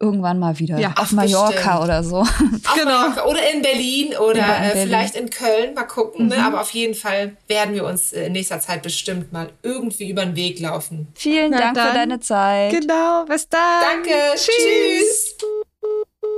irgendwann 0.01 0.39
mal 0.39 0.57
wieder. 0.59 0.77
Ja, 0.79 0.93
auf 0.97 1.11
Mallorca 1.11 1.51
bestimmt. 1.79 1.83
oder 1.83 2.03
so. 2.03 2.17
Auf 2.19 2.83
Mallorca 2.85 3.25
Oder 3.27 3.51
in 3.53 3.61
Berlin 3.61 4.15
oder 4.17 4.37
Ja, 4.37 4.55
in 4.55 4.63
äh, 4.63 4.67
Berlin. 4.73 4.87
vielleicht 4.87 5.15
in 5.15 5.29
Köln. 5.29 5.73
Mal 5.73 5.83
gucken. 5.83 6.27
Ne? 6.27 6.37
Aber 6.43 6.61
auf 6.61 6.71
jeden 6.71 6.95
Fall 6.95 7.35
werden 7.47 7.73
wir 7.75 7.85
uns 7.85 8.13
äh, 8.13 8.27
in 8.27 8.33
nächster 8.33 8.59
Zeit 8.59 8.81
bestimmt 8.81 9.33
mal 9.33 9.49
irgendwie 9.61 10.09
über 10.09 10.25
den 10.25 10.35
Weg 10.35 10.59
laufen. 10.59 11.07
Vielen 11.15 11.51
Na 11.51 11.59
Dank 11.59 11.77
für 11.77 11.83
dann. 11.83 11.93
deine 11.95 12.19
Zeit. 12.19 12.71
Genau, 12.71 13.25
bis 13.25 13.49
dann. 13.49 13.59
Danke. 13.81 14.15
Tschüss. 14.35 15.35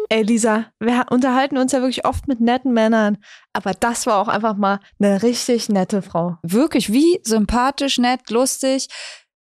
Ey, 0.10 0.24
Lisa, 0.24 0.66
wir 0.80 1.06
unterhalten 1.10 1.58
uns 1.58 1.72
ja 1.72 1.80
wirklich 1.80 2.06
oft 2.06 2.28
mit 2.28 2.42
netten 2.42 2.74
Männern, 2.74 3.18
aber 3.54 3.72
das 3.74 4.06
war 4.06 4.20
auch 4.20 4.28
einfach 4.28 4.56
mal 4.58 4.80
eine 5.00 5.24
richtig 5.24 5.70
nette 5.70 6.02
Frau. 6.02 6.36
Wirklich 6.44 6.92
wie 6.92 7.20
sympathisch, 7.24 7.98
nett, 7.98 8.30
lustig. 8.30 8.88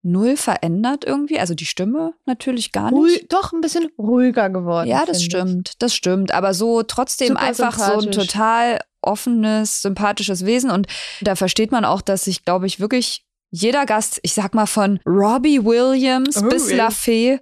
Null 0.06 0.38
verändert 0.38 1.04
irgendwie. 1.04 1.40
Also 1.40 1.56
die 1.56 1.66
Stimme 1.66 2.14
natürlich 2.26 2.72
gar 2.72 2.92
nicht. 2.92 3.00
Ruhig, 3.00 3.26
doch 3.30 3.52
ein 3.54 3.62
bisschen 3.62 3.90
ruhiger 3.98 4.50
geworden. 4.50 4.88
Ja, 4.88 5.06
das 5.06 5.22
finde 5.22 5.38
ich. 5.38 5.44
stimmt, 5.44 5.82
das 5.82 5.96
stimmt. 5.96 6.32
Aber 6.32 6.54
so 6.54 6.84
trotzdem 6.84 7.30
Super 7.30 7.42
einfach 7.42 7.78
so 7.80 8.00
ein 8.00 8.12
total 8.12 8.80
offenes, 9.02 9.82
sympathisches 9.82 10.46
Wesen. 10.46 10.70
Und 10.70 10.88
da 11.22 11.36
versteht 11.36 11.72
man 11.72 11.86
auch, 11.86 12.02
dass 12.02 12.26
sich, 12.26 12.46
glaube 12.46 12.68
ich, 12.68 12.80
wirklich 12.80 13.26
jeder 13.50 13.86
Gast, 13.86 14.20
ich 14.22 14.34
sag 14.34 14.54
mal 14.54 14.66
von 14.68 15.00
Robbie 15.06 15.64
Williams 15.64 16.38
Oh, 16.44 16.50
bis. 16.50 16.72
La 16.72 16.92
Fee, 16.92 17.40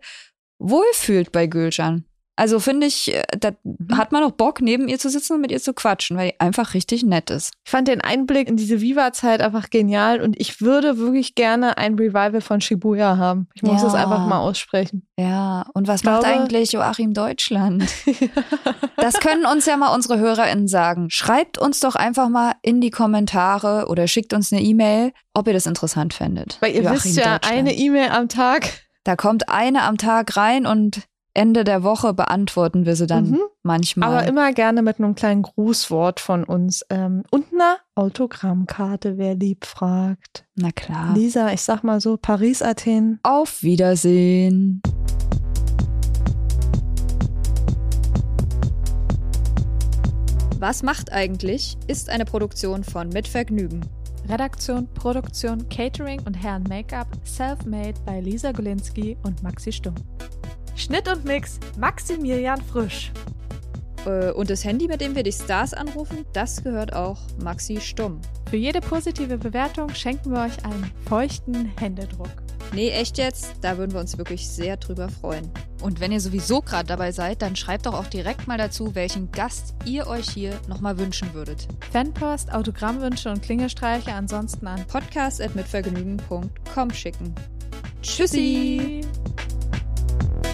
wohlfühlt 0.59 1.31
bei 1.31 1.47
Gülcan. 1.47 2.05
Also 2.35 2.59
finde 2.59 2.87
ich, 2.87 3.13
äh, 3.13 3.23
da 3.39 3.51
Mhm. 3.63 3.95
hat 3.97 4.11
man 4.11 4.23
auch 4.23 4.31
Bock, 4.31 4.59
neben 4.61 4.87
ihr 4.87 4.97
zu 4.97 5.09
sitzen 5.09 5.33
und 5.33 5.41
mit 5.41 5.51
ihr 5.51 5.61
zu 5.61 5.73
quatschen, 5.73 6.17
weil 6.17 6.31
die 6.31 6.39
einfach 6.39 6.73
richtig 6.73 7.03
nett 7.03 7.29
ist. 7.29 7.51
Ich 7.63 7.69
fand 7.71 7.87
den 7.87 8.01
Einblick 8.01 8.47
in 8.47 8.57
diese 8.57 8.81
Viva-Zeit 8.81 9.41
einfach 9.41 9.69
genial 9.69 10.19
und 10.21 10.39
ich 10.39 10.59
würde 10.61 10.97
wirklich 10.97 11.35
gerne 11.35 11.77
ein 11.77 11.93
Revival 11.93 12.41
von 12.41 12.59
Shibuya 12.59 13.17
haben. 13.17 13.47
Ich 13.53 13.61
muss 13.61 13.81
Ja. 13.83 13.87
es 13.89 13.93
einfach 13.93 14.25
mal 14.25 14.39
aussprechen. 14.39 15.05
Ja, 15.19 15.65
und 15.75 15.87
was 15.87 16.01
glaube- 16.01 16.23
macht 16.25 16.33
eigentlich 16.33 16.71
Joachim 16.71 17.13
Deutschland? 17.13 17.85
Das 18.97 19.15
können 19.19 19.45
uns 19.45 19.65
ja 19.65 19.75
mal 19.75 19.93
unsere 19.93 20.17
HörerInnen 20.17 20.67
sagen. 20.67 21.09
Schreibt 21.09 21.57
uns 21.57 21.79
doch 21.81 21.95
einfach 21.95 22.29
mal 22.29 22.53
in 22.61 22.79
die 22.79 22.89
Kommentare 22.91 23.87
oder 23.89 24.07
schickt 24.07 24.33
uns 24.33 24.51
eine 24.53 24.61
E-Mail, 24.61 25.11
ob 25.33 25.47
ihr 25.47 25.53
das 25.53 25.65
interessant 25.65 26.13
findet. 26.13 26.57
Weil 26.61 26.71
ihr 26.73 26.83
Joachim 26.83 26.95
wisst 27.03 27.17
ja, 27.17 27.39
eine 27.45 27.75
E-Mail 27.75 28.09
am 28.11 28.29
Tag. 28.29 28.69
Da 29.03 29.15
kommt 29.17 29.49
eine 29.49 29.81
am 29.83 29.97
Tag 29.97 30.37
rein 30.37 30.65
und 30.65 31.01
Ende 31.35 31.63
der 31.63 31.81
Woche 31.83 32.13
beantworten 32.13 32.85
wir 32.85 32.95
sie 32.95 33.07
dann 33.07 33.31
Mhm. 33.31 33.39
manchmal. 33.63 34.09
Aber 34.09 34.27
immer 34.27 34.53
gerne 34.53 34.83
mit 34.83 34.99
einem 34.99 35.15
kleinen 35.15 35.41
Grußwort 35.41 36.19
von 36.19 36.43
uns. 36.43 36.85
Ähm, 36.91 37.23
und 37.31 37.45
einer 37.51 37.77
Autogrammkarte, 37.95 39.17
wer 39.17 39.33
lieb 39.33 39.65
fragt. 39.65 40.45
Na 40.55 40.71
klar. 40.71 41.13
Lisa, 41.15 41.51
ich 41.51 41.61
sag 41.63 41.83
mal 41.83 41.99
so, 42.01 42.17
Paris, 42.17 42.61
Athen. 42.61 43.19
Auf 43.23 43.63
Wiedersehen. 43.63 44.81
Was 50.59 50.83
macht 50.83 51.11
eigentlich? 51.11 51.77
Ist 51.87 52.09
eine 52.09 52.25
Produktion 52.25 52.83
von 52.83 53.09
Mit 53.09 53.27
Vergnügen. 53.27 53.81
Redaktion, 54.29 54.87
Produktion, 54.93 55.67
Catering 55.67 56.21
und 56.25 56.35
Herren 56.35 56.63
Make-up 56.69 57.07
self-made 57.25 57.95
bei 58.05 58.21
Lisa 58.21 58.53
Golinski 58.53 59.17
und 59.23 59.43
Maxi 59.43 59.73
Stumm. 59.73 59.95
Schnitt 60.75 61.07
und 61.07 61.25
Mix 61.25 61.59
Maximilian 61.77 62.61
Frisch. 62.61 63.11
Äh, 64.05 64.31
Und 64.31 64.49
das 64.49 64.63
Handy, 64.65 64.87
mit 64.87 65.01
dem 65.01 65.15
wir 65.15 65.23
die 65.23 65.31
Stars 65.31 65.73
anrufen, 65.73 66.25
das 66.33 66.63
gehört 66.63 66.93
auch 66.93 67.19
Maxi 67.41 67.79
Stumm. 67.79 68.19
Für 68.49 68.57
jede 68.57 68.81
positive 68.81 69.37
Bewertung 69.37 69.89
schenken 69.93 70.31
wir 70.31 70.41
euch 70.41 70.65
einen 70.65 70.91
feuchten 71.07 71.71
Händedruck. 71.79 72.29
Nee, 72.73 72.89
echt 72.89 73.19
jetzt? 73.19 73.53
Da 73.61 73.77
würden 73.77 73.93
wir 73.93 73.99
uns 73.99 74.17
wirklich 74.17 74.49
sehr 74.49 74.77
drüber 74.77 75.07
freuen. 75.07 75.51
Und 75.83 75.99
wenn 75.99 76.11
ihr 76.11 76.19
sowieso 76.19 76.61
gerade 76.61 76.87
dabei 76.87 77.11
seid, 77.11 77.41
dann 77.43 77.55
schreibt 77.55 77.85
doch 77.85 77.93
auch 77.93 78.07
direkt 78.07 78.47
mal 78.47 78.57
dazu, 78.57 78.95
welchen 78.95 79.31
Gast 79.31 79.75
ihr 79.85 80.07
euch 80.07 80.29
hier 80.29 80.59
nochmal 80.67 80.97
wünschen 80.97 81.33
würdet. 81.33 81.67
Fanpost, 81.91 82.51
Autogrammwünsche 82.51 83.29
und 83.29 83.43
Klingelstreiche 83.43 84.13
ansonsten 84.13 84.65
an 84.65 84.83
Podcast 84.87 85.39
at 85.39 85.53
mitvergnügen.com 85.55 86.91
schicken. 86.91 87.35
Tschüssi! 88.01 89.01
Tschüssi. 89.03 90.52